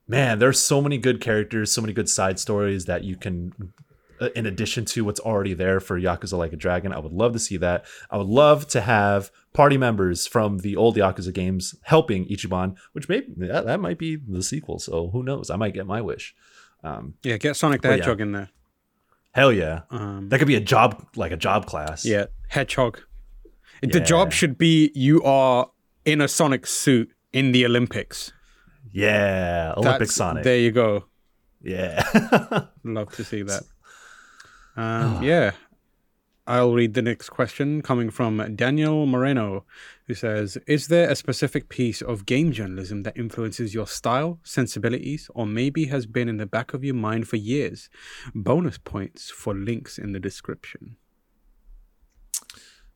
[0.08, 3.72] man, there's so many good characters, so many good side stories that you can
[4.20, 6.92] uh, in addition to what's already there for Yakuza Like a Dragon.
[6.92, 7.84] I would love to see that.
[8.10, 13.08] I would love to have party members from the old Yakuza games helping Ichiban, which
[13.08, 14.78] maybe that, that might be the sequel.
[14.78, 15.50] So who knows?
[15.50, 16.34] I might get my wish.
[16.82, 17.96] Um, Yeah, get Sonic the Oh, yeah.
[17.96, 18.48] Hedgehog in there.
[19.32, 19.82] hell yeah.
[19.90, 22.04] Um, That could be a job, like a job class.
[22.06, 23.00] yeah, Hedgehog.
[23.82, 25.70] The job should be you are
[26.06, 28.32] in a Sonic suit in the Olympics.
[28.96, 29.74] Yeah.
[29.76, 30.44] Olympic That's- Sonic.
[30.44, 31.04] There you go.
[31.62, 32.02] yeah.
[32.84, 33.62] Love to see that.
[34.78, 35.52] Um, yeah.
[36.46, 39.64] I'll read the next question coming from Daniel Moreno,
[40.06, 45.30] who says Is there a specific piece of game journalism that influences your style, sensibilities,
[45.34, 47.88] or maybe has been in the back of your mind for years?
[48.34, 50.96] Bonus points for links in the description.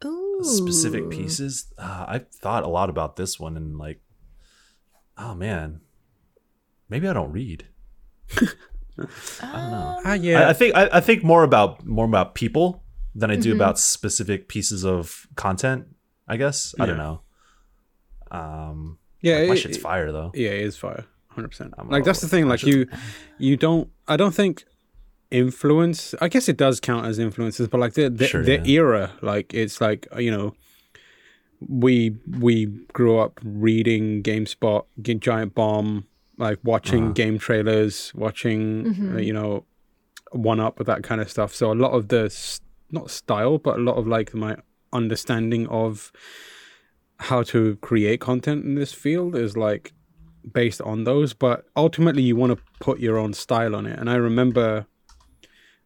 [0.04, 0.40] Ooh.
[0.42, 1.72] specific pieces.
[1.78, 4.00] Uh, I've thought a lot about this one and like,
[5.18, 5.80] oh man,
[6.90, 7.66] maybe I don't read.
[9.42, 10.14] Ah, I,
[10.50, 12.82] I think I, I think more about more about people
[13.14, 13.56] than I do Mm-hmm.
[13.60, 15.86] about specific pieces of content.
[16.28, 17.22] I guess I don't know.
[18.30, 20.32] Um, yeah, my it- shit's fire though.
[20.34, 21.06] Yeah, it is fire.
[21.28, 21.72] Hundred percent.
[21.78, 22.46] I'm Like that's the thing.
[22.48, 22.86] Like you,
[23.38, 23.88] you don't.
[24.06, 24.64] I don't think
[25.30, 26.14] influence.
[26.20, 28.80] I guess it does count as influences, but like the the, Sure, the yeah.
[28.80, 29.12] era.
[29.22, 30.54] Like it's like you know,
[31.66, 36.06] we we grew up reading GameSpot, G- Giant Bomb,
[36.40, 37.12] like watching Uh-huh.
[37.12, 39.64] game trailers, watching uh, you know,
[40.32, 41.54] One Up with that kind of stuff.
[41.54, 42.22] So a lot of the
[42.90, 44.56] not style, but a lot of like my
[44.92, 46.10] understanding of
[47.18, 49.92] how to create content in this field is like
[50.52, 51.34] based on those.
[51.34, 53.98] But ultimately you want to put your own style on it.
[53.98, 54.86] And i remember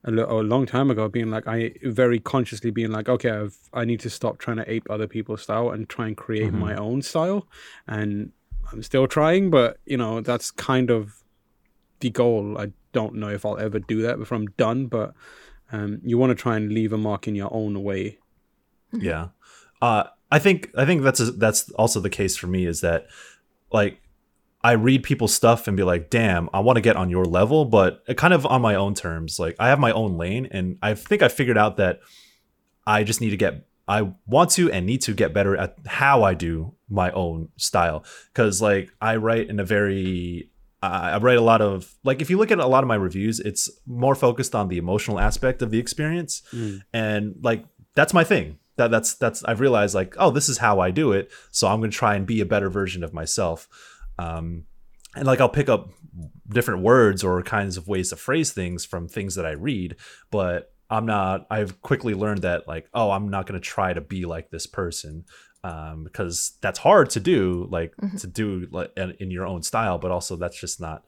[0.05, 3.57] a, li- a long time ago being like i very consciously being like okay I've,
[3.73, 6.77] i need to stop trying to ape other people's style and try and create my
[6.77, 7.49] own style.
[7.89, 8.33] And
[8.73, 11.23] i'm still trying but you know that's kind of
[12.01, 15.15] the goal i don't know if i'll ever do that before i'm done but
[15.73, 18.19] um, you want to try and leave a mark in your own way
[19.01, 19.29] Yeah.
[19.83, 23.07] Uh, I think I think that's that's also the case for me is that
[23.73, 24.01] like
[24.63, 27.67] I read people's stuff and be like, damn, I want to get on your level,
[27.67, 29.39] but kind of on my own terms.
[29.39, 32.01] Like I have my own lane, and I think I figured out that
[32.87, 33.67] I just need to get.
[33.87, 38.05] I want to and need to get better at how I do my own style
[38.33, 40.51] because like I write in a very
[40.83, 43.41] I write a lot of like if you look at a lot of my reviews,
[43.41, 46.43] it's more focused on the emotional aspect of the experience,
[46.93, 48.59] and like that's my thing.
[48.77, 51.31] That that's that's I've realized like, oh, this is how I do it.
[51.51, 53.69] So I'm gonna try and be a better version of myself.
[54.19, 54.65] Um,
[55.17, 55.91] and like I'll pick up
[56.49, 59.97] different words or kinds of ways to phrase things from things that I read,
[60.31, 61.47] but I'm not.
[61.51, 65.25] I've quickly learned that like, oh, I'm not gonna try to be like this person.
[65.63, 69.97] Um, because that's hard to do, like to do like in, in your own style,
[69.97, 71.05] but also that's just not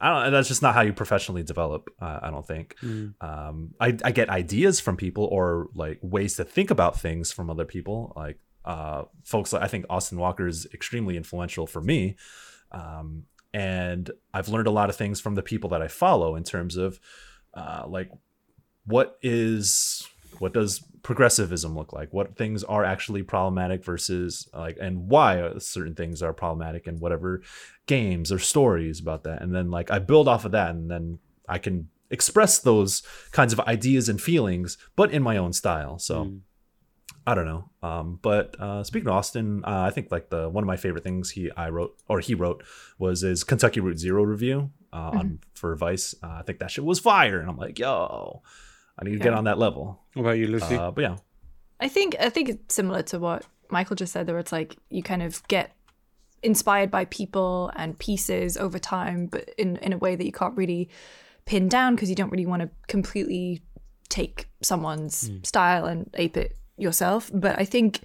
[0.00, 0.32] I don't.
[0.32, 1.90] That's just not how you professionally develop.
[2.00, 2.74] Uh, I don't think.
[3.20, 7.50] Um, I, I get ideas from people or like ways to think about things from
[7.50, 8.14] other people.
[8.16, 12.16] Like uh, folks, I think Austin Walker is extremely influential for me,
[12.72, 16.44] um, and I've learned a lot of things from the people that I follow in
[16.44, 16.98] terms of
[17.52, 18.10] uh, like
[18.86, 20.06] what is
[20.38, 22.12] what does progressivism look like?
[22.12, 27.42] What things are actually problematic versus like and why certain things are problematic and whatever
[27.86, 29.42] games or stories about that.
[29.42, 33.52] And then like i build off of that and then i can express those kinds
[33.52, 35.98] of ideas and feelings but in my own style.
[35.98, 36.22] So
[37.26, 37.70] i don't know.
[37.82, 41.04] Um, but uh, speaking of austin uh, i think like the one of my favorite
[41.04, 42.62] things he i wrote or he wrote
[42.98, 46.14] was his kentucky route zero review uh, on for vice.
[46.22, 47.40] Uh, i think that shit was fire.
[47.40, 48.42] And i'm like yo
[49.00, 50.74] i need to get on that level What about you, Lucy?
[50.76, 51.16] uh, but yeah
[51.82, 55.02] I think I think it's similar to what Michael just said, where it's like you
[55.02, 55.72] kind of get
[56.42, 60.54] inspired by people and pieces over time, but in in a way that you can't
[60.58, 60.90] really
[61.46, 63.62] pin down because you don't really want to completely
[64.10, 67.30] take someone's style and ape it yourself.
[67.32, 68.00] But I think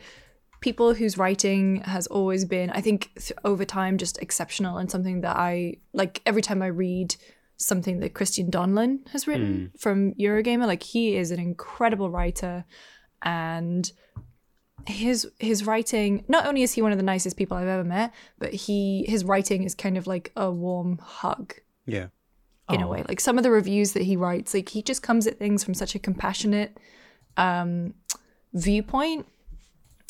[0.62, 5.20] people whose writing has always been, I think, th- over time, just exceptional and something
[5.22, 6.22] that I like.
[6.26, 7.16] Every time I read
[7.58, 12.66] something that Christian Donlan has written from Eurogamer, like he is an incredible writer
[13.22, 13.92] and
[14.88, 18.14] his his writing not only is he one of the nicest people I've ever met,
[18.38, 21.54] but he his writing is kind of like a warm hug.
[21.86, 22.08] Yeah.
[22.70, 23.04] in a way.
[23.08, 25.76] Like some of the reviews that he writes, like he just comes at things from
[25.76, 26.78] such a compassionate
[27.38, 27.94] um,
[28.54, 29.28] viewpoint,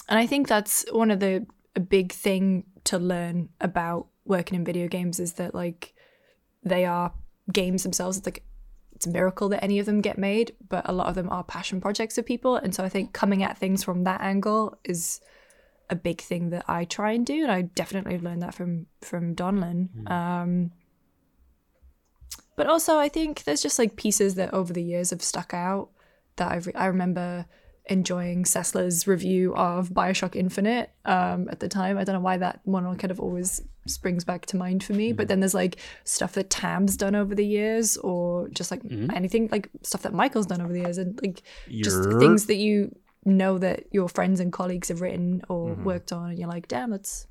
[0.07, 1.45] and I think that's one of the
[1.75, 5.93] a big thing to learn about working in video games is that like
[6.63, 7.13] they are
[7.51, 8.17] games themselves.
[8.17, 8.43] It's like
[8.93, 11.43] it's a miracle that any of them get made, but a lot of them are
[11.43, 15.19] passion projects of people, and so I think coming at things from that angle is
[15.89, 19.35] a big thing that I try and do, and I definitely learned that from from
[19.35, 20.09] Donlan.
[20.09, 20.71] Um,
[22.55, 25.89] but also, I think there's just like pieces that over the years have stuck out
[26.37, 27.45] that I've re- I remember
[27.87, 31.97] enjoying Cessler's review of Bioshock Infinite um, at the time.
[31.97, 35.11] I don't know why that one kind of always springs back to mind for me.
[35.11, 35.27] But mm-hmm.
[35.29, 39.11] then there's like stuff that Tam's done over the years, or just like mm-hmm.
[39.15, 42.95] anything like stuff that Michael's done over the years, and like just things that you
[43.25, 45.83] know that your friends and colleagues have written or mm-hmm.
[45.83, 47.27] worked on, and you're like, damn, that's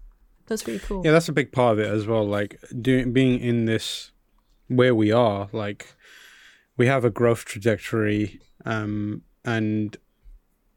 [0.47, 1.03] that's really cool.
[1.05, 2.27] Yeah, that's a big part of it as well.
[2.27, 4.13] Like doing being in this
[4.69, 5.95] where we are, like
[6.77, 9.97] we have a growth trajectory, um, and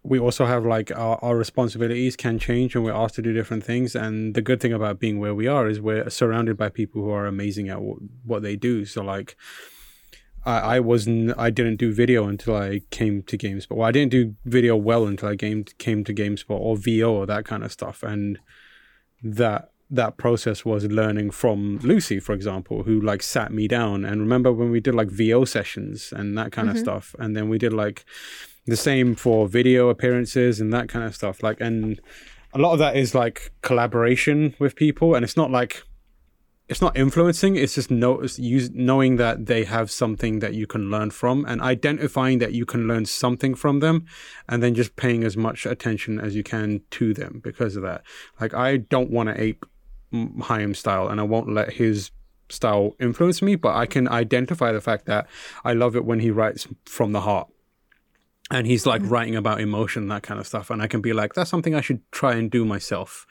[0.07, 3.65] we also have like our, our responsibilities can change and we're asked to do different
[3.65, 3.93] things.
[3.93, 7.11] And the good thing about being where we are is we're surrounded by people who
[7.11, 8.85] are amazing at w- what they do.
[8.85, 9.35] So like.
[10.45, 11.33] I, I wasn't.
[11.37, 13.75] I didn't do video until I came to GameSpot.
[13.75, 17.25] Well, I didn't do video well until I came came to GameSpot or VO or
[17.25, 18.01] that kind of stuff.
[18.01, 18.39] And
[19.21, 24.21] that that process was learning from Lucy, for example, who like sat me down and
[24.21, 26.83] remember when we did like VO sessions and that kind of mm-hmm.
[26.83, 28.05] stuff, and then we did like
[28.67, 31.41] the same for video appearances and that kind of stuff.
[31.41, 31.99] Like, and
[32.53, 35.83] a lot of that is like collaboration with people, and it's not like
[36.67, 40.67] it's not influencing it's just know, it's use, knowing that they have something that you
[40.67, 44.05] can learn from and identifying that you can learn something from them
[44.49, 48.03] and then just paying as much attention as you can to them because of that
[48.39, 49.65] like i don't want to ape
[50.11, 52.11] M- Higham's style and i won't let his
[52.49, 55.27] style influence me but i can identify the fact that
[55.63, 57.47] i love it when he writes from the heart
[58.49, 60.69] and he's like writing about emotion that kind of stuff.
[60.69, 63.25] And i can be like that's something i should try and do myself.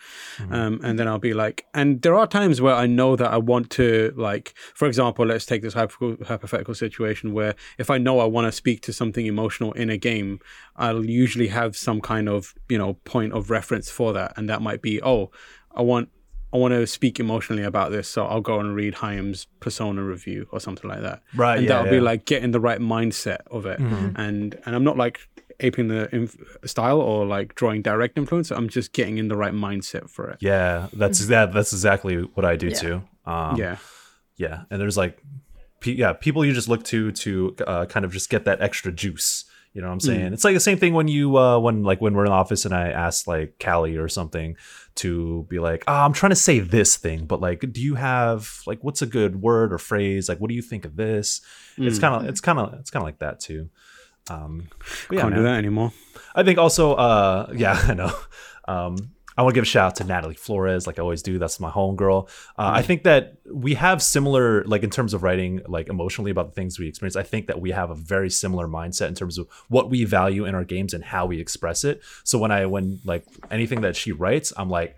[0.51, 3.36] Um, and then i'll be like and there are times where i know that i
[3.36, 8.20] want to like for example let's take this hypo- hypothetical situation where if i know
[8.20, 10.38] i want to speak to something emotional in a game
[10.76, 14.32] i'll usually have some kind of you know point of reference for that.
[14.36, 15.30] And that might be oh
[15.74, 16.10] i want
[16.56, 20.48] I want to speak emotionally about this, so I'll go and read Higham's Persona review
[20.52, 21.22] or something like that.
[21.34, 23.78] Right, and yeah, that'll be like getting the right mindset of it.
[23.78, 25.20] And and I'm not like
[25.60, 28.50] aping the inf- style or like drawing direct influence.
[28.50, 30.38] I'm just getting in the right mindset for it.
[30.40, 31.52] Yeah, that's that.
[31.52, 32.74] That's exactly what I do Yeah.
[32.74, 33.02] too.
[33.26, 33.76] Um, yeah,
[34.36, 35.18] yeah, and there's like,
[35.80, 38.92] pe- yeah, people you just look to to uh, kind of just get that extra
[38.92, 39.44] juice.
[39.76, 40.32] You know what I'm saying?
[40.32, 42.64] It's like the same thing when you uh, when like when we're in the office
[42.64, 44.56] and I ask like Callie or something
[44.94, 48.62] to be like, oh, I'm trying to say this thing, but like, do you have
[48.66, 50.30] like what's a good word or phrase?
[50.30, 51.42] Like, what do you think of this?
[51.76, 53.68] It's kind of it's kind of it's kind of like that too.
[54.30, 54.68] Um,
[55.10, 55.92] yeah, Can't do that anymore.
[56.34, 58.18] I think also, uh, yeah, I know.
[58.66, 58.96] Um,
[59.36, 61.38] I want to give a shout out to Natalie Flores, like I always do.
[61.38, 62.28] That's my homegirl.
[62.58, 66.46] Uh, I think that we have similar, like in terms of writing, like emotionally about
[66.46, 67.16] the things we experience.
[67.16, 70.46] I think that we have a very similar mindset in terms of what we value
[70.46, 72.00] in our games and how we express it.
[72.24, 74.96] So when I, when like anything that she writes, I'm like,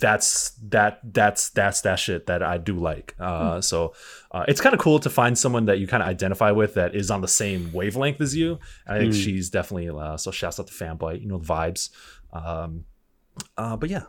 [0.00, 3.14] that's that that's that's that shit that I do like.
[3.20, 3.94] Uh, So
[4.32, 6.94] uh, it's kind of cool to find someone that you kind of identify with that
[6.94, 8.58] is on the same wavelength as you.
[8.86, 10.30] And I think she's definitely uh, so.
[10.30, 11.90] Shouts out to fanboy, you know the vibes.
[12.32, 12.84] Um,
[13.56, 14.04] uh, but yeah,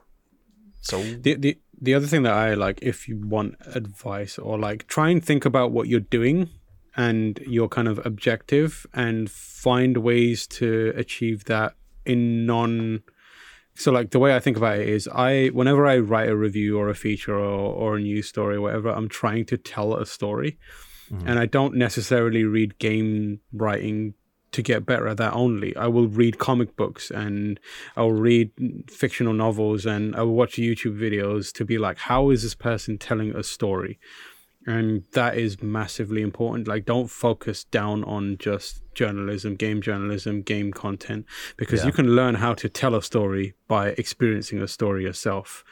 [0.82, 4.88] so The, the the other thing that I like, if you want advice or like,
[4.88, 6.50] try and think about what you're doing
[6.96, 11.76] and your kind of objective, and find ways to achieve that
[12.06, 13.02] in non.
[13.76, 16.78] So like the way I think about it is, I whenever I write a review
[16.78, 20.06] or a feature or, or a news story or whatever, I'm trying to tell a
[20.06, 20.60] story,
[21.26, 24.14] and I don't necessarily read game writing
[24.52, 25.76] to get better at that only.
[25.76, 27.60] I will read comic books and
[27.96, 28.52] I'll read
[28.90, 32.98] fictional novels and I will watch YouTube videos to be like, how is this person
[32.98, 34.00] telling a story?
[34.68, 36.68] And that is massively important.
[36.68, 41.26] Like, don't focus down on just journalism, game journalism, game content,
[41.58, 41.88] because Yeah.
[41.88, 45.64] you can learn how to tell a story by experiencing a story yourself.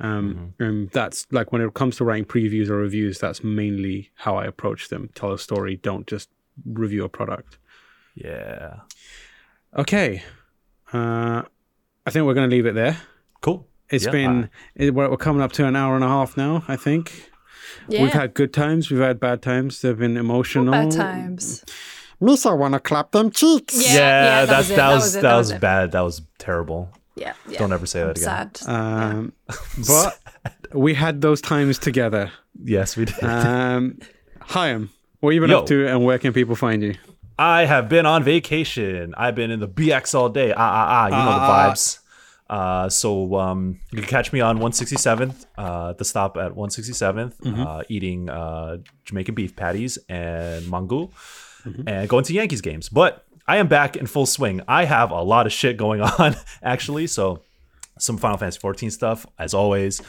[0.00, 4.36] Um, And that's like when it comes to writing previews or reviews, that's mainly how
[4.36, 5.10] I approach them.
[5.14, 6.28] Tell a story, don't just
[6.66, 7.58] review a product.
[8.14, 8.80] Yeah,
[9.76, 10.22] Okay.
[10.92, 11.42] Uh,
[12.06, 12.98] I think we're going to leave it there.
[13.40, 13.66] cool.
[13.88, 16.64] It's Yeah, been it, we're, we're coming up to an hour and a half now.
[16.68, 17.30] I think
[17.88, 18.02] Yeah.
[18.02, 19.80] we've had good times, we've had bad times.
[19.80, 20.70] They've been emotional.
[20.72, 21.64] bad times.
[22.20, 23.74] Misa wanna clap them cheeks.
[23.82, 25.52] Yeah, Yeah, yeah, that that's was it, that that was was it, that that was
[25.52, 25.92] was bad.
[25.92, 26.90] That was terrible.
[27.16, 27.58] Yeah, yeah.
[27.58, 28.54] Don't ever say that I'm again.
[28.54, 28.68] sad.
[28.68, 29.32] Um,
[29.86, 30.18] but
[30.74, 32.30] we had those times together.
[32.62, 33.22] Yes, we did.
[33.24, 33.98] Um,
[34.40, 34.90] Higham,
[35.20, 35.60] what have you been Yo.
[35.60, 36.94] up to, and where can people find you?
[37.42, 39.14] I have been on vacation.
[39.16, 40.52] I've been in the BX all day.
[40.52, 41.04] Ah ah ah.
[41.06, 41.98] You know the Ah, vibes.
[42.48, 47.34] Uh, so um, you can catch me on 167th uh, the stop at 167th,
[47.66, 51.10] uh, eating uh, Jamaican beef patties and mango,
[51.86, 52.88] and going to Yankees games.
[52.90, 54.60] But I am back in full swing.
[54.68, 57.06] I have a lot of shit going on actually.
[57.08, 57.40] So
[57.98, 60.00] some Final Fantasy 14 stuff as always.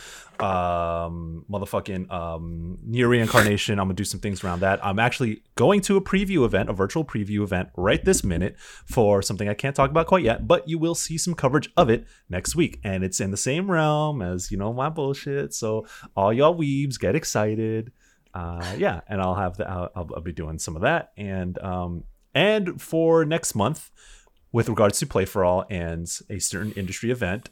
[0.43, 3.79] Um, motherfucking um, NieR Reincarnation.
[3.79, 4.85] I'm gonna do some things around that.
[4.85, 9.21] I'm actually going to a preview event, a virtual preview event, right this minute for
[9.21, 12.05] something I can't talk about quite yet, but you will see some coverage of it
[12.29, 15.53] next week, and it's in the same realm as you know my bullshit.
[15.53, 17.93] So all y'all weebs get excited.
[18.33, 21.57] Uh, yeah, and I'll have the I'll, I'll, I'll be doing some of that, and
[21.63, 22.03] um,
[22.35, 23.91] and for next month,
[24.51, 27.49] with regards to Play for All and a certain industry event,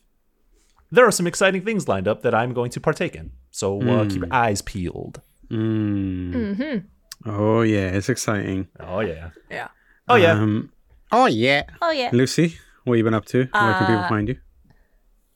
[0.92, 3.32] there are some exciting things lined up that I'm going to partake in.
[3.52, 5.22] So uh, keep your eyes peeled.
[5.50, 6.34] Mm.
[6.34, 7.30] Mm-hmm.
[7.30, 8.68] Oh yeah, it's exciting.
[8.80, 9.30] Oh yeah.
[9.50, 9.68] Yeah.
[10.08, 10.34] Oh yeah.
[10.34, 10.72] Um,
[11.12, 11.64] Oh yeah.
[11.82, 12.10] Oh yeah.
[12.14, 13.40] Lucy, what have you been up to?
[13.40, 14.38] Where can people Uh, find you?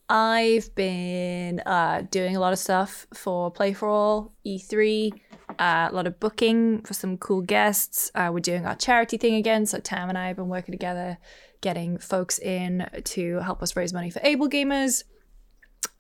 [0.08, 5.12] I've been uh, doing a lot of stuff for Play for All, E3,
[5.58, 8.12] uh, a lot of booking for some cool guests.
[8.14, 9.66] Uh, we're doing our charity thing again.
[9.66, 11.18] So Tam and I have been working together,
[11.62, 15.04] getting folks in to help us raise money for Able Gamers.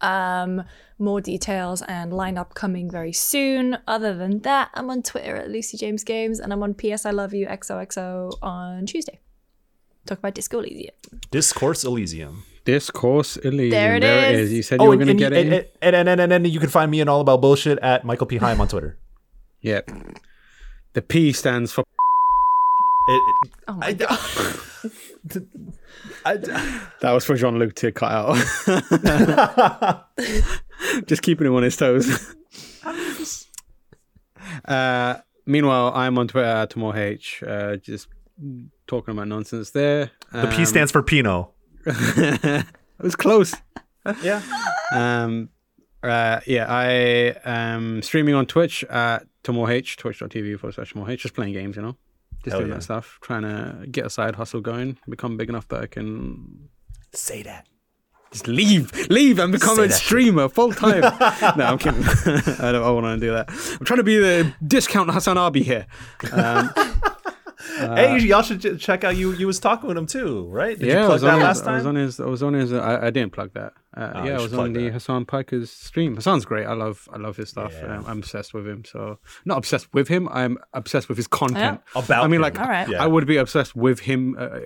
[0.01, 0.63] Um,
[0.97, 3.77] more details and lineup coming very soon.
[3.87, 7.11] Other than that, I'm on Twitter at Lucy James Games and I'm on PS I
[7.11, 9.19] Love You XOXO on Tuesday.
[10.05, 10.93] Talk about Disco Elysium.
[11.31, 12.43] Discourse Elysium.
[12.63, 13.71] Discourse Elysium.
[13.71, 14.53] There it is.
[14.53, 15.75] You said you were going to and, get and, it.
[15.81, 18.27] and, and, and, and, and you can find me in all about bullshit at Michael
[18.27, 18.37] P.
[18.37, 18.97] Higham on Twitter.
[19.61, 19.89] Yep.
[20.93, 21.81] The P stands for.
[21.81, 21.85] It,
[23.13, 24.19] it- Oh my I, god.
[26.25, 26.37] I,
[27.01, 30.05] That was for Jean Luc to cut out.
[31.07, 32.35] Just keeping him on his toes.
[34.65, 35.15] uh,
[35.45, 38.07] meanwhile, I'm on Twitter at TamoorH, uh, just
[38.87, 40.11] talking about nonsense there.
[40.31, 41.47] the P stands for Pinot.
[41.85, 42.65] it
[42.99, 43.53] was close.
[44.21, 44.41] Yeah.
[44.93, 45.49] Um,
[46.03, 51.53] uh, yeah, I am streaming on Twitch at TamoorH, twitch.tv forward slash TamoorH, just playing
[51.53, 51.97] games, you know?
[52.45, 52.75] Just Hell doing yeah.
[52.77, 56.69] that stuff, trying to get a side hustle going, become big enough that I can
[57.13, 57.65] Say that.
[58.31, 61.01] just leave, leave and become Say a streamer full time.
[61.57, 62.03] no, I'm kidding.
[62.05, 63.49] I don't I want to do that.
[63.49, 65.87] I'm trying to be the discount HasanAbi here.
[66.31, 66.71] Um,
[67.77, 69.33] hey, y'all should check out you.
[69.33, 70.77] You was talking with him too, right?
[70.77, 71.87] Did yeah, you I plug was, that on last his, I was time?
[71.89, 72.19] on his.
[72.19, 72.73] I was on his.
[72.73, 73.73] I, I didn't plug that.
[73.95, 74.93] Uh, Oh, yeah, I was on the that.
[74.93, 76.15] Hasan Piker's stream.
[76.15, 76.65] Hasan's great.
[76.65, 77.07] I love.
[77.13, 77.73] I love his stuff.
[77.73, 77.97] Yeah.
[77.97, 78.83] Um, I'm obsessed with him.
[78.85, 80.27] So not obsessed with him.
[80.29, 81.81] I'm obsessed with his content.
[81.95, 82.41] About I mean, him.
[82.41, 82.89] like, All right.
[82.89, 83.03] Yeah.
[83.03, 84.35] I would be obsessed with him.
[84.37, 84.59] Uh,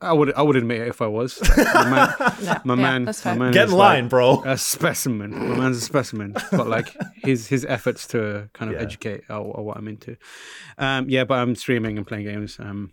[0.00, 0.32] I would.
[0.34, 1.40] I would admit it if I was.
[1.56, 2.14] My man.
[2.42, 3.04] Yeah, My yeah, man.
[3.06, 4.42] that's my man Get is in like- line, bro.
[4.44, 5.30] a specimen.
[5.30, 6.34] My man's a specimen.
[6.50, 6.94] But like
[7.24, 8.82] his his efforts to kind of Yeah.
[8.84, 10.16] educate are, are what I'm into.
[10.76, 12.58] Um, yeah, but I'm streaming and playing games.
[12.60, 12.92] Um,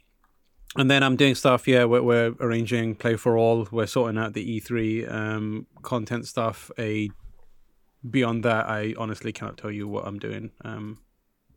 [0.77, 1.67] and then I'm doing stuff.
[1.67, 3.67] Yeah, we're, we're arranging play for all.
[3.71, 6.71] We're sorting out the E3 um, content stuff.
[6.80, 7.09] A
[8.09, 10.51] beyond that, I honestly cannot tell you what I'm doing.
[10.63, 10.99] Um,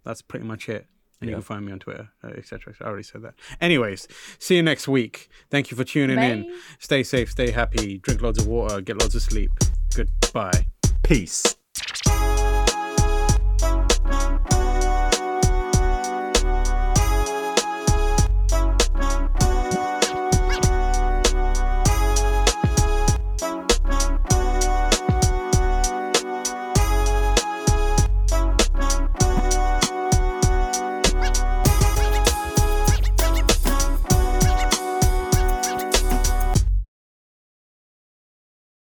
[0.05, 0.87] that's pretty much it.
[1.21, 2.75] And you can find me on Twitter, uh, etc.
[2.81, 3.35] I already said that.
[3.61, 4.07] Anyways,
[4.39, 5.29] see you next week.
[5.51, 6.55] Thank you for tuning in.
[6.79, 9.51] Stay safe, stay happy, drink loads of water, get loads of sleep.
[9.95, 10.67] Goodbye.
[11.03, 11.56] Peace.